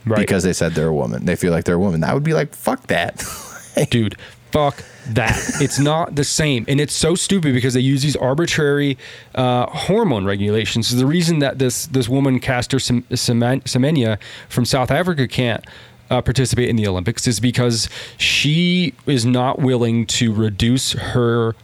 Right. 0.07 0.19
because 0.19 0.43
they 0.43 0.53
said 0.53 0.73
they're 0.73 0.89
a 0.89 0.95
woman. 0.95 1.25
They 1.25 1.35
feel 1.37 1.51
like 1.51 1.65
they're 1.65 1.77
a 1.77 1.79
woman. 1.79 2.01
That 2.03 2.13
would 2.13 2.25
be 2.25 2.35
like, 2.35 2.55
fuck 2.55 2.89
that. 2.89 3.25
dude 3.91 4.17
fuck 4.53 4.85
that 5.09 5.37
it's 5.61 5.79
not 5.79 6.15
the 6.15 6.25
same. 6.25 6.65
And 6.69 6.81
it's 6.81 6.95
so 6.95 7.15
stupid 7.15 7.55
because 7.55 7.75
they 7.75 7.81
use 7.81 8.03
these 8.03 8.17
arbitrary 8.17 8.97
uh, 9.35 9.67
hormone 9.67 10.25
regulations. 10.25 10.95
The 10.95 11.07
reason 11.07 11.41
that 11.41 11.59
this 11.59 11.87
this 11.87 12.09
woman 12.09 12.41
Semen- 12.41 13.61
semenya 13.63 14.19
from 14.49 14.65
south 14.65 14.91
africa 14.91 15.27
can't 15.27 15.65
uh, 16.11 16.21
participate 16.23 16.69
in 16.69 16.77
the 16.77 16.87
olympics 16.87 17.27
is 17.27 17.41
because 17.41 17.89
she 18.17 18.95
is 19.07 19.25
not 19.25 19.59
willing 19.59 20.07
to 20.07 20.33
reduce 20.33 20.93
her 20.93 21.55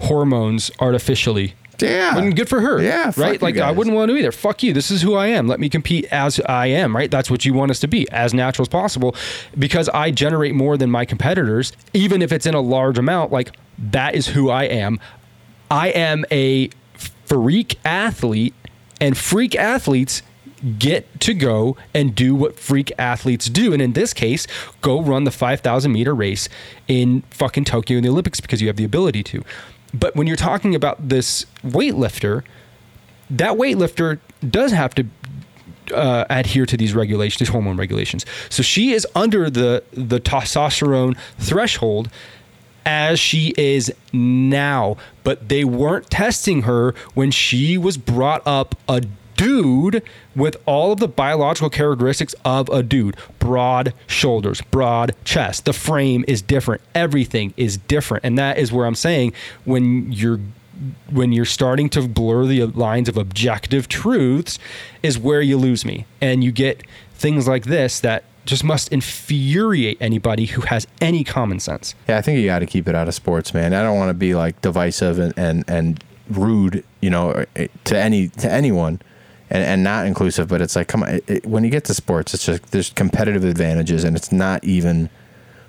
hormones 0.00 0.70
artificially 0.80 1.54
Yeah. 1.80 2.16
and 2.18 2.36
good 2.36 2.48
for 2.48 2.60
her. 2.60 2.80
Yeah, 2.82 3.12
right. 3.16 3.40
Like 3.40 3.56
I 3.58 3.72
wouldn't 3.72 3.96
want 3.96 4.10
to 4.10 4.16
either. 4.16 4.32
Fuck 4.32 4.62
you. 4.62 4.72
This 4.72 4.90
is 4.90 5.02
who 5.02 5.14
I 5.14 5.28
am. 5.28 5.48
Let 5.48 5.60
me 5.60 5.68
compete 5.68 6.04
as 6.06 6.40
I 6.40 6.66
am. 6.66 6.94
Right. 6.94 7.10
That's 7.10 7.30
what 7.30 7.44
you 7.44 7.54
want 7.54 7.70
us 7.70 7.80
to 7.80 7.88
be, 7.88 8.08
as 8.10 8.32
natural 8.34 8.64
as 8.64 8.68
possible, 8.68 9.14
because 9.58 9.88
I 9.90 10.10
generate 10.10 10.54
more 10.54 10.76
than 10.76 10.90
my 10.90 11.04
competitors, 11.04 11.72
even 11.92 12.22
if 12.22 12.32
it's 12.32 12.46
in 12.46 12.54
a 12.54 12.60
large 12.60 12.98
amount. 12.98 13.32
Like 13.32 13.56
that 13.78 14.14
is 14.14 14.28
who 14.28 14.50
I 14.50 14.64
am. 14.64 15.00
I 15.70 15.88
am 15.88 16.24
a 16.30 16.70
freak 17.26 17.78
athlete, 17.84 18.54
and 19.00 19.16
freak 19.16 19.56
athletes 19.56 20.22
get 20.78 21.20
to 21.20 21.34
go 21.34 21.76
and 21.94 22.14
do 22.14 22.34
what 22.34 22.58
freak 22.58 22.92
athletes 22.98 23.46
do. 23.46 23.72
And 23.72 23.82
in 23.82 23.92
this 23.92 24.12
case, 24.12 24.46
go 24.80 25.00
run 25.00 25.24
the 25.24 25.30
5,000 25.30 25.92
meter 25.92 26.14
race 26.14 26.48
in 26.88 27.22
fucking 27.30 27.64
Tokyo 27.64 27.98
in 27.98 28.04
the 28.04 28.10
Olympics 28.10 28.40
because 28.40 28.60
you 28.60 28.68
have 28.68 28.76
the 28.76 28.84
ability 28.84 29.22
to. 29.24 29.44
But 29.94 30.16
when 30.16 30.26
you're 30.26 30.36
talking 30.36 30.74
about 30.74 31.08
this 31.08 31.46
weightlifter, 31.64 32.44
that 33.30 33.52
weightlifter 33.52 34.20
does 34.48 34.72
have 34.72 34.94
to 34.94 35.06
uh, 35.92 36.24
adhere 36.30 36.66
to 36.66 36.76
these 36.76 36.94
regulations, 36.94 37.38
these 37.40 37.48
hormone 37.48 37.76
regulations. 37.76 38.24
So 38.48 38.62
she 38.62 38.92
is 38.92 39.06
under 39.14 39.50
the 39.50 39.82
the 39.92 40.20
testosterone 40.20 41.16
threshold 41.38 42.08
as 42.84 43.20
she 43.20 43.54
is 43.56 43.92
now, 44.12 44.96
but 45.22 45.48
they 45.48 45.64
weren't 45.64 46.10
testing 46.10 46.62
her 46.62 46.94
when 47.14 47.30
she 47.30 47.78
was 47.78 47.96
brought 47.96 48.44
up 48.46 48.74
a 48.88 49.02
dude 49.44 50.02
with 50.34 50.56
all 50.66 50.92
of 50.92 51.00
the 51.00 51.08
biological 51.08 51.70
characteristics 51.70 52.34
of 52.44 52.68
a 52.68 52.82
dude. 52.82 53.16
Broad 53.38 53.94
shoulders 54.06 54.60
broad 54.60 55.14
chest. 55.24 55.64
The 55.64 55.72
frame 55.72 56.24
is 56.28 56.42
different. 56.42 56.80
Everything 56.94 57.54
is 57.56 57.76
different. 57.76 58.24
And 58.24 58.38
that 58.38 58.58
is 58.58 58.72
where 58.72 58.86
i'm 58.86 58.94
saying 58.94 59.32
when 59.64 60.12
you're 60.12 60.40
when 61.10 61.32
you're 61.32 61.44
starting 61.44 61.88
to 61.90 62.08
blur 62.08 62.46
the 62.46 62.64
lines 62.64 63.08
of 63.08 63.16
objective 63.16 63.88
truths 63.88 64.58
is 65.02 65.18
where 65.18 65.40
you 65.40 65.56
lose 65.56 65.84
me. 65.84 66.06
And 66.20 66.42
you 66.42 66.50
get 66.50 66.82
things 67.14 67.46
like 67.46 67.64
this 67.64 68.00
that 68.00 68.24
just 68.44 68.64
must 68.64 68.92
infuriate 68.92 69.96
anybody 70.00 70.46
who 70.46 70.62
has 70.62 70.86
any 71.00 71.22
common 71.22 71.60
sense. 71.60 71.94
Yeah, 72.08 72.18
I 72.18 72.22
think 72.22 72.40
you 72.40 72.46
got 72.46 72.60
to 72.60 72.66
keep 72.66 72.88
it 72.88 72.94
out 72.94 73.06
of 73.06 73.14
sports, 73.14 73.54
man. 73.54 73.72
I 73.72 73.82
don't 73.82 73.96
want 73.96 74.10
to 74.10 74.14
be 74.14 74.34
like 74.34 74.60
divisive 74.60 75.18
and, 75.18 75.32
and, 75.36 75.64
and 75.68 76.04
rude, 76.28 76.84
you 77.00 77.10
know, 77.10 77.44
eh, 77.54 77.68
to 77.84 77.98
any 77.98 78.28
to 78.28 78.50
anyone, 78.50 79.00
and, 79.52 79.62
and 79.62 79.84
not 79.84 80.06
inclusive. 80.06 80.48
But 80.48 80.60
it's 80.60 80.74
like, 80.74 80.88
come 80.88 81.04
on, 81.04 81.10
it, 81.10 81.24
it- 81.30 81.46
when 81.46 81.62
you 81.62 81.70
get 81.70 81.84
to 81.84 81.94
sports, 81.94 82.34
it's 82.34 82.44
just 82.46 82.72
there's 82.72 82.90
competitive 82.90 83.44
advantages, 83.44 84.02
and 84.02 84.16
it's 84.16 84.32
not 84.32 84.64
even 84.64 85.08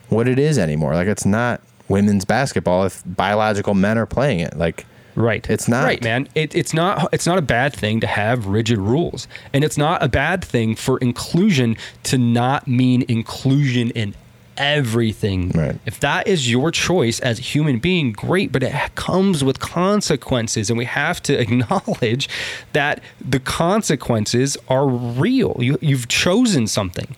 what 0.09 0.27
it 0.27 0.39
is 0.39 0.57
anymore. 0.57 0.95
Like 0.95 1.07
it's 1.07 1.25
not 1.25 1.61
women's 1.89 2.25
basketball 2.25 2.85
if 2.85 3.03
biological 3.05 3.73
men 3.75 3.97
are 3.99 4.05
playing 4.07 4.39
it. 4.39 4.57
Like 4.57 4.85
Right. 5.15 5.47
It's 5.47 5.67
not. 5.67 5.83
Right, 5.83 6.03
man. 6.03 6.27
It, 6.33 6.55
it's 6.55 6.73
not 6.73 7.07
it's 7.13 7.27
not 7.27 7.37
a 7.37 7.41
bad 7.43 7.71
thing 7.73 7.99
to 7.99 8.07
have 8.07 8.47
rigid 8.47 8.79
rules. 8.79 9.27
And 9.53 9.63
it's 9.63 9.77
not 9.77 10.01
a 10.01 10.07
bad 10.07 10.43
thing 10.43 10.75
for 10.75 10.97
inclusion 10.97 11.77
to 12.03 12.17
not 12.17 12.67
mean 12.67 13.03
inclusion 13.07 13.91
in 13.91 14.15
everything. 14.57 15.49
Right. 15.49 15.77
If 15.85 15.99
that 15.99 16.27
is 16.27 16.49
your 16.49 16.71
choice 16.71 17.19
as 17.19 17.39
a 17.39 17.41
human 17.41 17.79
being, 17.79 18.11
great, 18.11 18.51
but 18.51 18.63
it 18.63 18.95
comes 18.95 19.43
with 19.43 19.59
consequences 19.59 20.69
and 20.69 20.77
we 20.77 20.85
have 20.85 21.21
to 21.23 21.39
acknowledge 21.39 22.29
that 22.73 23.01
the 23.19 23.39
consequences 23.39 24.57
are 24.67 24.87
real. 24.87 25.55
You 25.59 25.77
you've 25.81 26.07
chosen 26.07 26.67
something 26.67 27.15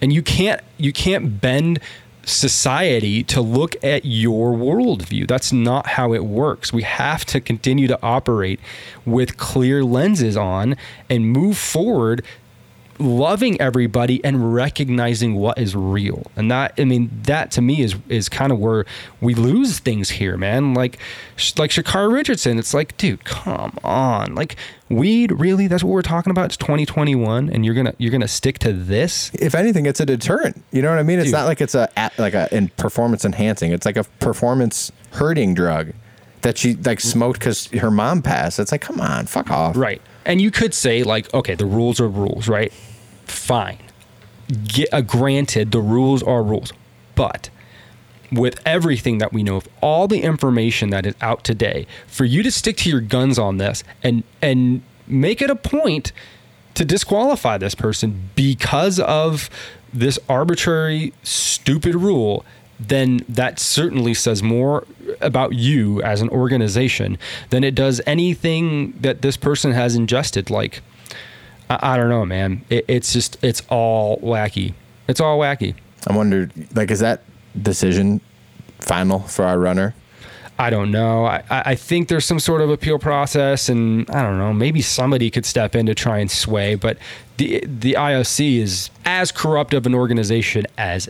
and 0.00 0.12
you 0.12 0.22
can't 0.22 0.60
you 0.78 0.92
can't 0.92 1.40
bend 1.40 1.78
society 2.24 3.22
to 3.24 3.40
look 3.40 3.82
at 3.82 4.04
your 4.04 4.52
worldview 4.52 5.26
that's 5.26 5.52
not 5.52 5.86
how 5.86 6.12
it 6.12 6.24
works 6.24 6.72
we 6.72 6.82
have 6.82 7.24
to 7.24 7.40
continue 7.40 7.88
to 7.88 7.98
operate 8.02 8.60
with 9.06 9.38
clear 9.38 9.82
lenses 9.82 10.36
on 10.36 10.76
and 11.08 11.30
move 11.30 11.56
forward 11.56 12.22
loving 13.00 13.60
everybody 13.60 14.22
and 14.24 14.54
recognizing 14.54 15.34
what 15.34 15.58
is 15.58 15.74
real 15.74 16.30
and 16.36 16.50
that 16.50 16.72
i 16.78 16.84
mean 16.84 17.10
that 17.22 17.50
to 17.50 17.62
me 17.62 17.80
is 17.80 17.96
is 18.08 18.28
kind 18.28 18.52
of 18.52 18.58
where 18.58 18.84
we 19.20 19.34
lose 19.34 19.78
things 19.78 20.10
here 20.10 20.36
man 20.36 20.74
like 20.74 20.98
like 21.56 21.70
Sha'Carri 21.70 22.12
Richardson 22.12 22.58
it's 22.58 22.74
like 22.74 22.96
dude 22.98 23.24
come 23.24 23.76
on 23.82 24.34
like 24.34 24.56
weed 24.90 25.32
really 25.32 25.66
that's 25.66 25.82
what 25.82 25.90
we're 25.92 26.02
talking 26.02 26.30
about 26.30 26.44
it's 26.46 26.56
2021 26.58 27.48
and 27.48 27.64
you're 27.64 27.74
gonna 27.74 27.94
you're 27.98 28.12
gonna 28.12 28.28
stick 28.28 28.58
to 28.58 28.72
this 28.72 29.30
if 29.40 29.54
anything, 29.54 29.86
it's 29.86 30.00
a 30.00 30.06
deterrent. 30.06 30.62
You 30.70 30.82
know 30.82 30.90
what 30.90 30.98
I 30.98 31.02
mean? 31.02 31.18
It's 31.18 31.26
Dude. 31.28 31.32
not 31.32 31.46
like 31.46 31.60
it's 31.60 31.74
a 31.74 31.88
a- 31.96 32.10
like 32.18 32.34
a 32.34 32.54
in 32.54 32.68
performance 32.70 33.24
enhancing. 33.24 33.72
It's 33.72 33.86
like 33.86 33.96
a 33.96 34.04
performance 34.20 34.92
hurting 35.12 35.54
drug 35.54 35.92
that 36.42 36.58
she 36.58 36.74
like 36.74 37.00
smoked 37.00 37.38
because 37.38 37.66
her 37.68 37.90
mom 37.90 38.22
passed. 38.22 38.58
It's 38.58 38.72
like, 38.72 38.80
come 38.82 39.00
on, 39.00 39.26
fuck 39.26 39.50
off. 39.50 39.76
Right. 39.76 40.00
And 40.24 40.40
you 40.40 40.50
could 40.50 40.74
say 40.74 41.02
like, 41.02 41.32
okay, 41.32 41.54
the 41.54 41.66
rules 41.66 42.00
are 42.00 42.08
rules, 42.08 42.48
right? 42.48 42.72
Fine. 43.30 43.78
Get, 44.64 44.92
uh, 44.92 45.00
granted, 45.00 45.70
the 45.70 45.80
rules 45.80 46.22
are 46.22 46.42
rules, 46.42 46.72
but 47.14 47.50
with 48.32 48.60
everything 48.66 49.18
that 49.18 49.32
we 49.32 49.42
know 49.42 49.56
of 49.56 49.68
all 49.80 50.08
the 50.08 50.22
information 50.22 50.90
that 50.90 51.06
is 51.06 51.14
out 51.20 51.44
today, 51.44 51.86
for 52.06 52.24
you 52.24 52.42
to 52.42 52.50
stick 52.50 52.76
to 52.78 52.90
your 52.90 53.00
guns 53.00 53.38
on 53.38 53.58
this 53.58 53.82
and 54.02 54.24
and 54.42 54.82
make 55.06 55.40
it 55.42 55.50
a 55.50 55.56
point 55.56 56.12
to 56.74 56.84
disqualify 56.84 57.58
this 57.58 57.74
person 57.74 58.30
because 58.34 59.00
of 59.00 59.50
this 59.92 60.18
arbitrary, 60.28 61.12
stupid 61.22 61.94
rule, 61.94 62.44
then 62.78 63.24
that 63.28 63.58
certainly 63.58 64.14
says 64.14 64.42
more 64.42 64.86
about 65.20 65.54
you 65.54 66.00
as 66.02 66.20
an 66.20 66.28
organization 66.30 67.18
than 67.50 67.62
it 67.64 67.74
does 67.74 68.00
anything 68.06 68.92
that 69.00 69.22
this 69.22 69.36
person 69.36 69.72
has 69.72 69.94
ingested. 69.94 70.48
Like, 70.50 70.82
I, 71.70 71.94
I 71.94 71.96
don't 71.96 72.10
know, 72.10 72.26
man. 72.26 72.64
It, 72.68 72.84
it's 72.88 73.12
just, 73.12 73.42
it's 73.42 73.62
all 73.70 74.18
wacky. 74.18 74.74
It's 75.08 75.20
all 75.20 75.38
wacky. 75.38 75.74
I 76.06 76.14
wondered, 76.14 76.52
like, 76.76 76.90
is 76.90 77.00
that 77.00 77.22
decision 77.60 78.20
final 78.80 79.20
for 79.20 79.44
our 79.44 79.58
runner? 79.58 79.94
I 80.58 80.68
don't 80.68 80.90
know. 80.90 81.24
I, 81.24 81.42
I 81.48 81.62
I 81.70 81.74
think 81.74 82.08
there's 82.08 82.26
some 82.26 82.38
sort 82.38 82.60
of 82.60 82.68
appeal 82.68 82.98
process, 82.98 83.70
and 83.70 84.08
I 84.10 84.22
don't 84.22 84.36
know. 84.36 84.52
Maybe 84.52 84.82
somebody 84.82 85.30
could 85.30 85.46
step 85.46 85.74
in 85.74 85.86
to 85.86 85.94
try 85.94 86.18
and 86.18 86.30
sway, 86.30 86.74
but 86.74 86.98
the 87.38 87.64
the 87.66 87.94
IOC 87.94 88.58
is 88.58 88.90
as 89.06 89.32
corrupt 89.32 89.72
of 89.72 89.86
an 89.86 89.94
organization 89.94 90.66
as 90.76 91.08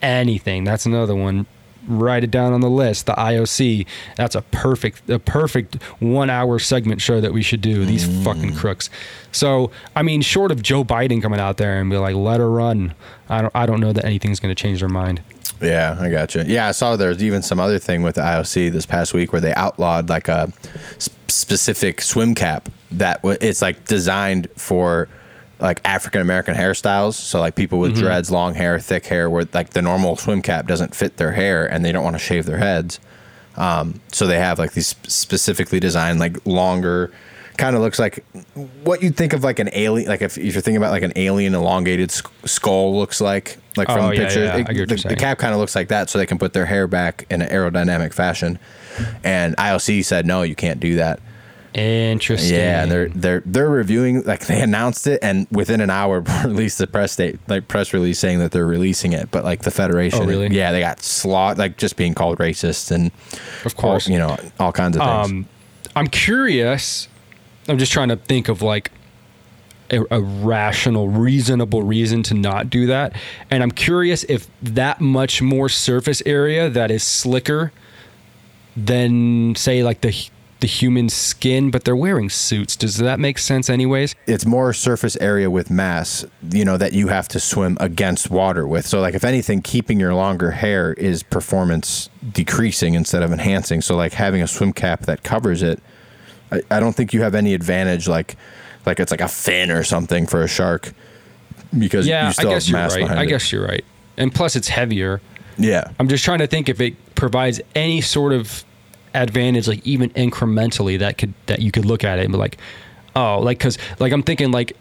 anything. 0.00 0.64
That's 0.64 0.86
another 0.86 1.14
one. 1.14 1.44
Write 1.88 2.22
it 2.22 2.30
down 2.30 2.52
on 2.52 2.60
the 2.60 2.70
list. 2.70 3.06
The 3.06 3.14
IOC. 3.14 3.86
That's 4.16 4.34
a 4.34 4.42
perfect 4.42 5.08
a 5.10 5.18
perfect 5.18 5.82
one 6.00 6.30
hour 6.30 6.58
segment 6.58 7.00
show 7.00 7.20
that 7.20 7.32
we 7.32 7.42
should 7.42 7.60
do. 7.60 7.84
These 7.84 8.06
mm. 8.06 8.24
fucking 8.24 8.54
crooks. 8.54 8.90
So 9.32 9.70
I 9.96 10.02
mean, 10.02 10.22
short 10.22 10.52
of 10.52 10.62
Joe 10.62 10.84
Biden 10.84 11.22
coming 11.22 11.40
out 11.40 11.56
there 11.56 11.80
and 11.80 11.90
be 11.90 11.96
like, 11.96 12.14
"Let 12.14 12.40
her 12.40 12.50
run," 12.50 12.94
I 13.28 13.42
don't 13.42 13.56
I 13.56 13.66
don't 13.66 13.80
know 13.80 13.92
that 13.92 14.04
anything's 14.04 14.38
going 14.38 14.54
to 14.54 14.60
change 14.60 14.80
their 14.80 14.88
mind. 14.88 15.22
Yeah, 15.60 15.96
I 15.98 16.10
got 16.10 16.34
you. 16.34 16.44
Yeah, 16.46 16.68
I 16.68 16.72
saw 16.72 16.96
there's 16.96 17.22
even 17.22 17.42
some 17.42 17.58
other 17.58 17.78
thing 17.78 18.02
with 18.02 18.14
the 18.14 18.20
IOC 18.20 18.70
this 18.70 18.86
past 18.86 19.12
week 19.12 19.32
where 19.32 19.40
they 19.40 19.52
outlawed 19.54 20.08
like 20.08 20.28
a 20.28 20.52
s- 20.96 21.10
specific 21.26 22.00
swim 22.00 22.34
cap 22.34 22.68
that 22.92 23.20
w- 23.22 23.38
it's 23.40 23.60
like 23.60 23.84
designed 23.86 24.48
for 24.56 25.08
like 25.60 25.80
African 25.84 26.20
American 26.20 26.54
hairstyles. 26.54 27.14
So 27.14 27.40
like 27.40 27.54
people 27.54 27.78
with 27.78 27.96
dreads, 27.96 28.30
long 28.30 28.54
hair, 28.54 28.78
thick 28.78 29.06
hair, 29.06 29.28
where 29.28 29.46
like 29.52 29.70
the 29.70 29.82
normal 29.82 30.16
swim 30.16 30.42
cap 30.42 30.66
doesn't 30.66 30.94
fit 30.94 31.16
their 31.16 31.32
hair 31.32 31.66
and 31.66 31.84
they 31.84 31.92
don't 31.92 32.04
want 32.04 32.14
to 32.14 32.20
shave 32.20 32.46
their 32.46 32.58
heads. 32.58 33.00
Um, 33.56 34.00
so 34.12 34.26
they 34.26 34.38
have 34.38 34.58
like 34.58 34.72
these 34.72 34.94
specifically 35.08 35.80
designed 35.80 36.20
like 36.20 36.36
longer. 36.46 37.12
Kind 37.56 37.74
of 37.74 37.82
looks 37.82 37.98
like 37.98 38.24
what 38.84 39.02
you'd 39.02 39.16
think 39.16 39.32
of 39.32 39.42
like 39.42 39.58
an 39.58 39.68
alien, 39.72 40.08
like 40.08 40.22
if, 40.22 40.38
if 40.38 40.44
you're 40.54 40.62
thinking 40.62 40.76
about 40.76 40.92
like 40.92 41.02
an 41.02 41.12
alien 41.16 41.56
elongated 41.56 42.12
sk- 42.12 42.30
skull 42.46 42.96
looks 42.96 43.20
like, 43.20 43.58
like 43.76 43.88
from 43.88 43.98
Oh, 43.98 44.10
yeah, 44.12 44.20
pictures. 44.20 44.36
yeah, 44.44 44.54
It- 44.54 44.58
get 44.58 44.68
what 44.68 44.76
you're 44.76 44.86
the, 44.86 45.08
the 45.08 45.16
cap 45.16 45.38
kind 45.38 45.52
of 45.52 45.58
looks 45.58 45.74
like 45.74 45.88
that, 45.88 46.08
so 46.08 46.18
they 46.18 46.26
can 46.26 46.38
put 46.38 46.52
their 46.52 46.66
hair 46.66 46.86
back 46.86 47.26
in 47.30 47.42
an 47.42 47.48
aerodynamic 47.48 48.12
fashion. 48.12 48.60
And 49.24 49.56
IOC 49.56 50.04
said 50.04 50.24
no, 50.24 50.42
you 50.42 50.54
can't 50.54 50.78
do 50.78 50.94
that. 50.96 51.18
Interesting. 51.78 52.54
Yeah, 52.56 52.86
they're 52.86 53.08
they're 53.08 53.42
they're 53.46 53.68
reviewing 53.70 54.22
like 54.24 54.46
they 54.46 54.60
announced 54.60 55.06
it, 55.06 55.20
and 55.22 55.46
within 55.50 55.80
an 55.80 55.90
hour 55.90 56.20
released 56.44 56.78
the 56.78 56.86
press 56.86 57.12
state 57.12 57.38
like 57.48 57.68
press 57.68 57.92
release 57.92 58.18
saying 58.18 58.40
that 58.40 58.50
they're 58.52 58.66
releasing 58.66 59.12
it. 59.12 59.30
But 59.30 59.44
like 59.44 59.62
the 59.62 59.70
federation, 59.70 60.22
Oh, 60.22 60.26
really? 60.26 60.48
Yeah, 60.48 60.72
they 60.72 60.80
got 60.80 61.00
slot 61.02 61.56
like 61.58 61.76
just 61.76 61.96
being 61.96 62.14
called 62.14 62.38
racist 62.38 62.90
and 62.90 63.10
Of 63.64 63.76
course. 63.76 64.06
all, 64.08 64.12
you 64.12 64.18
know, 64.18 64.36
all 64.58 64.72
kinds 64.72 64.96
of 64.96 65.02
things. 65.02 65.30
Um, 65.30 65.48
I'm 65.94 66.08
curious. 66.08 67.08
I'm 67.68 67.78
just 67.78 67.92
trying 67.92 68.08
to 68.08 68.16
think 68.16 68.48
of 68.48 68.62
like 68.62 68.90
a, 69.90 70.02
a 70.10 70.20
rational, 70.20 71.08
reasonable 71.08 71.82
reason 71.82 72.22
to 72.24 72.34
not 72.34 72.70
do 72.70 72.86
that. 72.86 73.14
And 73.50 73.62
I'm 73.62 73.70
curious 73.70 74.24
if 74.24 74.48
that 74.62 75.00
much 75.00 75.40
more 75.42 75.68
surface 75.68 76.22
area 76.26 76.68
that 76.70 76.90
is 76.90 77.02
slicker 77.02 77.72
than 78.76 79.54
say 79.54 79.82
like 79.82 80.00
the 80.02 80.14
the 80.60 80.66
human 80.66 81.08
skin, 81.08 81.70
but 81.70 81.84
they're 81.84 81.94
wearing 81.94 82.28
suits. 82.28 82.74
Does 82.74 82.96
that 82.96 83.20
make 83.20 83.38
sense 83.38 83.70
anyways? 83.70 84.14
it's 84.26 84.44
more 84.44 84.72
surface 84.72 85.16
area 85.20 85.48
with 85.50 85.70
mass, 85.70 86.24
you 86.50 86.64
know, 86.64 86.76
that 86.76 86.92
you 86.92 87.08
have 87.08 87.28
to 87.28 87.38
swim 87.40 87.76
against 87.80 88.28
water 88.30 88.66
with. 88.66 88.84
So, 88.86 89.00
like, 89.00 89.14
if 89.14 89.24
anything, 89.24 89.62
keeping 89.62 90.00
your 90.00 90.14
longer 90.14 90.50
hair 90.50 90.92
is 90.94 91.22
performance 91.22 92.10
decreasing 92.32 92.94
instead 92.94 93.22
of 93.22 93.32
enhancing. 93.32 93.80
So, 93.82 93.94
like, 93.96 94.14
having 94.14 94.42
a 94.42 94.48
swim 94.48 94.72
cap 94.72 95.02
that 95.02 95.22
covers 95.22 95.62
it, 95.62 95.80
I, 96.50 96.60
I 96.70 96.80
don't 96.80 96.94
think 96.94 97.12
you 97.14 97.22
have 97.22 97.34
any 97.36 97.54
advantage, 97.54 98.08
like, 98.08 98.36
like 98.84 98.98
it's 98.98 99.10
like 99.12 99.20
a 99.20 99.28
fin 99.28 99.70
or 99.70 99.84
something 99.84 100.26
for 100.26 100.42
a 100.42 100.48
shark, 100.48 100.92
because 101.78 102.06
Yeah, 102.06 102.28
you 102.28 102.34
I 102.38 102.42
guess 102.52 102.66
have 102.68 102.90
you're 102.96 103.06
right. 103.06 103.16
I 103.18 103.22
it. 103.22 103.26
guess 103.26 103.52
you're 103.52 103.64
right. 103.66 103.84
And 104.16 104.34
plus 104.34 104.56
it's 104.56 104.66
heavier. 104.68 105.20
yeah, 105.56 105.90
I'm 106.00 106.08
just 106.08 106.24
trying 106.24 106.40
to 106.40 106.46
think 106.48 106.68
if 106.68 106.80
it 106.80 106.94
provides 107.14 107.60
any 107.76 108.00
sort 108.00 108.32
of 108.32 108.64
advantage, 109.14 109.68
like 109.68 109.86
even 109.86 110.10
incrementally, 110.10 110.98
that 110.98 111.18
could 111.18 111.34
that 111.46 111.60
you 111.60 111.70
could 111.70 111.84
look 111.84 112.04
at 112.04 112.18
it 112.18 112.24
and 112.24 112.32
be 112.32 112.38
like, 112.38 112.58
oh, 113.16 113.38
like 113.40 113.58
because 113.58 113.78
like 113.98 114.12
I'm 114.12 114.22
thinking 114.22 114.50
like. 114.50 114.72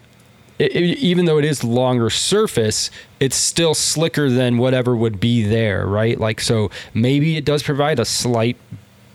i 0.60 0.64
i 0.64 0.68
even 0.68 1.26
though 1.26 1.38
it 1.38 1.46
is 1.46 1.64
longer 1.64 2.10
surface, 2.10 2.90
it's 3.20 3.36
still 3.36 3.76
slicker 3.76 4.30
than 4.30 4.58
whatever 4.58 4.96
would 4.96 5.20
be 5.20 5.44
there, 5.44 5.86
right? 5.86 6.20
Like 6.20 6.42
so, 6.42 6.72
maybe 6.94 7.38
it 7.38 7.46
does 7.46 7.62
provide 7.64 8.00
a 8.00 8.06
slight 8.06 8.58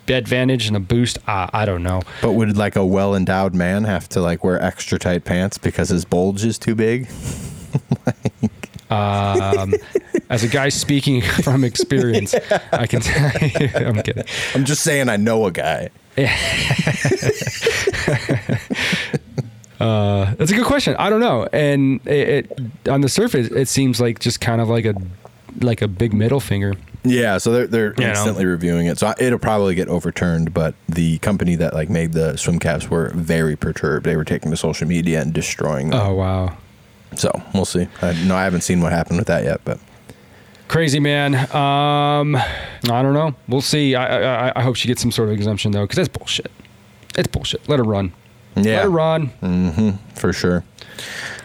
advantage 0.09 0.67
and 0.67 0.77
a 0.77 0.81
boost. 0.81 1.19
Uh, 1.27 1.49
I 1.53 1.65
don't 1.65 1.83
know. 1.83 2.03
But 2.21 2.33
would 2.33 2.57
like 2.57 2.77
a 2.77 2.85
well 2.85 3.15
endowed 3.15 3.55
man 3.55 3.85
have 3.85 4.09
to 4.11 4.21
like 4.21 4.45
wear 4.45 4.61
extra 4.63 4.99
tight 4.99 5.25
pants 5.25 5.59
because 5.59 5.89
his 5.89 6.05
bulge 6.05 6.45
is 6.45 6.59
too 6.59 6.75
big? 6.75 7.09
Um, 8.93 9.75
as 10.31 10.45
a 10.45 10.49
guy 10.49 10.69
speaking 10.69 11.23
from 11.43 11.65
experience, 11.65 12.35
I 12.73 12.87
can 12.87 13.01
tell 13.01 13.31
you. 13.41 13.69
I'm 13.75 14.03
kidding. 14.03 14.25
I'm 14.55 14.65
just 14.65 14.83
saying 14.83 15.09
I 15.09 15.17
know 15.17 15.47
a 15.47 15.51
guy. 15.53 15.91
Uh, 19.81 20.35
that's 20.37 20.53
a 20.53 20.55
good 20.55 20.67
question. 20.67 20.95
I 20.97 21.11
don't 21.11 21.19
know. 21.19 21.49
And 21.53 22.01
it, 22.07 22.49
it 22.53 22.89
on 22.89 23.01
the 23.01 23.09
surface, 23.09 23.49
it 23.49 23.67
seems 23.67 24.01
like 24.01 24.21
just 24.21 24.41
kind 24.41 24.61
of 24.61 24.69
like 24.69 24.85
a 24.85 24.95
like 25.61 25.83
a 25.83 25.89
big 25.89 26.13
middle 26.15 26.39
finger. 26.39 26.75
Yeah, 27.03 27.39
so 27.39 27.51
they're 27.51 27.67
they're 27.67 27.95
You 27.95 28.05
know. 28.05 28.11
instantly 28.11 28.45
reviewing 28.47 28.87
it. 28.87 28.99
So 29.01 29.09
I- 29.09 29.15
it'll 29.19 29.41
probably 29.41 29.75
get 29.75 29.89
overturned, 29.89 30.55
but 30.55 30.77
the 30.89 31.19
company 31.19 31.57
that 31.57 31.75
like 31.75 31.91
made 31.91 32.13
the 32.13 32.37
swim 32.37 32.61
caps 32.61 32.89
were 32.91 33.11
very 33.17 33.57
perturbed. 33.57 34.07
They 34.07 34.15
were 34.15 34.25
taking 34.25 34.53
to 34.53 34.57
social 34.57 34.87
media 34.87 35.21
and 35.21 35.33
destroying 35.35 35.91
them. 35.91 36.01
Oh 36.01 36.15
wow, 36.15 36.57
So 37.17 37.31
we'll 37.55 37.65
see. 37.65 37.87
I, 38.01 38.13
no, 38.25 38.35
I 38.37 38.45
haven't 38.45 38.63
seen 38.63 38.81
what 38.81 38.93
happened 38.93 39.19
with 39.19 39.27
that 39.29 39.45
yet, 39.45 39.61
but 39.65 39.79
crazy 40.69 41.01
man. 41.01 41.35
Um, 41.55 42.37
I 42.37 43.03
don't 43.03 43.13
know. 43.15 43.35
We'll 43.49 43.61
see. 43.61 43.95
I 43.95 44.49
I, 44.49 44.53
I 44.57 44.63
hope 44.63 44.77
she 44.77 44.89
gets 44.89 45.03
some 45.03 45.11
sort 45.13 45.29
of 45.29 45.35
exemption 45.35 45.73
though, 45.73 45.83
because 45.85 45.97
that's 45.97 46.09
bullshit. 46.09 46.51
It's 47.17 47.29
bullshit. 47.29 47.69
Let 47.69 47.79
her 47.79 47.85
run. 47.85 48.13
Yeah, 48.57 48.77
Let 48.77 48.83
her 48.85 48.91
run. 48.91 49.99
for 50.15 50.33
sure. 50.33 50.65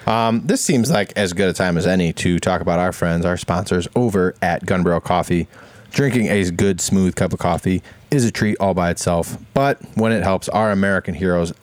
Um, 0.06 0.42
this 0.46 0.64
seems 0.64 0.90
like 0.90 1.12
as 1.18 1.34
good 1.34 1.50
a 1.50 1.54
time 1.54 1.78
as 1.78 1.86
any 1.86 2.14
to 2.14 2.40
talk 2.40 2.62
about 2.62 2.80
our 2.80 2.94
friends, 2.94 3.26
our 3.26 3.36
sponsors 3.38 3.88
over 3.96 4.36
at 4.42 4.66
Gun 4.66 4.84
Barrel 4.84 5.02
Coffee. 5.02 5.48
Drinking 5.92 6.28
a 6.28 6.50
good, 6.52 6.80
smooth 6.82 7.16
cup 7.16 7.32
of 7.34 7.40
coffee 7.40 7.82
is 8.12 8.24
a 8.26 8.32
treat 8.32 8.58
all 8.60 8.74
by 8.74 8.90
itself, 8.92 9.38
but 9.54 9.80
when 9.96 10.12
it 10.12 10.22
helps 10.22 10.48
our 10.50 10.72
American 10.72 11.14
heroes 11.14 11.54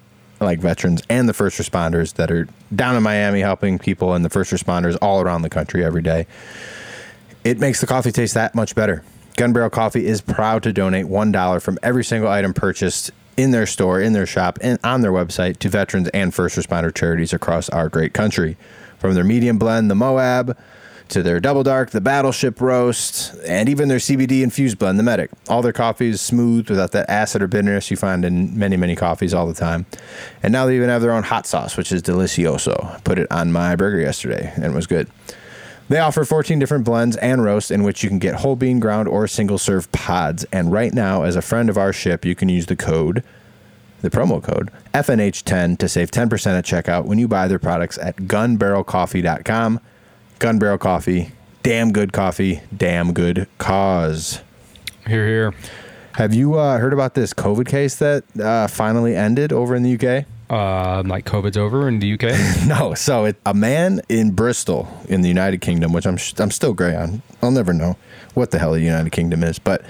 like 0.41 0.59
veterans 0.59 1.03
and 1.09 1.29
the 1.29 1.33
first 1.33 1.59
responders 1.59 2.15
that 2.15 2.31
are 2.31 2.49
down 2.75 2.97
in 2.97 3.03
Miami 3.03 3.41
helping 3.41 3.79
people 3.79 4.15
and 4.15 4.25
the 4.25 4.31
first 4.31 4.53
responders 4.53 4.97
all 5.01 5.21
around 5.21 5.43
the 5.43 5.51
country 5.51 5.85
every 5.85 6.03
day, 6.03 6.27
it 7.45 7.59
makes 7.59 7.81
the 7.81 7.87
coffee 7.87 8.13
taste 8.13 8.35
that 8.35 8.55
much 8.55 8.75
better. 8.75 9.03
Gun 9.37 9.53
Barrel 9.53 9.71
Coffee 9.71 10.07
is 10.07 10.21
proud 10.21 10.63
to 10.63 10.73
donate 10.73 11.07
$1 11.07 11.63
from 11.63 11.79
every 11.83 12.05
single 12.05 12.31
item 12.31 12.55
purchased 12.55 13.11
in 13.37 13.51
their 13.51 13.67
store, 13.67 14.01
in 14.01 14.13
their 14.13 14.27
shop, 14.27 14.59
and 14.61 14.79
on 14.85 15.01
their 15.01 15.11
website 15.11 15.59
to 15.59 15.69
veterans 15.69 16.09
and 16.11 16.33
first 16.33 16.57
responder 16.57 16.95
charities 16.95 17.33
across 17.33 17.69
our 17.71 17.89
great 17.89 18.15
country. 18.15 18.57
From 18.99 19.15
their 19.15 19.25
medium 19.25 19.59
blend, 19.59 19.91
the 19.91 19.97
Moab, 19.97 20.57
to 21.09 21.23
their 21.23 21.41
double 21.41 21.63
dark, 21.63 21.91
the 21.91 22.01
Battleship 22.01 22.61
Roast, 22.61 23.35
and 23.47 23.69
even 23.69 23.89
their 23.89 23.99
CBD 23.99 24.43
infused 24.43 24.79
blend, 24.79 24.99
the 24.99 25.03
Medic. 25.03 25.31
All 25.49 25.63
their 25.63 25.73
coffees 25.73 26.21
smooth 26.21 26.71
without 26.71 26.93
that 26.93 27.09
acid 27.11 27.43
or 27.43 27.47
bitterness 27.47 27.91
you 27.91 27.97
find 27.97 28.25
in 28.25 28.59
many, 28.59 28.77
many 28.77 28.97
coffees 28.97 29.35
all 29.35 29.47
the 29.47 29.55
time. 29.55 29.87
And 30.43 30.53
now 30.53 30.67
they 30.67 30.77
even 30.77 30.89
have 30.89 31.03
their 31.03 31.13
own 31.13 31.23
hot 31.23 31.47
sauce, 31.47 31.77
which 31.77 31.93
is 31.93 32.03
delicioso. 32.03 33.03
Put 33.05 33.19
it 33.19 33.31
on 33.31 33.53
my 33.53 33.77
burger 33.77 34.01
yesterday 34.01 34.53
and 34.57 34.65
it 34.65 34.73
was 34.73 34.87
good. 34.87 35.09
They 35.89 35.99
offer 35.99 36.25
14 36.25 36.59
different 36.59 36.85
blends 36.85 37.17
and 37.19 37.45
roasts 37.45 37.71
in 37.71 37.83
which 37.83 38.03
you 38.03 38.09
can 38.09 38.19
get 38.19 38.37
whole 38.37 38.57
bean 38.57 38.81
ground 38.81 39.07
or 39.07 39.29
single 39.29 39.59
serve 39.59 39.91
pods. 39.93 40.45
And 40.51 40.73
right 40.73 40.95
now, 40.95 41.25
as 41.25 41.37
a 41.37 41.43
friend 41.43 41.69
of 41.69 41.77
our 41.77 41.93
ship, 41.93 42.25
you 42.25 42.35
can 42.35 42.49
use 42.49 42.67
the 42.67 42.77
code, 42.77 43.23
the 44.01 44.09
promo 44.09 44.43
code, 44.43 44.71
FNH10 44.95 45.79
to 45.79 45.89
save 45.89 46.11
10% 46.11 46.59
at 46.59 46.65
checkout 46.65 47.05
when 47.05 47.19
you 47.19 47.29
buy 47.29 47.49
their 47.49 47.59
products 47.59 47.99
at 47.99 48.17
gunbarrelcoffee.com. 48.17 49.81
Gun 50.45 50.59
Barrel 50.59 50.77
Coffee, 50.77 51.33
damn 51.63 51.91
good 51.91 52.13
coffee, 52.13 52.61
damn 52.77 53.15
good 53.15 53.49
cause. 53.57 54.43
Here, 55.07 55.27
here. 55.27 55.55
Have 56.17 56.35
you 56.35 56.59
uh, 56.59 56.77
heard 56.77 56.93
about 56.93 57.15
this 57.15 57.33
COVID 57.33 57.67
case 57.67 57.95
that 57.97 58.25
uh, 58.39 58.67
finally 58.67 59.17
ended 59.17 59.55
over 59.55 59.75
in 59.75 59.83
the 59.83 59.95
UK? 59.95 60.27
Um, 60.55 61.09
like 61.09 61.25
COVID's 61.25 61.57
over 61.57 61.89
in 61.89 61.99
the 61.99 62.13
UK. 62.13 62.67
No, 62.67 62.93
so 62.93 63.25
it, 63.25 63.37
a 63.47 63.55
man 63.55 64.03
in 64.11 64.33
Bristol 64.33 64.87
in 65.09 65.23
the 65.23 65.29
United 65.29 65.63
Kingdom, 65.63 65.95
which 65.95 66.07
I'm 66.07 66.19
sh- 66.19 66.35
I'm 66.37 66.51
still 66.51 66.75
gray 66.75 66.95
on. 66.95 67.23
I'll 67.43 67.51
never 67.51 67.73
know 67.73 67.97
what 68.35 68.51
the 68.51 68.59
hell 68.59 68.73
the 68.73 68.83
United 68.83 69.13
Kingdom 69.13 69.43
is, 69.43 69.59
but 69.59 69.83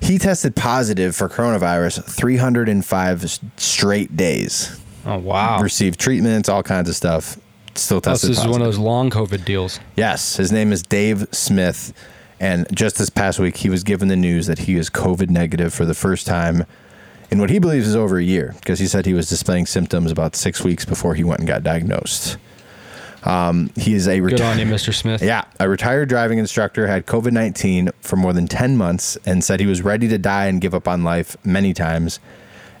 he 0.00 0.18
tested 0.18 0.54
positive 0.54 1.16
for 1.16 1.28
coronavirus 1.28 2.04
305 2.04 3.40
straight 3.56 4.16
days. 4.16 4.80
Oh 5.04 5.18
wow. 5.18 5.60
Received 5.60 5.98
treatments, 5.98 6.48
all 6.48 6.62
kinds 6.62 6.88
of 6.88 6.94
stuff. 6.94 7.36
Still 7.74 8.00
Plus, 8.00 8.20
tested 8.20 8.30
this 8.30 8.38
is 8.40 8.46
one 8.46 8.60
of 8.60 8.66
those 8.66 8.78
long 8.78 9.10
COVID 9.10 9.44
deals. 9.44 9.80
Yes, 9.96 10.36
his 10.36 10.50
name 10.52 10.72
is 10.72 10.82
Dave 10.82 11.26
Smith, 11.32 11.92
and 12.38 12.66
just 12.74 12.98
this 12.98 13.10
past 13.10 13.38
week 13.38 13.58
he 13.58 13.70
was 13.70 13.84
given 13.84 14.08
the 14.08 14.16
news 14.16 14.46
that 14.46 14.60
he 14.60 14.76
is 14.76 14.90
COVID 14.90 15.30
negative 15.30 15.72
for 15.72 15.84
the 15.84 15.94
first 15.94 16.26
time 16.26 16.66
in 17.30 17.38
what 17.38 17.48
he 17.50 17.58
believes 17.58 17.86
is 17.86 17.94
over 17.96 18.18
a 18.18 18.24
year 18.24 18.54
because 18.58 18.78
he 18.80 18.86
said 18.86 19.06
he 19.06 19.14
was 19.14 19.28
displaying 19.28 19.66
symptoms 19.66 20.10
about 20.10 20.34
six 20.34 20.62
weeks 20.64 20.84
before 20.84 21.14
he 21.14 21.22
went 21.24 21.38
and 21.38 21.46
got 21.48 21.62
diagnosed. 21.62 22.36
Um, 23.22 23.70
he 23.76 23.92
is 23.94 24.08
a 24.08 24.18
Good 24.18 24.38
reti- 24.38 24.50
on 24.52 24.58
you, 24.58 24.64
Mr. 24.64 24.94
Smith. 24.94 25.22
yeah, 25.22 25.44
a 25.60 25.68
retired 25.68 26.08
driving 26.08 26.38
instructor 26.38 26.86
had 26.86 27.06
COVID 27.06 27.32
19 27.32 27.90
for 28.00 28.16
more 28.16 28.32
than 28.32 28.46
10 28.48 28.76
months 28.76 29.18
and 29.26 29.44
said 29.44 29.60
he 29.60 29.66
was 29.66 29.82
ready 29.82 30.08
to 30.08 30.16
die 30.18 30.46
and 30.46 30.60
give 30.60 30.74
up 30.74 30.88
on 30.88 31.04
life 31.04 31.36
many 31.44 31.74
times. 31.74 32.18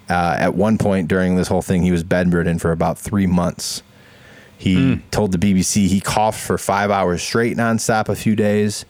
Uh, 0.08 0.36
at 0.38 0.54
one 0.54 0.78
point 0.78 1.06
during 1.08 1.36
this 1.36 1.48
whole 1.48 1.62
thing, 1.62 1.82
he 1.82 1.92
was 1.92 2.02
bedridden 2.02 2.58
for 2.58 2.72
about 2.72 2.98
three 2.98 3.26
months. 3.26 3.82
He 4.60 4.96
told 5.10 5.32
the 5.32 5.38
BBC 5.38 5.86
he 5.86 6.00
coughed 6.00 6.38
for 6.38 6.58
five 6.58 6.90
hours 6.90 7.22
straight 7.22 7.56
nonstop 7.56 8.10
a 8.10 8.14
few 8.14 8.36
days. 8.36 8.84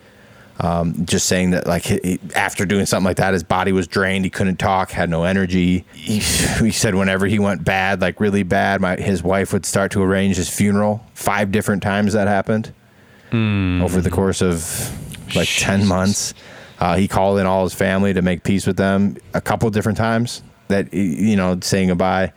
Um, 0.58 1.06
just 1.06 1.26
saying 1.26 1.52
that, 1.52 1.66
like, 1.66 1.84
he, 1.84 2.18
after 2.34 2.66
doing 2.66 2.84
something 2.86 3.04
like 3.04 3.16
that, 3.18 3.32
his 3.32 3.44
body 3.44 3.70
was 3.70 3.86
drained. 3.86 4.26
He 4.26 4.30
couldn't 4.30 4.56
talk, 4.58 4.90
had 4.90 5.08
no 5.08 5.22
energy. 5.22 5.86
He, 5.94 6.18
he 6.18 6.72
said 6.72 6.96
whenever 6.96 7.26
he 7.26 7.38
went 7.38 7.64
bad, 7.64 8.00
like 8.00 8.20
really 8.20 8.42
bad, 8.42 8.80
my, 8.80 8.96
his 8.96 9.22
wife 9.22 9.52
would 9.52 9.64
start 9.64 9.92
to 9.92 10.02
arrange 10.02 10.36
his 10.36 10.50
funeral. 10.50 11.06
Five 11.14 11.52
different 11.52 11.82
times 11.84 12.12
that 12.14 12.26
happened 12.26 12.74
over 13.32 14.00
the 14.00 14.10
course 14.10 14.42
of 14.42 14.90
like 15.36 15.48
10 15.48 15.86
months. 15.86 16.34
Uh, 16.80 16.96
he 16.96 17.06
called 17.06 17.38
in 17.38 17.46
all 17.46 17.62
his 17.62 17.74
family 17.74 18.12
to 18.12 18.22
make 18.22 18.42
peace 18.42 18.66
with 18.66 18.76
them 18.76 19.16
a 19.34 19.40
couple 19.40 19.70
different 19.70 19.96
times 19.98 20.42
that, 20.66 20.92
you 20.92 21.36
know, 21.36 21.58
saying 21.62 21.88
goodbye. 21.88 22.32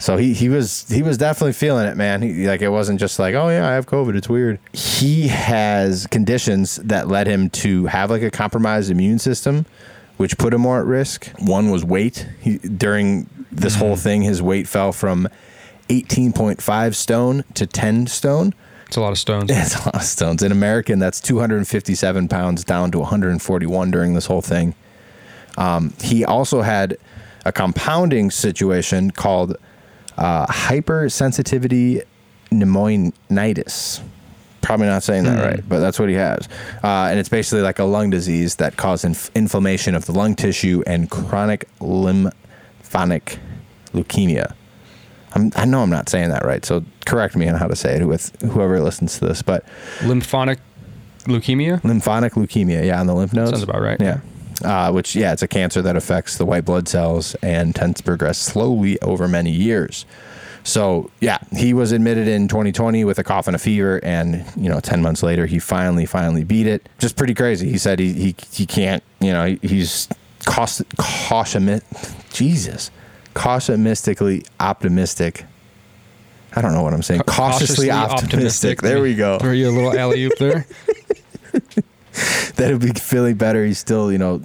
So 0.00 0.16
he, 0.16 0.32
he 0.32 0.48
was 0.48 0.88
he 0.88 1.02
was 1.02 1.18
definitely 1.18 1.52
feeling 1.52 1.86
it, 1.86 1.94
man. 1.94 2.22
He, 2.22 2.48
like 2.48 2.62
it 2.62 2.70
wasn't 2.70 2.98
just 2.98 3.18
like, 3.18 3.34
oh 3.34 3.50
yeah, 3.50 3.68
I 3.68 3.74
have 3.74 3.86
COVID. 3.86 4.16
It's 4.16 4.30
weird. 4.30 4.58
He 4.72 5.28
has 5.28 6.06
conditions 6.06 6.76
that 6.76 7.06
led 7.06 7.26
him 7.26 7.50
to 7.50 7.84
have 7.86 8.10
like 8.10 8.22
a 8.22 8.30
compromised 8.30 8.90
immune 8.90 9.18
system, 9.18 9.66
which 10.16 10.38
put 10.38 10.54
him 10.54 10.62
more 10.62 10.80
at 10.80 10.86
risk. 10.86 11.26
One 11.38 11.70
was 11.70 11.84
weight. 11.84 12.26
He, 12.40 12.56
during 12.56 13.28
this 13.52 13.74
whole 13.74 13.94
thing, 13.94 14.22
his 14.22 14.40
weight 14.40 14.66
fell 14.66 14.92
from 14.92 15.28
18.5 15.90 16.94
stone 16.94 17.44
to 17.54 17.66
10 17.66 18.06
stone. 18.06 18.54
It's 18.86 18.96
a 18.96 19.00
lot 19.02 19.12
of 19.12 19.18
stones. 19.18 19.50
It's 19.54 19.76
a 19.76 19.84
lot 19.84 19.96
of 19.96 20.02
stones. 20.02 20.42
In 20.42 20.50
American, 20.50 20.98
that's 20.98 21.20
257 21.20 22.26
pounds 22.28 22.64
down 22.64 22.90
to 22.92 23.00
141 23.00 23.90
during 23.90 24.14
this 24.14 24.26
whole 24.26 24.40
thing. 24.40 24.74
Um, 25.58 25.92
he 26.00 26.24
also 26.24 26.62
had 26.62 26.96
a 27.44 27.52
compounding 27.52 28.30
situation 28.30 29.10
called 29.10 29.56
uh, 30.20 30.46
hypersensitivity 30.46 32.02
pneumonitis. 32.52 34.00
Probably 34.62 34.86
not 34.86 35.02
saying 35.02 35.24
that 35.24 35.42
right, 35.42 35.66
but 35.68 35.80
that's 35.80 35.98
what 35.98 36.10
he 36.10 36.14
has. 36.16 36.46
Uh, 36.84 37.08
and 37.10 37.18
it's 37.18 37.30
basically 37.30 37.62
like 37.62 37.78
a 37.78 37.84
lung 37.84 38.10
disease 38.10 38.56
that 38.56 38.76
causes 38.76 39.04
inf- 39.06 39.30
inflammation 39.34 39.94
of 39.94 40.04
the 40.04 40.12
lung 40.12 40.34
tissue 40.36 40.82
and 40.86 41.10
chronic 41.10 41.66
lymphatic 41.80 43.38
leukemia. 43.94 44.54
I'm, 45.34 45.50
I 45.56 45.64
know 45.64 45.82
I'm 45.82 45.90
not 45.90 46.08
saying 46.10 46.28
that 46.30 46.44
right, 46.44 46.62
so 46.64 46.84
correct 47.06 47.36
me 47.36 47.48
on 47.48 47.54
how 47.54 47.68
to 47.68 47.76
say 47.76 47.96
it 47.96 48.04
with 48.04 48.38
whoever 48.42 48.78
listens 48.80 49.18
to 49.18 49.26
this. 49.26 49.40
But 49.42 49.64
Lymphatic 50.04 50.58
leukemia. 51.24 51.82
lymphatic 51.82 52.34
leukemia, 52.34 52.84
yeah, 52.84 53.00
on 53.00 53.06
the 53.06 53.14
lymph 53.14 53.32
nodes. 53.32 53.50
Sounds 53.52 53.62
about 53.62 53.80
right. 53.80 53.98
Yeah. 54.00 54.20
Uh, 54.62 54.90
which, 54.92 55.16
yeah, 55.16 55.32
it's 55.32 55.42
a 55.42 55.48
cancer 55.48 55.80
that 55.82 55.96
affects 55.96 56.36
the 56.36 56.44
white 56.44 56.64
blood 56.64 56.86
cells 56.88 57.34
and 57.36 57.74
tends 57.74 57.98
to 57.98 58.04
progress 58.04 58.38
slowly 58.38 59.00
over 59.00 59.26
many 59.26 59.50
years. 59.50 60.04
So, 60.64 61.10
yeah, 61.20 61.38
he 61.56 61.72
was 61.72 61.92
admitted 61.92 62.28
in 62.28 62.46
2020 62.46 63.04
with 63.04 63.18
a 63.18 63.24
cough 63.24 63.46
and 63.46 63.56
a 63.56 63.58
fever, 63.58 63.98
and 64.02 64.44
you 64.56 64.68
know, 64.68 64.78
10 64.78 65.00
months 65.00 65.22
later, 65.22 65.46
he 65.46 65.58
finally, 65.58 66.04
finally 66.04 66.44
beat 66.44 66.66
it. 66.66 66.86
Just 66.98 67.16
pretty 67.16 67.32
crazy. 67.34 67.70
He 67.70 67.78
said 67.78 67.98
he 67.98 68.12
he, 68.12 68.36
he 68.52 68.66
can't, 68.66 69.02
you 69.20 69.32
know, 69.32 69.46
he- 69.46 69.58
he's 69.66 70.06
cautious, 70.46 70.82
caution, 70.98 71.80
Jesus, 72.30 72.90
cautiously 73.32 74.44
optimistic. 74.60 75.46
I 76.54 76.60
don't 76.60 76.72
know 76.74 76.82
what 76.82 76.92
I'm 76.92 77.02
saying. 77.02 77.22
Cautiously, 77.26 77.90
optimistic. 77.90 78.82
There 78.82 79.00
we 79.00 79.14
go. 79.14 79.38
Throw 79.38 79.52
you 79.52 79.70
a 79.70 79.72
little 79.72 79.96
alley 79.96 80.24
oop 80.24 80.36
there. 80.38 80.66
that 82.56 82.68
he'll 82.68 82.78
be 82.78 82.92
feeling 82.92 83.36
better. 83.36 83.64
He's 83.64 83.78
still, 83.78 84.10
you 84.12 84.18
know, 84.18 84.42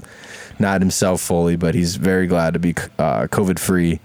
not 0.59 0.81
himself 0.81 1.21
fully, 1.21 1.55
but 1.55 1.75
he's 1.75 1.95
very 1.95 2.27
glad 2.27 2.53
to 2.53 2.59
be 2.59 2.71
uh, 2.97 3.27
COVID 3.27 3.59
free. 3.59 3.99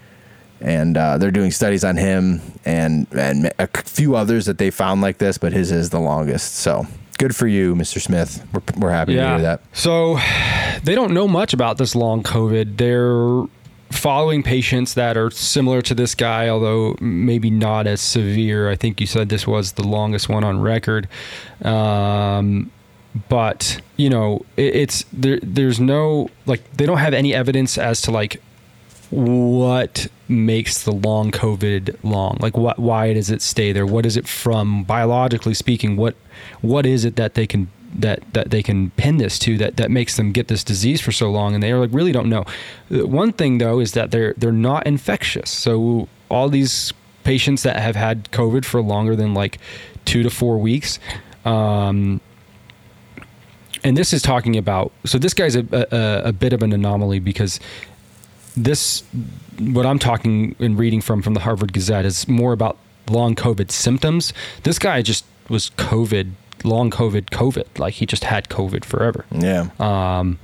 And 0.61 0.97
uh, 0.97 1.17
they're 1.17 1.31
doing 1.31 1.53
studies 1.53 1.85
on 1.85 1.97
him 1.97 2.43
and 2.67 3.07
and 3.13 3.51
a 3.59 3.67
few 3.83 4.15
others 4.15 4.45
that 4.45 4.59
they 4.59 4.71
found 4.71 5.01
like 5.01 5.17
this, 5.17 5.39
but 5.39 5.55
his 5.55 5.73
is 5.73 5.89
the 5.89 6.01
longest. 6.01 6.57
So 6.57 6.87
Good 7.21 7.37
for 7.37 7.47
you, 7.47 7.75
Mr. 7.75 8.01
Smith. 8.01 8.43
We're, 8.51 8.63
we're 8.79 8.91
happy 8.91 9.15
to 9.15 9.23
hear 9.23 9.41
that. 9.43 9.61
So 9.75 10.19
they 10.85 10.95
don't 10.95 11.13
know 11.13 11.29
much 11.29 11.53
about 11.53 11.77
this 11.77 11.95
long 11.95 12.23
COVID. 12.23 12.79
They're 12.79 13.47
following 13.95 14.43
patients 14.43 14.95
that 14.95 15.19
are 15.19 15.31
similar 15.31 15.83
to 15.83 15.95
this 15.95 16.15
guy, 16.15 16.49
although 16.49 16.97
maybe 16.99 17.51
not 17.51 17.87
as 17.87 18.01
severe. 18.01 18.71
I 18.71 18.75
think 18.77 19.03
you 19.03 19.07
said 19.07 19.29
this 19.29 19.47
was 19.47 19.73
the 19.73 19.87
longest 19.87 20.31
one 20.31 20.45
on 20.45 20.61
record. 20.61 21.09
Um, 21.63 22.73
but 23.29 23.81
you 23.97 24.09
know, 24.11 24.45
it, 24.57 24.75
it's 24.75 25.05
there. 25.13 25.39
There's 25.43 25.81
no 25.81 26.31
like 26.47 26.63
they 26.77 26.87
don't 26.87 26.99
have 26.99 27.15
any 27.15 27.35
evidence 27.35 27.79
as 27.79 28.03
to 28.03 28.11
like 28.11 28.41
what 29.11 30.07
makes 30.29 30.85
the 30.85 30.93
long 30.93 31.33
COVID 31.33 31.97
long? 32.05 32.39
Like 32.41 32.57
what 32.57 32.79
why 32.79 33.13
does 33.13 33.31
it 33.31 33.43
stay 33.43 33.73
there? 33.73 33.87
What 33.87 34.07
is 34.07 34.17
it 34.17 34.29
from 34.29 34.85
biologically 34.85 35.55
speaking? 35.55 35.97
What 35.97 36.15
what 36.61 36.87
is 36.87 37.05
it 37.05 37.17
that 37.17 37.35
they 37.35 37.47
can 37.47 37.69
that 37.93 38.21
that 38.33 38.51
they 38.51 38.63
can 38.63 38.91
pin 38.91 39.17
this 39.17 39.39
to 39.41 39.59
that 39.59 39.77
that 39.77 39.91
makes 39.91 40.17
them 40.17 40.31
get 40.31 40.47
this 40.47 40.63
disease 40.63 41.01
for 41.01 41.11
so 41.11 41.29
long 41.31 41.55
and 41.55 41.63
they 41.63 41.73
are 41.73 41.81
like 41.81 41.91
really 41.93 42.13
don't 42.13 42.29
know. 42.29 42.45
Uh, 42.91 43.07
One 43.07 43.33
thing 43.33 43.59
though 43.59 43.81
is 43.81 43.93
that 43.93 44.13
they're 44.13 44.35
they're 44.37 44.53
not 44.53 44.87
infectious. 44.87 45.51
So 45.51 46.09
all 46.31 46.49
these 46.49 46.93
patients 47.25 47.65
that 47.65 47.77
have 47.77 47.97
had 47.97 48.31
COVID 48.31 48.65
for 48.65 48.81
longer 48.81 49.17
than 49.17 49.35
like 49.35 49.59
2 50.07 50.23
to 50.23 50.31
4 50.31 50.57
weeks 50.59 50.99
um 51.45 52.21
and 53.85 53.97
this 53.97 54.13
is 54.13 54.23
talking 54.23 54.57
about 54.57 54.93
so 55.05 55.19
this 55.19 55.35
guy's 55.35 55.57
a, 55.57 55.65
a, 55.73 56.29
a 56.29 56.33
bit 56.33 56.53
of 56.53 56.63
an 56.63 56.73
anomaly 56.73 57.19
because 57.19 57.61
this 58.57 59.03
what 59.59 59.87
i'm 59.87 59.99
talking 59.99 60.55
and 60.59 60.79
reading 60.79 61.01
from 61.01 61.23
from 61.23 61.35
the 61.35 61.41
harvard 61.41 61.73
gazette 61.73 62.05
is 62.05 62.29
more 62.29 62.53
about 62.53 62.77
long 63.11 63.35
covid 63.35 63.71
symptoms. 63.71 64.33
This 64.63 64.79
guy 64.79 65.03
just 65.03 65.25
was 65.49 65.71
covid 65.71 66.33
long 66.65 66.91
covid 66.91 67.27
covid. 67.27 67.79
Like 67.79 67.95
he 67.95 68.07
just 68.07 68.25
had 68.25 68.49
covid 68.49 68.85
forever. 68.85 69.25
Yeah. 69.31 69.69
um, 69.79 70.39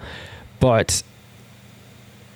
but 0.60 1.02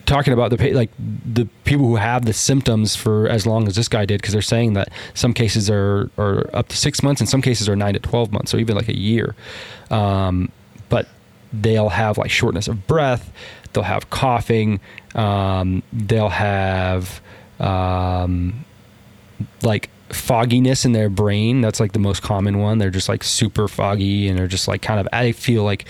talking 0.06 0.32
about 0.32 0.50
the 0.50 0.72
like 0.72 0.90
the 0.98 1.46
people 1.64 1.86
who 1.86 1.96
have 1.96 2.24
the 2.24 2.32
symptoms 2.32 2.96
for 2.96 3.28
as 3.28 3.46
long 3.46 3.68
as 3.68 3.76
this 3.76 3.88
guy 3.88 4.04
did 4.04 4.20
because 4.20 4.32
they're 4.32 4.42
saying 4.42 4.74
that 4.74 4.90
some 5.14 5.32
cases 5.32 5.70
are 5.70 6.10
are 6.18 6.50
up 6.54 6.68
to 6.68 6.76
six 6.76 7.02
months 7.02 7.20
and 7.20 7.28
some 7.28 7.42
cases 7.42 7.68
are 7.68 7.76
nine 7.76 7.94
to 7.94 8.00
12 8.00 8.32
months 8.32 8.54
or 8.54 8.58
even 8.58 8.76
like 8.76 8.88
a 8.88 8.96
year. 8.96 9.34
Um, 9.90 10.50
but 10.90 11.08
they'll 11.52 11.88
have 11.88 12.18
like 12.18 12.30
shortness 12.30 12.68
of 12.68 12.86
breath 12.86 13.32
they'll 13.72 13.82
have 13.84 14.10
coughing 14.10 14.78
um, 15.14 15.82
they'll 15.92 16.28
have 16.28 17.20
um, 17.58 18.64
like 19.62 19.90
fogginess 20.08 20.84
in 20.84 20.92
their 20.92 21.08
brain. 21.08 21.60
That's 21.60 21.80
like 21.80 21.92
the 21.92 21.98
most 21.98 22.22
common 22.22 22.58
one. 22.58 22.78
They're 22.78 22.90
just 22.90 23.08
like 23.08 23.24
super 23.24 23.68
foggy 23.68 24.28
and 24.28 24.38
they're 24.38 24.46
just 24.46 24.68
like 24.68 24.82
kind 24.82 25.00
of 25.00 25.08
I 25.12 25.32
feel 25.32 25.64
like 25.64 25.86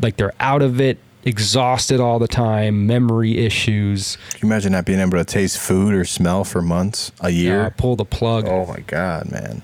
like 0.00 0.16
they're 0.16 0.32
out 0.40 0.62
of 0.62 0.80
it, 0.80 0.98
exhausted 1.24 2.00
all 2.00 2.18
the 2.18 2.28
time, 2.28 2.86
memory 2.86 3.38
issues. 3.38 4.16
Can 4.30 4.48
you 4.48 4.52
imagine 4.52 4.72
not 4.72 4.86
being 4.86 4.98
able 4.98 5.18
to 5.18 5.24
taste 5.24 5.58
food 5.58 5.94
or 5.94 6.04
smell 6.04 6.44
for 6.44 6.62
months, 6.62 7.12
a 7.20 7.30
year? 7.30 7.66
Uh, 7.66 7.70
pull 7.70 7.96
the 7.96 8.04
plug. 8.04 8.46
Oh 8.46 8.66
my 8.66 8.80
God, 8.80 9.30
man. 9.30 9.62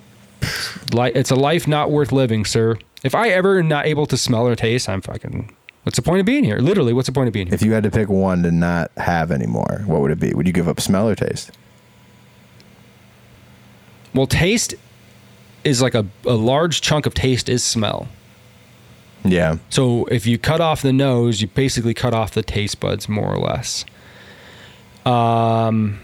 Like 0.92 1.16
it's 1.16 1.30
a 1.30 1.36
life 1.36 1.66
not 1.66 1.90
worth 1.90 2.12
living, 2.12 2.44
sir. 2.44 2.76
If 3.06 3.14
I 3.14 3.28
ever 3.28 3.62
not 3.62 3.86
able 3.86 4.06
to 4.06 4.16
smell 4.16 4.46
or 4.48 4.56
taste, 4.56 4.88
I'm 4.88 5.00
fucking. 5.00 5.54
What's 5.84 5.94
the 5.94 6.02
point 6.02 6.18
of 6.18 6.26
being 6.26 6.42
here? 6.42 6.58
Literally, 6.58 6.92
what's 6.92 7.06
the 7.06 7.12
point 7.12 7.28
of 7.28 7.32
being 7.32 7.46
here? 7.46 7.54
If 7.54 7.62
you 7.62 7.72
had 7.72 7.84
to 7.84 7.90
pick 7.90 8.08
one 8.08 8.42
to 8.42 8.50
not 8.50 8.90
have 8.96 9.30
anymore, 9.30 9.82
what 9.86 10.00
would 10.00 10.10
it 10.10 10.18
be? 10.18 10.34
Would 10.34 10.48
you 10.48 10.52
give 10.52 10.66
up 10.66 10.80
smell 10.80 11.08
or 11.08 11.14
taste? 11.14 11.52
Well, 14.12 14.26
taste 14.26 14.74
is 15.62 15.80
like 15.80 15.94
a, 15.94 16.04
a 16.24 16.34
large 16.34 16.80
chunk 16.80 17.06
of 17.06 17.14
taste 17.14 17.48
is 17.48 17.62
smell. 17.62 18.08
Yeah. 19.24 19.58
So 19.70 20.06
if 20.06 20.26
you 20.26 20.38
cut 20.38 20.60
off 20.60 20.82
the 20.82 20.92
nose, 20.92 21.40
you 21.40 21.46
basically 21.46 21.94
cut 21.94 22.12
off 22.12 22.32
the 22.32 22.42
taste 22.42 22.80
buds 22.80 23.08
more 23.08 23.32
or 23.32 23.38
less. 23.38 23.84
Um, 25.04 26.00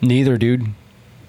neither, 0.00 0.36
dude. 0.36 0.66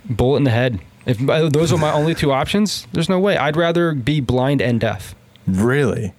Bullet 0.08 0.38
in 0.38 0.44
the 0.44 0.52
head. 0.52 0.80
If 1.06 1.28
uh, 1.30 1.50
those 1.50 1.72
are 1.72 1.78
my 1.78 1.92
only 1.92 2.16
two 2.16 2.32
options, 2.32 2.88
there's 2.94 3.10
no 3.10 3.20
way. 3.20 3.38
I'd 3.38 3.56
rather 3.56 3.94
be 3.94 4.20
blind 4.20 4.62
and 4.62 4.80
deaf 4.80 5.16
Really? 5.48 6.14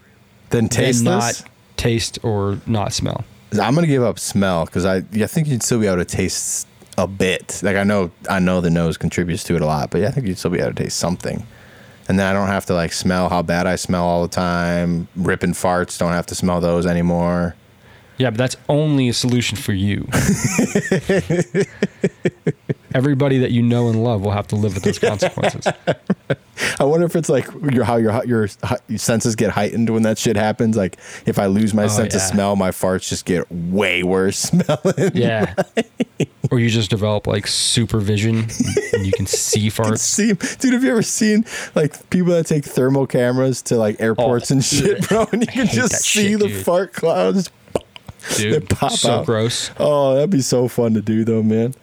Then 0.51 0.65
than 0.65 0.69
tasteless? 0.69 1.43
not 1.43 1.51
taste 1.77 2.19
or 2.23 2.59
not 2.67 2.93
smell. 2.93 3.25
I'm 3.61 3.75
gonna 3.75 3.87
give 3.87 4.03
up 4.03 4.19
smell 4.19 4.65
because 4.65 4.85
I 4.85 4.97
I 4.97 5.27
think 5.27 5.49
you'd 5.49 5.63
still 5.63 5.81
be 5.81 5.87
able 5.87 5.99
to 5.99 6.05
taste 6.05 6.67
a 6.99 7.07
bit. 7.07 7.61
Like 7.63 7.77
I 7.77 7.85
know 7.85 8.11
I 8.29 8.39
know 8.39 8.61
the 8.61 8.71
nose 8.71 8.97
contributes 8.97 9.45
to 9.45 9.57
it 9.57 9.63
a 9.63 9.67
lot, 9.67 9.91
but 9.91 10.01
yeah, 10.01 10.09
I 10.09 10.11
think 10.11 10.27
you'd 10.27 10.39
still 10.39 10.51
be 10.51 10.61
able 10.61 10.75
to 10.75 10.83
taste 10.83 10.99
something. 10.99 11.47
And 12.09 12.19
then 12.19 12.27
I 12.27 12.33
don't 12.33 12.49
have 12.49 12.67
to 12.67 12.75
like 12.75 12.93
smell 12.93 13.29
how 13.29 13.43
bad 13.43 13.67
I 13.67 13.75
smell 13.77 14.05
all 14.05 14.23
the 14.23 14.29
time. 14.29 15.09
Ripping 15.17 15.53
farts 15.53 15.99
don't 15.99 16.13
have 16.13 16.27
to 16.27 16.37
smell 16.37 16.61
those 16.61 16.87
anymore. 16.87 17.57
Yeah, 18.19 18.31
but 18.31 18.39
that's 18.39 18.57
only 18.69 19.09
a 19.09 19.13
solution 19.13 19.59
for 19.59 19.73
you. 19.73 20.07
Everybody 22.97 23.39
that 23.41 23.51
you 23.51 23.61
know 23.63 23.89
and 23.89 24.03
love 24.03 24.23
will 24.23 24.31
have 24.31 24.47
to 24.49 24.57
live 24.57 24.73
with 24.75 24.83
those 24.85 24.99
consequences. 25.11 25.67
I 26.81 26.85
wonder 26.85 27.05
if 27.05 27.15
it's 27.15 27.29
like 27.29 27.47
your 27.71 27.85
how 27.85 27.97
your 27.97 28.25
your, 28.25 28.49
your 28.89 28.99
senses 28.99 29.37
get 29.37 29.51
heightened 29.51 29.91
when 29.91 30.03
that 30.05 30.17
shit 30.17 30.37
happens. 30.37 30.77
Like 30.79 30.97
if 31.27 31.39
I 31.39 31.45
lose 31.47 31.75
my 31.75 31.85
Oh, 31.85 31.89
sense 31.89 32.15
of 32.15 32.23
smell, 32.23 32.57
my 32.57 32.71
farts 32.71 33.07
just 33.09 33.27
get 33.27 33.51
way 33.53 34.03
worse 34.03 34.39
smelling. 34.51 35.11
Yeah. 35.15 35.55
or 36.51 36.59
you 36.59 36.71
just 36.71 36.89
develop 36.89 37.27
like 37.27 37.47
supervision 37.47 38.47
and 38.95 39.05
you 39.05 39.13
can 39.13 39.27
see 39.27 39.69
farts. 39.69 39.99
See, 39.99 40.33
dude, 40.33 40.73
have 40.73 40.83
you 40.83 40.91
ever 40.91 41.03
seen 41.03 41.45
like 41.75 42.09
people 42.09 42.33
that 42.33 42.47
take 42.47 42.65
thermal 42.65 43.07
cameras 43.07 43.61
to 43.63 43.77
like 43.77 44.01
airports 44.01 44.51
Oh, 44.51 44.55
and 44.55 44.65
shit, 44.65 45.07
bro? 45.07 45.27
And 45.33 45.43
you 45.43 45.49
can 45.49 45.67
just 45.67 45.97
see 46.03 46.31
shit, 46.31 46.39
the 46.41 46.49
dude. 46.49 46.65
fart 46.65 46.95
clouds. 46.95 47.51
Dude, 48.37 48.55
They 48.55 48.61
pop 48.75 48.93
so 48.93 49.11
out. 49.11 49.27
gross. 49.27 49.71
Oh, 49.79 50.15
that'd 50.15 50.31
be 50.31 50.41
so 50.41 50.67
fun 50.67 50.95
to 50.95 51.03
do 51.03 51.25
though, 51.25 51.43
man. 51.43 51.75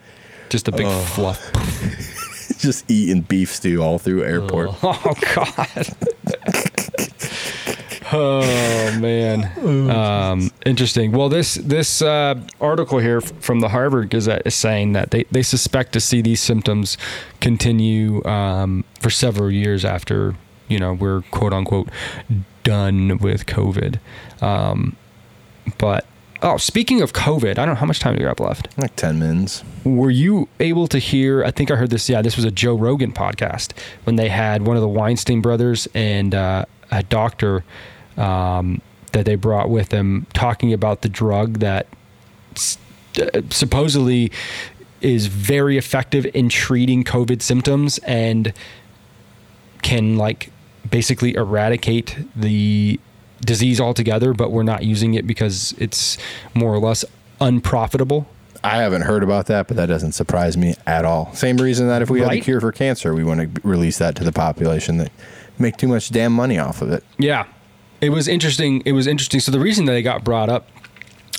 Just 0.54 0.68
a 0.68 0.72
big 0.72 0.86
fluff. 0.86 1.52
Just 2.60 2.86
eating 2.88 3.22
beef 3.22 3.50
stew 3.50 3.82
all 3.82 3.98
through 3.98 4.24
airport. 4.24 4.70
Oh 4.84 5.16
God. 5.34 5.88
oh 8.14 9.00
man. 9.00 9.90
Um, 9.90 10.52
interesting. 10.64 11.12
Well, 11.12 11.28
this 11.28 11.56
this 11.56 12.04
uh, 12.04 12.40
article 12.62 13.00
here 13.00 13.20
from 13.20 13.62
the 13.62 13.70
Harvard 13.70 14.12
Gazette 14.12 14.44
is 14.46 14.54
saying 14.54 14.94
that 14.94 15.10
they, 15.10 15.24
they 15.32 15.42
suspect 15.42 15.92
to 15.94 16.00
see 16.00 16.22
these 16.22 16.40
symptoms 16.40 17.00
continue 17.42 18.24
um, 18.24 18.86
for 19.00 19.10
several 19.10 19.50
years 19.50 19.84
after 19.84 20.36
you 20.68 20.78
know 20.78 20.94
we're 20.94 21.24
quote 21.32 21.54
unquote 21.54 21.90
done 22.64 23.18
with 23.18 23.48
COVID. 23.48 23.98
Um, 24.40 24.98
but 25.80 26.06
oh, 26.44 26.58
speaking 26.58 27.02
of 27.02 27.14
COVID, 27.14 27.52
I 27.52 27.54
don't 27.66 27.70
know 27.70 27.76
how 27.76 27.86
much 27.86 28.00
time 28.00 28.16
do 28.16 28.22
you 28.22 28.28
have 28.28 28.40
left. 28.40 28.68
Like 28.78 28.96
ten 28.96 29.18
mins. 29.20 29.64
Were 29.84 30.12
you 30.12 30.48
able 30.60 30.88
to 30.90 31.00
hear? 31.00 31.44
I 31.44 31.52
think 31.52 31.72
I 31.72 31.76
heard 31.76 31.90
this. 31.90 32.08
Yeah, 32.10 32.22
this 32.22 32.36
was 32.36 32.46
a 32.46 32.52
Joe 32.52 32.76
Rogan 32.76 33.12
podcast 33.12 33.72
when 34.04 34.16
they 34.18 34.30
had 34.30 34.66
one 34.68 34.76
of 34.78 34.82
the 34.82 34.88
Weinstein 34.88 35.42
brothers 35.42 35.88
and 35.96 36.36
uh, 36.36 36.66
a 36.92 37.02
doctor 37.04 37.64
um, 38.18 38.82
that 39.14 39.26
they 39.26 39.36
brought 39.36 39.70
with 39.70 39.90
them 39.90 40.28
talking 40.34 40.74
about 40.74 41.02
the 41.02 41.10
drug 41.10 41.60
that 41.60 41.88
s- 42.56 42.78
uh, 43.20 43.42
supposedly 43.50 44.32
is 45.02 45.28
very 45.28 45.78
effective 45.78 46.26
in 46.34 46.48
treating 46.50 47.04
COVID 47.04 47.42
symptoms 47.42 47.98
and 48.00 48.54
can 49.82 50.16
like 50.18 50.50
basically 50.90 51.34
eradicate 51.36 52.16
the 52.36 53.00
disease 53.46 53.80
altogether, 53.80 54.34
but 54.34 54.52
we're 54.52 54.64
not 54.64 54.84
using 54.84 55.14
it 55.14 55.28
because 55.28 55.74
it's 55.78 56.18
more 56.54 56.74
or 56.74 56.80
less 56.80 57.06
unprofitable. 57.40 58.28
I 58.64 58.78
haven't 58.78 59.02
heard 59.02 59.24
about 59.24 59.48
that, 59.48 59.68
but 59.68 59.76
that 59.78 59.88
doesn't 59.88 60.14
surprise 60.14 60.56
me 60.56 60.76
at 60.88 61.04
all. 61.04 61.34
Same 61.34 61.58
reason 61.58 61.88
that 61.88 62.02
if 62.02 62.10
we 62.10 62.22
had 62.22 62.32
a 62.32 62.40
cure 62.40 62.62
for 62.62 62.72
cancer, 62.72 63.14
we 63.14 63.24
want 63.24 63.56
to 63.56 63.68
release 63.68 63.98
that 63.98 64.16
to 64.16 64.24
the 64.24 64.32
population 64.32 64.98
that 64.98 65.12
make 65.60 65.76
too 65.76 65.88
much 65.88 66.10
damn 66.12 66.32
money 66.32 66.58
off 66.58 66.82
of 66.82 66.92
it. 66.92 67.04
Yeah, 67.18 67.46
it 68.00 68.10
was 68.10 68.28
interesting. 68.28 68.82
It 68.86 68.94
was 68.94 69.06
interesting. 69.06 69.42
So 69.42 69.52
the 69.52 69.60
reason 69.60 69.86
that 69.86 69.92
they 69.92 70.02
got 70.02 70.24
brought 70.24 70.50
up, 70.50 70.70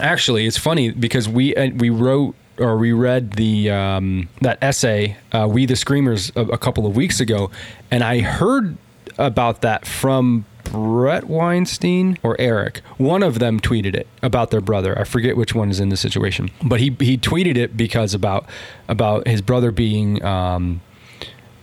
actually, 0.00 0.46
it's 0.46 0.58
funny 0.58 0.90
because 0.90 1.26
we 1.26 1.56
uh, 1.56 1.70
we 1.70 1.88
wrote 1.88 2.34
or 2.58 2.76
we 2.76 2.92
read 2.92 3.32
the 3.32 3.70
um, 3.70 4.28
that 4.42 4.58
essay, 4.62 5.16
uh, 5.32 5.48
"We 5.50 5.64
the 5.64 5.76
Screamers," 5.76 6.30
a, 6.36 6.42
a 6.42 6.58
couple 6.58 6.86
of 6.86 6.94
weeks 6.94 7.20
ago, 7.20 7.50
and 7.90 8.04
I 8.04 8.20
heard 8.20 8.76
about 9.18 9.62
that 9.62 9.86
from 9.86 10.44
Bret 10.64 11.24
Weinstein 11.24 12.18
or 12.22 12.36
Eric. 12.38 12.78
One 12.96 13.22
of 13.22 13.38
them 13.38 13.60
tweeted 13.60 13.94
it 13.94 14.08
about 14.22 14.50
their 14.50 14.60
brother. 14.60 14.98
I 14.98 15.04
forget 15.04 15.36
which 15.36 15.54
one 15.54 15.70
is 15.70 15.80
in 15.80 15.88
the 15.88 15.96
situation, 15.96 16.50
but 16.62 16.80
he 16.80 16.96
he 17.00 17.16
tweeted 17.16 17.56
it 17.56 17.76
because 17.76 18.14
about 18.14 18.46
about 18.88 19.26
his 19.26 19.40
brother 19.42 19.70
being. 19.70 20.24
Um, 20.24 20.80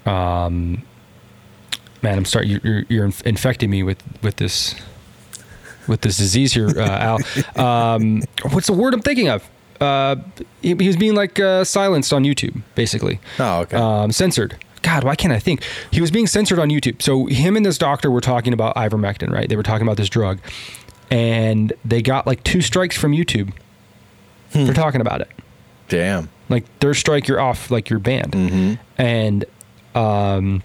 um, 0.06 0.84
man, 2.02 2.18
I'm 2.18 2.26
starting. 2.26 2.52
You're, 2.52 2.62
you're, 2.64 2.86
you're 2.89 3.12
infecting 3.26 3.70
me 3.70 3.84
with 3.84 4.02
with 4.22 4.38
this 4.38 4.76
with 5.88 6.02
this 6.02 6.18
disease 6.18 6.54
here, 6.54 6.70
uh, 6.78 7.18
Al. 7.18 7.20
Um, 7.95 8.22
what's 8.52 8.68
the 8.68 8.74
word 8.74 8.93
I'm 8.93 9.02
thinking 9.02 9.30
of? 9.30 9.47
Uh, 9.80 10.16
he, 10.62 10.76
he 10.76 10.88
was 10.88 10.95
being 10.95 11.16
like 11.16 11.39
uh, 11.39 11.64
silenced 11.64 12.14
on 12.14 12.24
YouTube, 12.24 12.62
basically. 12.76 13.20
Oh, 13.39 13.62
okay. 13.62 13.78
Um, 13.78 14.12
censored. 14.12 14.56
God, 14.92 15.06
why 15.06 15.16
can't 15.16 15.32
I 15.32 15.39
think? 15.39 15.64
He 15.89 16.02
was 16.02 16.12
being 16.12 16.28
censored 16.28 16.60
on 16.60 16.70
YouTube. 16.70 17.02
So 17.02 17.28
him 17.28 17.56
and 17.56 17.66
this 17.66 17.78
doctor 17.78 18.12
were 18.12 18.20
talking 18.20 18.52
about 18.52 18.76
ivermectin, 18.76 19.32
right? 19.32 19.48
They 19.48 19.56
were 19.56 19.64
talking 19.64 19.88
about 19.88 19.96
this 19.96 20.10
drug, 20.10 20.39
and 21.10 21.72
they 21.86 22.02
got 22.02 22.28
like 22.28 22.44
two 22.44 22.60
strikes 22.62 22.98
from 22.98 23.14
YouTube 23.14 23.54
for 24.50 24.74
talking 24.74 25.00
about 25.00 25.22
it. 25.22 25.30
Damn. 25.88 26.30
Like 26.50 26.66
third 26.80 26.96
strike, 26.96 27.30
you're 27.30 27.39
off, 27.39 27.72
like 27.72 27.89
you're 27.89 28.00
banned. 28.00 28.78
And 28.98 29.46
um, 29.96 30.62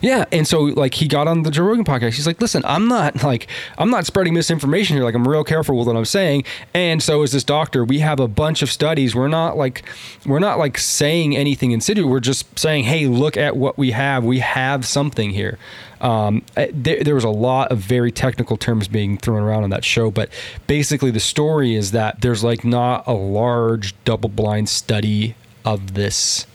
yeah, 0.00 0.24
and 0.32 0.46
so 0.46 0.62
like 0.62 0.94
he 0.94 1.08
got 1.08 1.28
on 1.28 1.42
the 1.42 1.50
Joe 1.50 1.64
Rogan 1.64 1.84
podcast. 1.84 2.14
He's 2.14 2.26
like, 2.26 2.40
"Listen, 2.40 2.62
I'm 2.64 2.88
not 2.88 3.22
like 3.24 3.48
I'm 3.78 3.90
not 3.90 4.06
spreading 4.06 4.34
misinformation 4.34 4.96
here. 4.96 5.04
Like 5.04 5.14
I'm 5.14 5.26
real 5.26 5.44
careful 5.44 5.76
with 5.76 5.86
what 5.86 5.96
I'm 5.96 6.04
saying." 6.04 6.44
And 6.74 7.02
so 7.02 7.22
is 7.22 7.32
this 7.32 7.44
doctor. 7.44 7.84
We 7.84 8.00
have 8.00 8.20
a 8.20 8.28
bunch 8.28 8.62
of 8.62 8.70
studies. 8.70 9.14
We're 9.14 9.28
not 9.28 9.56
like 9.56 9.84
we're 10.26 10.38
not 10.38 10.58
like 10.58 10.78
saying 10.78 11.36
anything 11.36 11.72
insidious. 11.72 12.06
We're 12.06 12.20
just 12.20 12.58
saying, 12.58 12.84
"Hey, 12.84 13.06
look 13.06 13.36
at 13.36 13.56
what 13.56 13.78
we 13.78 13.90
have. 13.92 14.24
We 14.24 14.40
have 14.40 14.86
something 14.86 15.30
here." 15.30 15.58
Um, 16.00 16.42
eh, 16.56 16.70
there, 16.72 17.04
there 17.04 17.14
was 17.14 17.24
a 17.24 17.30
lot 17.30 17.70
of 17.70 17.78
very 17.78 18.10
technical 18.10 18.56
terms 18.56 18.88
being 18.88 19.18
thrown 19.18 19.42
around 19.42 19.64
on 19.64 19.70
that 19.70 19.84
show, 19.84 20.10
but 20.10 20.30
basically 20.66 21.10
the 21.10 21.20
story 21.20 21.74
is 21.74 21.90
that 21.90 22.22
there's 22.22 22.42
like 22.42 22.64
not 22.64 23.06
a 23.06 23.12
large 23.12 23.94
double-blind 24.04 24.68
study 24.70 25.34
of 25.64 25.92
this 25.92 26.46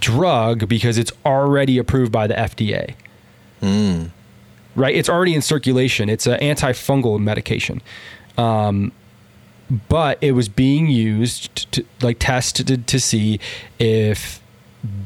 drug 0.00 0.68
because 0.68 0.98
it's 0.98 1.12
already 1.24 1.78
approved 1.78 2.12
by 2.12 2.26
the 2.26 2.34
FDA. 2.34 2.94
Right? 4.76 4.94
It's 4.94 5.08
already 5.08 5.34
in 5.34 5.42
circulation. 5.42 6.08
It's 6.08 6.26
an 6.26 6.40
antifungal 6.40 7.20
medication. 7.20 7.80
Um, 8.36 8.92
but 9.88 10.18
it 10.20 10.32
was 10.32 10.48
being 10.48 10.88
used 10.88 11.70
to 11.72 11.84
like 12.02 12.18
tested 12.18 12.86
to 12.86 13.00
see 13.00 13.40
if 13.78 14.40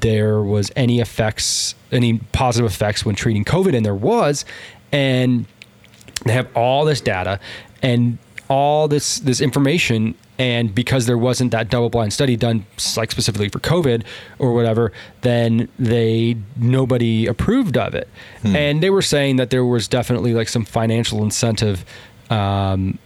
there 0.01 0.41
was 0.43 0.73
any 0.75 1.01
effects, 1.01 1.75
any 1.93 2.19
positive 2.33 2.71
effects 2.71 3.05
when 3.05 3.15
treating 3.15 3.45
COVID, 3.45 3.77
and 3.77 3.87
there 3.87 3.95
was. 3.95 4.45
And 4.91 5.47
they 6.25 6.33
have 6.33 6.49
all 6.57 6.85
this 6.85 7.01
data 7.01 7.39
and 7.83 8.19
all 8.49 8.89
this 8.89 9.21
this 9.21 9.41
information 9.41 10.15
and 10.39 10.75
because 10.75 11.07
there 11.07 11.19
wasn't 11.19 11.51
that 11.51 11.69
double 11.69 11.91
blind 11.91 12.13
study 12.13 12.37
done 12.37 12.65
like 12.97 13.11
specifically 13.11 13.49
for 13.49 13.59
covid 13.59 14.05
or 14.39 14.53
whatever 14.53 14.93
then 15.23 15.69
they 15.79 16.37
nobody 16.57 17.27
approved 17.27 17.77
of 17.77 17.95
it. 17.95 18.09
And 18.57 18.83
they 18.83 18.91
were 18.91 19.03
saying 19.03 19.37
that 19.37 19.51
there 19.51 19.65
was 19.65 19.89
definitely 19.89 20.35
like 20.35 20.49
some 20.49 20.65
financial 20.65 21.23
incentive 21.23 21.85
um, 22.31 22.99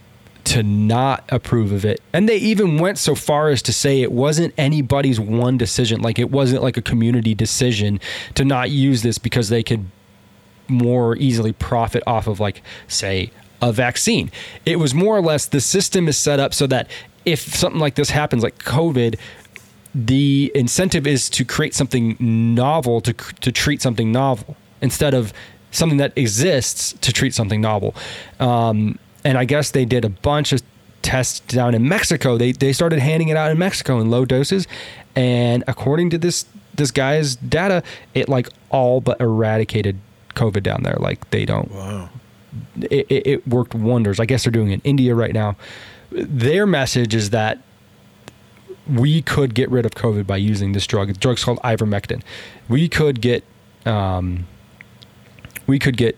to 0.45 0.63
not 0.63 1.23
approve 1.29 1.71
of 1.71 1.85
it. 1.85 2.01
And 2.11 2.27
they 2.27 2.37
even 2.37 2.77
went 2.77 2.97
so 2.97 3.15
far 3.15 3.49
as 3.49 3.61
to 3.63 3.73
say 3.73 4.01
it 4.01 4.11
wasn't 4.11 4.53
anybody's 4.57 5.19
one 5.19 5.57
decision. 5.57 6.01
Like 6.01 6.19
it 6.19 6.31
wasn't 6.31 6.63
like 6.63 6.77
a 6.77 6.81
community 6.81 7.33
decision 7.33 7.99
to 8.35 8.43
not 8.43 8.69
use 8.69 9.01
this 9.01 9.17
because 9.17 9.49
they 9.49 9.63
could 9.63 9.85
more 10.67 11.15
easily 11.17 11.53
profit 11.53 12.03
off 12.07 12.27
of 12.27 12.39
like 12.39 12.61
say 12.87 13.31
a 13.61 13.71
vaccine. 13.71 14.29
It 14.65 14.77
was 14.77 14.93
more 14.93 15.15
or 15.15 15.21
less 15.21 15.45
the 15.45 15.61
system 15.61 16.07
is 16.07 16.17
set 16.17 16.39
up 16.39 16.53
so 16.53 16.67
that 16.67 16.89
if 17.25 17.39
something 17.55 17.79
like 17.79 17.95
this 17.95 18.09
happens 18.09 18.43
like 18.43 18.57
covid 18.59 19.17
the 19.95 20.51
incentive 20.55 21.05
is 21.05 21.29
to 21.29 21.45
create 21.45 21.73
something 21.73 22.15
novel 22.19 23.01
to 23.01 23.13
to 23.13 23.51
treat 23.51 23.81
something 23.81 24.11
novel 24.11 24.55
instead 24.81 25.13
of 25.13 25.33
something 25.71 25.97
that 25.97 26.11
exists 26.15 26.93
to 27.01 27.11
treat 27.13 27.33
something 27.33 27.61
novel 27.61 27.93
um, 28.39 28.97
and 29.23 29.37
i 29.37 29.45
guess 29.45 29.71
they 29.71 29.85
did 29.85 30.03
a 30.05 30.09
bunch 30.09 30.51
of 30.51 30.61
tests 31.01 31.39
down 31.41 31.75
in 31.75 31.87
mexico 31.87 32.37
they 32.37 32.51
they 32.53 32.71
started 32.73 32.99
handing 32.99 33.27
it 33.27 33.37
out 33.37 33.51
in 33.51 33.57
mexico 33.57 33.99
in 33.99 34.09
low 34.09 34.25
doses 34.25 34.67
and 35.15 35.63
according 35.67 36.09
to 36.09 36.17
this 36.17 36.45
this 36.73 36.91
guy's 36.91 37.35
data 37.35 37.83
it 38.13 38.27
like 38.29 38.47
all 38.69 39.01
but 39.01 39.19
eradicated 39.21 39.99
covid 40.33 40.63
down 40.63 40.81
there 40.83 40.95
like 40.99 41.29
they 41.29 41.45
don't 41.45 41.69
Wow. 41.71 42.09
it, 42.81 43.05
it, 43.09 43.27
it 43.27 43.47
worked 43.47 43.75
wonders. 43.75 44.19
I 44.19 44.25
guess 44.25 44.43
they're 44.43 44.51
doing 44.51 44.69
it 44.71 44.73
in 44.75 44.81
India 44.83 45.13
right 45.15 45.33
now. 45.33 45.55
Their 46.13 46.65
message 46.65 47.15
is 47.15 47.31
that 47.31 47.59
we 48.87 49.21
could 49.21 49.55
get 49.55 49.69
rid 49.69 49.85
of 49.85 49.93
COVID 49.93 50.27
by 50.27 50.37
using 50.37 50.73
this 50.73 50.85
drug. 50.85 51.07
The 51.07 51.13
drug's 51.13 51.43
called 51.43 51.59
ivermectin. 51.59 52.21
We 52.69 52.89
could 52.89 53.21
get, 53.21 53.43
um, 53.85 54.45
we 55.67 55.79
could 55.79 55.97
get 55.97 56.17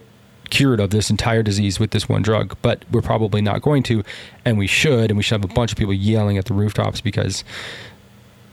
cured 0.50 0.80
of 0.80 0.89
this 0.89 1.10
entire 1.10 1.43
disease 1.43 1.80
with 1.80 1.91
this 1.91 2.10
one 2.10 2.22
drug, 2.22 2.58
but 2.62 2.86
we're 2.91 3.02
probably 3.02 3.41
not 3.41 3.62
going 3.62 3.84
to, 3.84 4.04
and 4.43 4.58
we 4.58 4.68
should, 4.68 5.12
and 5.12 5.18
we 5.18 5.24
should 5.24 5.41
have 5.41 5.50
a 5.50 5.54
bunch 5.54 5.72
of 5.72 5.78
people 5.78 5.93
yelling 5.93 6.38
at 6.38 6.46
the 6.46 6.54
rooftops 6.54 7.02
because 7.02 7.43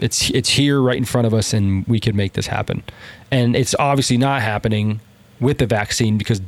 it's 0.01 0.30
it's 0.30 0.49
here 0.49 0.80
right 0.80 0.97
in 0.97 1.05
front 1.05 1.26
of 1.26 1.34
us, 1.34 1.53
and 1.53 1.86
we 1.86 2.01
could 2.01 2.14
make 2.14 2.32
this 2.32 2.49
happen. 2.49 2.82
And 3.30 3.55
it's 3.55 3.74
obviously 3.78 4.16
not 4.16 4.43
happening 4.43 5.01
with 5.40 5.59
the 5.59 5.66
vaccine 5.66 6.18
because 6.18 6.40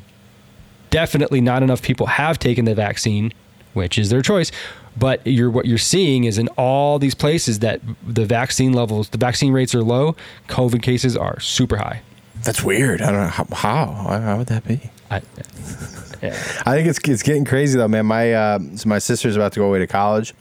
definitely 0.90 1.40
not 1.40 1.62
enough 1.62 1.82
people 1.82 2.06
have 2.06 2.38
taken 2.38 2.64
the 2.64 2.74
vaccine, 2.74 3.32
which 3.72 3.98
is 3.98 4.10
their 4.10 4.22
choice. 4.22 4.50
But 4.96 5.26
you're 5.26 5.50
what 5.50 5.66
you're 5.66 5.78
seeing 5.78 6.24
is 6.24 6.38
in 6.38 6.48
all 6.56 6.98
these 6.98 7.14
places 7.14 7.58
that 7.60 7.80
the 8.06 8.24
vaccine 8.24 8.72
levels, 8.72 9.08
the 9.08 9.18
vaccine 9.18 9.52
rates 9.52 9.74
are 9.74 9.82
low, 9.82 10.14
COVID 10.48 10.82
cases 10.82 11.16
are 11.16 11.40
super 11.40 11.76
high. 11.76 12.02
That's 12.42 12.62
weird. 12.62 13.00
I 13.00 13.10
don't 13.10 13.22
know 13.22 13.28
how. 13.28 13.44
How, 13.54 14.20
how 14.20 14.38
would 14.38 14.48
that 14.48 14.66
be? 14.66 14.80
I, 15.10 15.16
I 16.66 16.76
think 16.76 16.88
it's 16.88 16.98
it's 17.08 17.22
getting 17.22 17.44
crazy 17.44 17.78
though, 17.78 17.88
man. 17.88 18.06
My 18.06 18.32
uh, 18.32 18.58
so 18.76 18.88
my 18.88 18.98
sister's 18.98 19.36
about 19.36 19.52
to 19.54 19.60
go 19.60 19.66
away 19.66 19.78
to 19.80 19.86
college, 19.86 20.34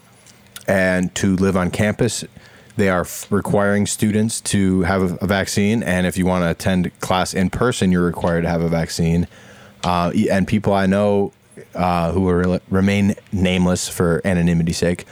and 0.67 1.13
to 1.15 1.35
live 1.35 1.57
on 1.57 1.71
campus, 1.71 2.23
they 2.75 2.89
are 2.89 3.01
f- 3.01 3.31
requiring 3.31 3.85
students 3.85 4.41
to 4.41 4.81
have 4.81 5.01
a, 5.01 5.15
a 5.21 5.27
vaccine. 5.27 5.83
And 5.83 6.05
if 6.07 6.17
you 6.17 6.25
want 6.25 6.43
to 6.43 6.49
attend 6.49 6.97
class 6.99 7.33
in 7.33 7.49
person, 7.49 7.91
you're 7.91 8.05
required 8.05 8.41
to 8.43 8.49
have 8.49 8.61
a 8.61 8.69
vaccine. 8.69 9.27
Uh, 9.83 10.11
and 10.29 10.47
people 10.47 10.73
I 10.73 10.85
know 10.85 11.33
uh, 11.75 12.11
who 12.11 12.27
are 12.29 12.59
remain 12.69 13.15
nameless 13.31 13.89
for 13.89 14.21
anonymity's 14.25 14.77
sake 14.77 15.05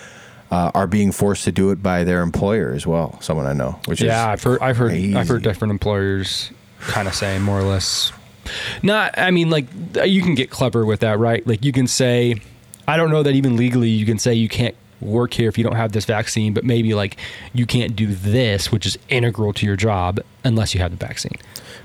uh, 0.51 0.71
are 0.73 0.87
being 0.87 1.11
forced 1.11 1.45
to 1.45 1.51
do 1.51 1.71
it 1.71 1.81
by 1.81 2.03
their 2.03 2.21
employer 2.21 2.71
as 2.73 2.85
well. 2.85 3.19
Someone 3.21 3.47
I 3.47 3.53
know, 3.53 3.79
which 3.85 4.01
yeah, 4.01 4.33
is 4.33 4.33
I've 4.33 4.43
heard, 4.43 4.61
I've 4.61 4.77
heard, 4.77 4.91
I've 4.91 5.27
heard 5.27 5.43
different 5.43 5.71
employers 5.71 6.51
kind 6.81 7.07
of 7.07 7.15
saying 7.15 7.41
more 7.41 7.59
or 7.59 7.63
less. 7.63 8.11
Not, 8.83 9.17
I 9.17 9.31
mean, 9.31 9.49
like 9.49 9.65
you 10.03 10.21
can 10.21 10.35
get 10.35 10.49
clever 10.49 10.85
with 10.85 10.99
that, 11.01 11.19
right? 11.19 11.45
Like 11.47 11.63
you 11.63 11.71
can 11.71 11.87
say, 11.87 12.35
I 12.87 12.97
don't 12.97 13.11
know 13.11 13.23
that 13.23 13.33
even 13.33 13.55
legally 13.55 13.89
you 13.89 14.05
can 14.05 14.19
say 14.19 14.33
you 14.33 14.49
can't 14.49 14.75
work 15.01 15.33
here 15.33 15.49
if 15.49 15.57
you 15.57 15.63
don't 15.63 15.75
have 15.75 15.91
this 15.91 16.05
vaccine, 16.05 16.53
but 16.53 16.63
maybe 16.63 16.93
like 16.93 17.17
you 17.53 17.65
can't 17.65 17.95
do 17.95 18.07
this, 18.07 18.71
which 18.71 18.85
is 18.85 18.97
integral 19.09 19.53
to 19.53 19.65
your 19.65 19.75
job 19.75 20.19
unless 20.43 20.73
you 20.73 20.81
have 20.81 20.91
the 20.91 21.05
vaccine. 21.05 21.35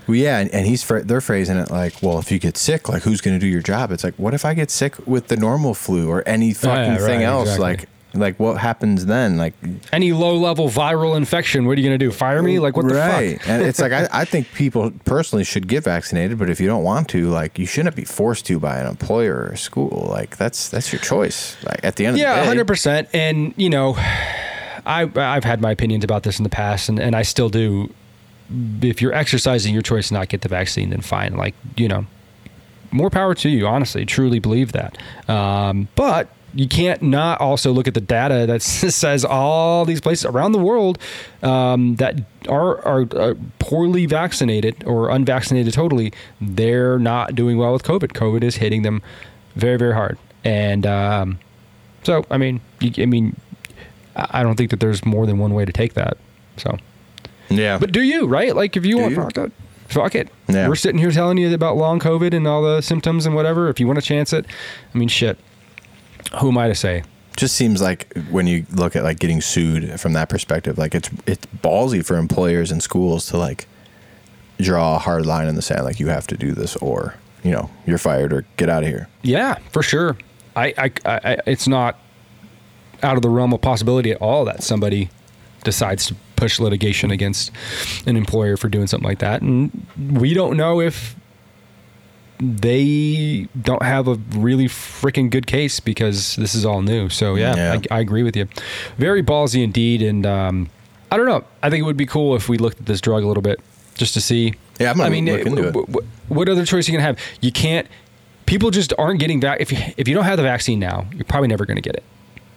Well, 0.06 0.16
yeah, 0.16 0.38
and, 0.38 0.50
and 0.50 0.66
he's 0.66 0.86
they're 0.86 1.20
phrasing 1.20 1.56
it 1.56 1.70
like, 1.70 2.00
well, 2.02 2.18
if 2.18 2.30
you 2.30 2.38
get 2.38 2.56
sick, 2.56 2.88
like 2.88 3.02
who's 3.02 3.20
going 3.20 3.34
to 3.38 3.40
do 3.40 3.48
your 3.48 3.62
job? 3.62 3.90
It's 3.90 4.04
like, 4.04 4.14
what 4.14 4.34
if 4.34 4.44
I 4.44 4.54
get 4.54 4.70
sick 4.70 4.94
with 5.06 5.28
the 5.28 5.36
normal 5.36 5.74
flu 5.74 6.08
or 6.08 6.22
any 6.26 6.52
fucking 6.52 6.92
right, 6.92 7.00
thing 7.00 7.22
else? 7.22 7.54
exactly. 7.54 7.62
Like, 7.64 7.88
like 8.16 8.38
what 8.40 8.58
happens 8.58 9.06
then? 9.06 9.36
Like, 9.36 9.54
Any 9.92 10.12
low 10.12 10.36
level 10.36 10.68
viral 10.68 11.16
infection, 11.16 11.66
what 11.66 11.78
are 11.78 11.80
you 11.80 11.86
going 11.88 11.98
to 11.98 12.04
do? 12.04 12.10
Fire 12.10 12.42
me? 12.42 12.58
Like 12.58 12.76
what 12.76 12.88
the 12.88 12.94
fuck? 12.94 13.48
and 13.48 13.62
it's 13.62 13.80
like 13.80 13.92
I, 13.92 14.08
I 14.12 14.24
think 14.24 14.52
people 14.52 14.90
personally 15.04 15.44
should 15.44 15.68
get 15.68 15.84
vaccinated, 15.84 16.38
but 16.38 16.50
if 16.50 16.60
you 16.60 16.66
don't 16.66 16.82
want 16.84 17.08
to, 17.10 17.28
like, 17.30 17.58
you 17.58 17.66
shouldn't 17.66 17.96
be 17.96 18.04
forced 18.04 18.46
to 18.46 18.58
by 18.58 18.78
an 18.78 18.86
employer 18.86 19.34
or 19.36 19.46
a 19.48 19.58
school. 19.58 20.06
Like, 20.10 20.36
that's 20.36 20.68
that's 20.68 20.92
your 20.92 21.00
choice. 21.00 21.56
Like 21.64 21.80
at 21.84 21.96
the 21.96 22.06
end 22.06 22.18
Yeah, 22.18 22.30
of 22.32 22.36
the 22.36 22.42
day, 22.42 22.46
hundred 22.48 22.66
percent. 22.66 23.08
And 23.12 23.54
you 23.56 23.70
know, 23.70 23.94
I 24.86 25.10
I've 25.16 25.44
had 25.44 25.60
my 25.60 25.70
opinions 25.70 26.04
about 26.04 26.22
this 26.22 26.38
in 26.38 26.42
the 26.44 26.50
past, 26.50 26.88
and, 26.88 26.98
and 26.98 27.14
I 27.16 27.22
still 27.22 27.48
do. 27.48 27.92
If 28.80 29.02
you're 29.02 29.12
exercising 29.12 29.72
your 29.72 29.82
choice 29.82 30.08
to 30.08 30.14
not 30.14 30.28
get 30.28 30.42
the 30.42 30.48
vaccine, 30.48 30.90
then 30.90 31.00
fine. 31.00 31.34
Like 31.36 31.54
you 31.76 31.88
know, 31.88 32.06
more 32.92 33.10
power 33.10 33.34
to 33.34 33.48
you. 33.48 33.66
Honestly, 33.66 34.06
truly 34.06 34.38
believe 34.38 34.70
that. 34.72 34.96
Um, 35.28 35.88
but 35.96 36.28
you 36.54 36.68
can't 36.68 37.02
not 37.02 37.40
also 37.40 37.70
look 37.72 37.86
at 37.86 37.94
the 37.94 38.00
data 38.00 38.46
that 38.46 38.62
says 38.62 39.24
all 39.24 39.84
these 39.84 40.00
places 40.00 40.24
around 40.24 40.52
the 40.52 40.58
world 40.58 40.98
um, 41.42 41.96
that 41.96 42.20
are, 42.48 42.78
are 42.86 43.06
are 43.16 43.34
poorly 43.58 44.06
vaccinated 44.06 44.82
or 44.86 45.10
unvaccinated 45.10 45.74
totally. 45.74 46.12
They're 46.40 46.98
not 46.98 47.34
doing 47.34 47.58
well 47.58 47.72
with 47.72 47.82
COVID. 47.82 48.12
COVID 48.12 48.42
is 48.42 48.56
hitting 48.56 48.82
them 48.82 49.02
very 49.54 49.76
very 49.78 49.94
hard. 49.94 50.18
And 50.44 50.86
um, 50.86 51.38
so 52.04 52.24
I 52.30 52.38
mean, 52.38 52.60
you, 52.80 53.02
I 53.02 53.06
mean, 53.06 53.36
I 54.14 54.40
I 54.40 54.42
don't 54.42 54.56
think 54.56 54.70
that 54.70 54.80
there's 54.80 55.04
more 55.04 55.26
than 55.26 55.38
one 55.38 55.52
way 55.54 55.64
to 55.64 55.72
take 55.72 55.94
that. 55.94 56.16
So. 56.56 56.78
yeah. 57.50 57.76
But 57.78 57.92
do 57.92 58.00
you, 58.02 58.26
right? 58.26 58.56
Like 58.56 58.76
if 58.76 58.86
you 58.86 58.96
Do 58.96 59.02
want 59.02 59.14
you? 59.14 59.22
fuck 59.22 59.36
it. 59.36 59.52
Fuck 59.88 60.14
it. 60.14 60.28
Yeah. 60.48 60.68
We're 60.68 60.74
sitting 60.74 60.98
here 60.98 61.10
telling 61.10 61.38
you 61.38 61.52
about 61.54 61.76
long 61.76 62.00
COVID 62.00 62.34
and 62.34 62.46
all 62.46 62.62
the 62.62 62.80
symptoms 62.80 63.26
and 63.26 63.34
whatever. 63.34 63.68
If 63.68 63.78
you 63.78 63.86
want 63.86 63.98
to 63.98 64.04
chance 64.04 64.32
it, 64.32 64.46
I 64.94 64.98
mean 64.98 65.08
shit. 65.08 65.38
Who 66.40 66.48
am 66.48 66.58
I 66.58 66.68
to 66.68 66.74
say? 66.74 67.02
just 67.36 67.54
seems 67.54 67.82
like 67.82 68.12
when 68.30 68.46
you 68.46 68.64
look 68.72 68.96
at 68.96 69.04
like 69.04 69.18
getting 69.18 69.40
sued 69.40 70.00
from 70.00 70.14
that 70.14 70.28
perspective, 70.28 70.78
like 70.78 70.94
it's 70.94 71.10
it's 71.26 71.46
ballsy 71.62 72.04
for 72.04 72.16
employers 72.16 72.72
and 72.72 72.82
schools 72.82 73.26
to 73.26 73.36
like 73.36 73.66
draw 74.58 74.96
a 74.96 74.98
hard 74.98 75.26
line 75.26 75.46
in 75.46 75.54
the 75.54 75.62
sand, 75.62 75.84
like 75.84 76.00
you 76.00 76.08
have 76.08 76.26
to 76.28 76.36
do 76.36 76.52
this 76.52 76.76
or 76.76 77.14
you 77.42 77.50
know 77.50 77.70
you're 77.86 77.98
fired 77.98 78.32
or 78.32 78.44
get 78.56 78.68
out 78.68 78.82
of 78.82 78.88
here. 78.88 79.08
Yeah, 79.22 79.58
for 79.70 79.82
sure. 79.82 80.16
I, 80.56 80.72
I, 80.78 80.84
I, 81.04 81.20
I 81.24 81.38
it's 81.46 81.68
not 81.68 81.98
out 83.02 83.16
of 83.16 83.22
the 83.22 83.28
realm 83.28 83.52
of 83.52 83.60
possibility 83.60 84.10
at 84.10 84.20
all 84.22 84.46
that 84.46 84.62
somebody 84.62 85.10
decides 85.62 86.06
to 86.06 86.16
push 86.36 86.58
litigation 86.58 87.10
against 87.10 87.50
an 88.06 88.16
employer 88.16 88.56
for 88.56 88.68
doing 88.68 88.86
something 88.86 89.06
like 89.06 89.18
that. 89.18 89.42
And 89.42 89.86
we 89.98 90.32
don't 90.32 90.56
know 90.56 90.80
if 90.80 91.14
they 92.38 93.48
don't 93.60 93.82
have 93.82 94.08
a 94.08 94.14
really 94.36 94.66
freaking 94.66 95.30
good 95.30 95.46
case 95.46 95.80
because 95.80 96.36
this 96.36 96.54
is 96.54 96.64
all 96.64 96.82
new. 96.82 97.08
So 97.08 97.34
yeah, 97.34 97.56
Yeah. 97.56 97.80
I, 97.90 97.96
I 97.96 98.00
agree 98.00 98.22
with 98.22 98.36
you. 98.36 98.48
Very 98.98 99.22
ballsy 99.22 99.62
indeed, 99.62 100.02
and 100.02 100.24
um, 100.26 100.68
I 101.10 101.16
don't 101.16 101.26
know. 101.26 101.44
I 101.62 101.70
think 101.70 101.80
it 101.82 101.84
would 101.84 101.96
be 101.96 102.06
cool 102.06 102.36
if 102.36 102.48
we 102.48 102.58
looked 102.58 102.80
at 102.80 102.86
this 102.86 103.00
drug 103.00 103.22
a 103.22 103.26
little 103.26 103.42
bit 103.42 103.60
just 103.94 104.14
to 104.14 104.20
see. 104.20 104.54
Yeah, 104.78 104.90
I'm 104.90 104.96
gonna 104.96 105.08
I 105.08 105.10
mean, 105.10 105.26
look 105.26 105.46
into 105.46 105.62
it. 105.62 105.72
w- 105.72 105.86
w- 105.86 106.08
what 106.28 106.48
other 106.48 106.64
choice 106.66 106.88
are 106.88 106.92
you 106.92 106.98
gonna 106.98 107.06
have? 107.06 107.18
You 107.40 107.52
can't. 107.52 107.86
People 108.44 108.70
just 108.70 108.92
aren't 108.98 109.18
getting 109.20 109.40
vac. 109.40 109.60
If 109.60 109.72
you, 109.72 109.78
if 109.96 110.06
you 110.06 110.14
don't 110.14 110.24
have 110.24 110.36
the 110.36 110.42
vaccine 110.42 110.78
now, 110.78 111.06
you're 111.14 111.24
probably 111.24 111.48
never 111.48 111.64
gonna 111.66 111.80
get 111.80 111.96
it, 111.96 112.04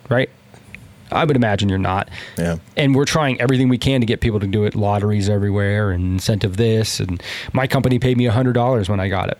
right? 0.10 0.30
I 1.12 1.24
would 1.26 1.36
imagine 1.36 1.70
you're 1.70 1.80
not. 1.80 2.08
Yeah. 2.38 2.58
And 2.78 2.94
we're 2.94 3.06
trying 3.06 3.42
everything 3.42 3.68
we 3.68 3.80
can 3.80 4.00
to 4.02 4.06
get 4.06 4.20
people 4.22 4.40
to 4.42 4.46
do 4.46 4.66
it. 4.66 4.76
Lotteries 4.76 5.28
everywhere 5.28 5.90
and 5.90 6.04
incentive 6.14 6.58
this. 6.58 7.00
And 7.00 7.24
my 7.52 7.66
company 7.66 7.98
paid 7.98 8.16
me 8.16 8.26
hundred 8.26 8.54
dollars 8.54 8.90
when 8.90 9.00
I 9.00 9.08
got 9.10 9.30
it. 9.30 9.40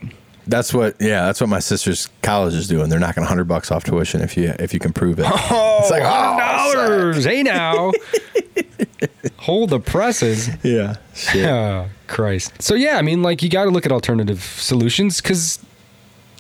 That's 0.50 0.74
what. 0.74 0.96
Yeah, 1.00 1.26
that's 1.26 1.40
what 1.40 1.50
my 1.50 1.60
sister's 1.60 2.10
college 2.22 2.56
is 2.56 2.68
doing. 2.68 2.90
They're 2.90 3.00
knocking 3.00 3.24
hundred 3.24 3.48
bucks 3.48 3.72
off 3.72 3.84
tuition 3.84 4.22
if 4.22 4.36
you 4.36 4.54
if 4.60 4.74
you 4.74 4.80
can 4.80 4.94
prove 4.94 5.20
it. 5.20 5.26
Oh, 5.30 5.78
it's 5.82 5.92
like 5.92 6.04
oh, 6.04 6.74
dollars. 6.76 7.26
hey 7.26 7.44
now. 7.44 7.92
Hold 9.38 9.70
the 9.70 9.80
presses. 9.80 10.50
yeah, 10.64 10.98
shit. 11.14 11.46
Oh, 11.46 11.88
Christ. 12.08 12.62
So 12.62 12.76
yeah, 12.76 12.98
I 12.98 13.02
mean, 13.02 13.22
like 13.22 13.42
you 13.42 13.50
got 13.50 13.66
to 13.66 13.70
look 13.70 13.86
at 13.86 13.92
alternative 13.92 14.42
solutions 14.42 15.22
because 15.22 15.60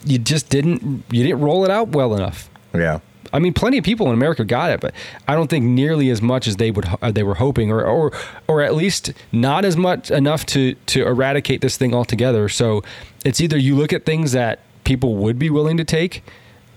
you 0.06 0.18
just 0.18 0.50
didn't 0.50 1.04
you 1.12 1.24
didn't 1.24 1.42
roll 1.42 1.64
it 1.64 1.72
out 1.72 1.90
well 1.90 2.16
enough. 2.16 2.50
yeah. 2.74 3.00
I 3.32 3.40
mean, 3.40 3.54
plenty 3.54 3.78
of 3.78 3.84
people 3.84 4.08
in 4.08 4.14
America 4.14 4.44
got 4.44 4.72
it, 4.72 4.80
but 4.80 4.94
I 5.28 5.36
don't 5.36 5.50
think 5.50 5.66
nearly 5.66 6.10
as 6.10 6.22
much 6.22 6.48
as 6.48 6.58
they 6.58 6.72
would 6.72 6.86
they 7.02 7.24
were 7.24 7.36
hoping, 7.36 7.72
or 7.72 7.84
or 7.84 8.12
or 8.48 8.62
at 8.62 8.76
least 8.76 9.14
not 9.32 9.66
as 9.66 9.78
much 9.78 10.12
enough 10.12 10.46
to 10.48 10.74
to 10.88 11.06
eradicate 11.06 11.62
this 11.62 11.78
thing 11.78 11.94
altogether. 11.94 12.50
So 12.50 12.84
it's 13.24 13.42
either 13.42 13.58
you 13.58 13.76
look 13.76 13.94
at 13.94 14.06
things 14.06 14.32
that 14.32 14.60
people 14.84 15.16
would 15.16 15.38
be 15.38 15.50
willing 15.50 15.78
to 15.78 15.84
take, 15.84 16.24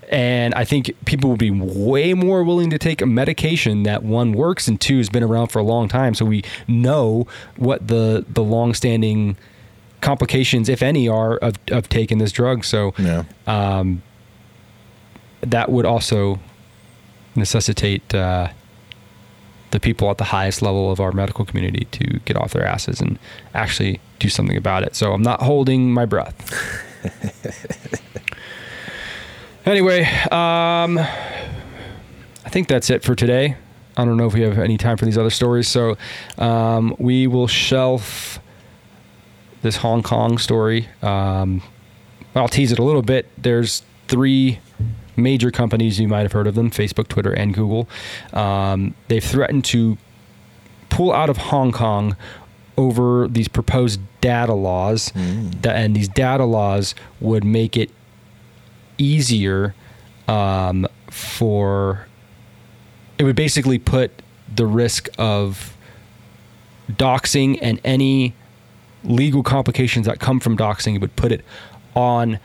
and 0.09 0.53
I 0.53 0.65
think 0.65 0.91
people 1.05 1.31
would 1.31 1.39
be 1.39 1.51
way 1.51 2.13
more 2.13 2.43
willing 2.43 2.69
to 2.69 2.77
take 2.77 3.01
a 3.01 3.05
medication 3.07 3.83
that 3.83 4.03
one 4.03 4.33
works 4.33 4.67
and 4.67 4.79
two 4.79 4.97
has 4.97 5.09
been 5.09 5.23
around 5.23 5.47
for 5.47 5.59
a 5.59 5.63
long 5.63 5.87
time, 5.87 6.13
so 6.13 6.25
we 6.25 6.43
know 6.67 7.27
what 7.57 7.87
the 7.87 8.25
the 8.29 8.43
long 8.43 8.73
standing 8.73 9.37
complications, 10.01 10.69
if 10.69 10.83
any, 10.83 11.07
are 11.07 11.37
of 11.37 11.57
of 11.71 11.89
taking 11.89 12.19
this 12.19 12.31
drug. 12.31 12.63
So 12.63 12.93
Yeah. 12.97 13.23
Um, 13.47 14.03
that 15.43 15.69
would 15.69 15.85
also 15.85 16.39
necessitate 17.35 18.13
uh, 18.13 18.49
the 19.71 19.79
people 19.79 20.09
at 20.09 20.17
the 20.17 20.25
highest 20.25 20.61
level 20.61 20.91
of 20.91 20.99
our 20.99 21.11
medical 21.11 21.45
community 21.45 21.85
to 21.85 22.19
get 22.25 22.37
off 22.37 22.53
their 22.53 22.65
asses 22.65 23.01
and 23.01 23.17
actually 23.53 23.99
do 24.19 24.29
something 24.29 24.55
about 24.55 24.83
it. 24.83 24.95
So 24.95 25.13
I'm 25.13 25.23
not 25.23 25.41
holding 25.41 25.91
my 25.91 26.05
breath. 26.05 26.83
anyway, 29.65 30.03
um, 30.31 30.99
I 30.99 32.49
think 32.49 32.67
that's 32.67 32.89
it 32.89 33.03
for 33.03 33.15
today. 33.15 33.57
I 33.97 34.05
don't 34.05 34.17
know 34.17 34.27
if 34.27 34.33
we 34.33 34.41
have 34.41 34.57
any 34.57 34.77
time 34.77 34.97
for 34.97 35.05
these 35.05 35.17
other 35.17 35.29
stories, 35.29 35.67
so 35.67 35.97
um, 36.37 36.95
we 36.97 37.27
will 37.27 37.47
shelf 37.47 38.39
this 39.61 39.77
Hong 39.77 40.03
Kong 40.03 40.37
story. 40.37 40.87
Um, 41.01 41.61
I'll 42.35 42.47
tease 42.47 42.71
it 42.71 42.79
a 42.79 42.83
little 42.83 43.01
bit. 43.01 43.29
There's 43.37 43.83
three 44.07 44.59
major 45.15 45.51
companies 45.51 45.99
you 45.99 46.07
might 46.07 46.21
have 46.21 46.31
heard 46.31 46.47
of 46.47 46.55
them: 46.55 46.69
Facebook, 46.71 47.07
Twitter, 47.07 47.31
and 47.31 47.53
Google. 47.53 47.87
Um, 48.33 48.95
they've 49.07 49.23
threatened 49.23 49.65
to 49.65 49.97
pull 50.89 51.11
out 51.11 51.29
of 51.29 51.37
Hong 51.37 51.71
Kong 51.71 52.15
over 52.77 53.27
these 53.27 53.47
proposed 53.47 53.99
data 54.21 54.53
laws, 54.53 55.11
that, 55.61 55.75
and 55.75 55.95
these 55.95 56.07
data 56.07 56.45
laws 56.45 56.95
would 57.19 57.43
make 57.43 57.77
it 57.77 57.91
easier 58.97 59.75
um, 60.27 60.87
for. 61.09 62.07
It 63.19 63.25
would 63.25 63.35
basically 63.35 63.77
put 63.77 64.11
the 64.53 64.65
risk 64.65 65.07
of 65.17 65.77
doxing 66.89 67.57
and 67.61 67.79
any 67.83 68.33
legal 69.03 69.43
complications 69.43 70.05
that 70.05 70.19
come 70.19 70.39
from 70.39 70.57
doxing. 70.57 70.95
It 70.95 71.01
would 71.01 71.15
put 71.15 71.31
it 71.31 71.43
on 71.95 72.39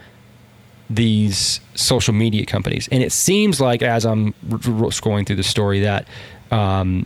these 0.91 1.61
social 1.75 2.15
media 2.15 2.47
companies. 2.47 2.89
And 2.91 3.03
it 3.03 3.13
seems 3.13 3.61
like, 3.61 3.83
as 3.83 4.05
I'm 4.07 4.29
r- 4.51 4.55
r- 4.55 4.61
scrolling 4.91 5.27
through 5.27 5.37
the 5.37 5.43
story, 5.43 5.81
that 5.81 6.07
um, 6.51 7.05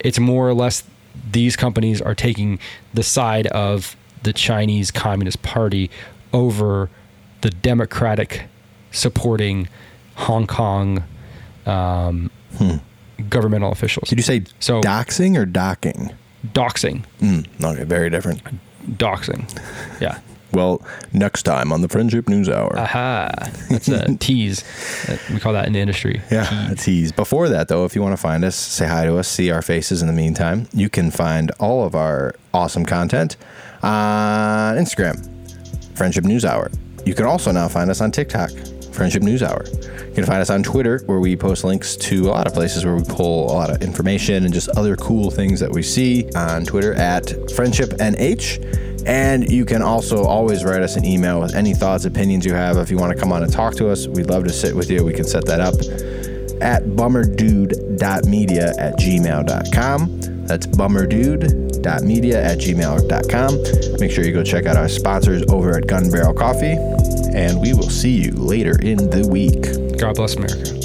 it's 0.00 0.18
more 0.18 0.48
or 0.48 0.54
less 0.54 0.82
these 1.30 1.56
companies 1.56 2.00
are 2.00 2.14
taking 2.14 2.58
the 2.94 3.02
side 3.02 3.46
of 3.48 3.94
the 4.22 4.32
Chinese 4.32 4.90
Communist 4.90 5.42
Party 5.42 5.90
over 6.32 6.88
the 7.42 7.50
democratic 7.50 8.44
supporting 8.90 9.68
Hong 10.14 10.46
Kong 10.46 11.04
um, 11.66 12.30
governmental 13.28 13.70
officials. 13.70 14.08
Did 14.08 14.18
you 14.18 14.22
say 14.22 14.44
So- 14.60 14.80
doxing 14.80 15.36
or 15.36 15.44
docking? 15.44 16.12
doxing? 16.54 17.02
Mm, 17.20 17.46
okay, 17.62 17.84
very 17.84 18.08
different. 18.10 18.40
Doxing. 18.96 19.44
Yeah. 20.00 20.18
Well, 20.52 20.82
next 21.12 21.42
time 21.42 21.72
on 21.72 21.82
the 21.82 21.88
Friendship 21.88 22.28
News 22.28 22.48
Hour. 22.48 22.78
Aha. 22.78 23.30
That's 23.68 23.88
a 23.88 24.14
tease. 24.18 24.64
We 25.30 25.40
call 25.40 25.52
that 25.52 25.66
in 25.66 25.74
the 25.74 25.80
industry. 25.80 26.22
Yeah, 26.30 26.70
a 26.70 26.74
tease. 26.74 27.12
Before 27.12 27.48
that, 27.50 27.68
though, 27.68 27.84
if 27.84 27.94
you 27.94 28.02
want 28.02 28.12
to 28.14 28.20
find 28.20 28.44
us, 28.44 28.56
say 28.56 28.86
hi 28.86 29.04
to 29.04 29.18
us, 29.18 29.28
see 29.28 29.50
our 29.50 29.62
faces 29.62 30.00
in 30.00 30.08
the 30.08 30.14
meantime, 30.14 30.66
you 30.72 30.88
can 30.88 31.10
find 31.10 31.50
all 31.60 31.84
of 31.84 31.94
our 31.94 32.34
awesome 32.54 32.84
content 32.86 33.36
on 33.82 34.76
Instagram, 34.76 35.28
Friendship 35.96 36.24
News 36.24 36.44
Hour. 36.44 36.70
You 37.04 37.14
can 37.14 37.26
also 37.26 37.52
now 37.52 37.68
find 37.68 37.90
us 37.90 38.00
on 38.00 38.10
TikTok, 38.10 38.50
Friendship 38.92 39.22
News 39.22 39.42
Hour. 39.42 39.64
You 39.66 40.14
can 40.14 40.24
find 40.24 40.40
us 40.40 40.50
on 40.50 40.62
Twitter, 40.62 41.02
where 41.06 41.20
we 41.20 41.36
post 41.36 41.62
links 41.62 41.94
to 41.96 42.22
a 42.28 42.30
lot 42.30 42.46
of 42.46 42.54
places 42.54 42.84
where 42.84 42.96
we 42.96 43.04
pull 43.04 43.50
a 43.50 43.54
lot 43.54 43.70
of 43.70 43.82
information 43.82 44.44
and 44.44 44.52
just 44.52 44.68
other 44.70 44.96
cool 44.96 45.30
things 45.30 45.60
that 45.60 45.70
we 45.70 45.82
see 45.82 46.28
on 46.34 46.64
Twitter 46.64 46.94
at 46.94 47.32
Friendship 47.54 47.90
NH. 47.90 48.86
And 49.06 49.50
you 49.50 49.64
can 49.64 49.82
also 49.82 50.24
always 50.24 50.64
write 50.64 50.82
us 50.82 50.96
an 50.96 51.04
email 51.04 51.40
with 51.40 51.54
any 51.54 51.74
thoughts, 51.74 52.04
opinions 52.04 52.44
you 52.44 52.54
have. 52.54 52.76
If 52.76 52.90
you 52.90 52.98
want 52.98 53.12
to 53.12 53.18
come 53.18 53.32
on 53.32 53.42
and 53.42 53.52
talk 53.52 53.74
to 53.76 53.88
us, 53.88 54.06
we'd 54.06 54.28
love 54.28 54.44
to 54.44 54.52
sit 54.52 54.74
with 54.74 54.90
you. 54.90 55.04
We 55.04 55.12
can 55.12 55.24
set 55.24 55.46
that 55.46 55.60
up 55.60 55.74
at 56.60 56.84
bummerdude.media 56.84 58.74
at 58.78 58.96
gmail.com. 58.96 60.20
That's 60.46 60.66
bummerdude.media 60.66 62.42
at 62.42 62.58
gmail.com. 62.58 64.00
Make 64.00 64.10
sure 64.10 64.24
you 64.24 64.32
go 64.32 64.42
check 64.42 64.66
out 64.66 64.76
our 64.76 64.88
sponsors 64.88 65.42
over 65.48 65.76
at 65.76 65.86
Gun 65.86 66.10
Barrel 66.10 66.34
Coffee. 66.34 66.76
And 67.34 67.60
we 67.60 67.74
will 67.74 67.90
see 67.90 68.22
you 68.22 68.32
later 68.32 68.76
in 68.80 69.10
the 69.10 69.28
week. 69.28 69.98
God 69.98 70.16
bless 70.16 70.34
America. 70.34 70.77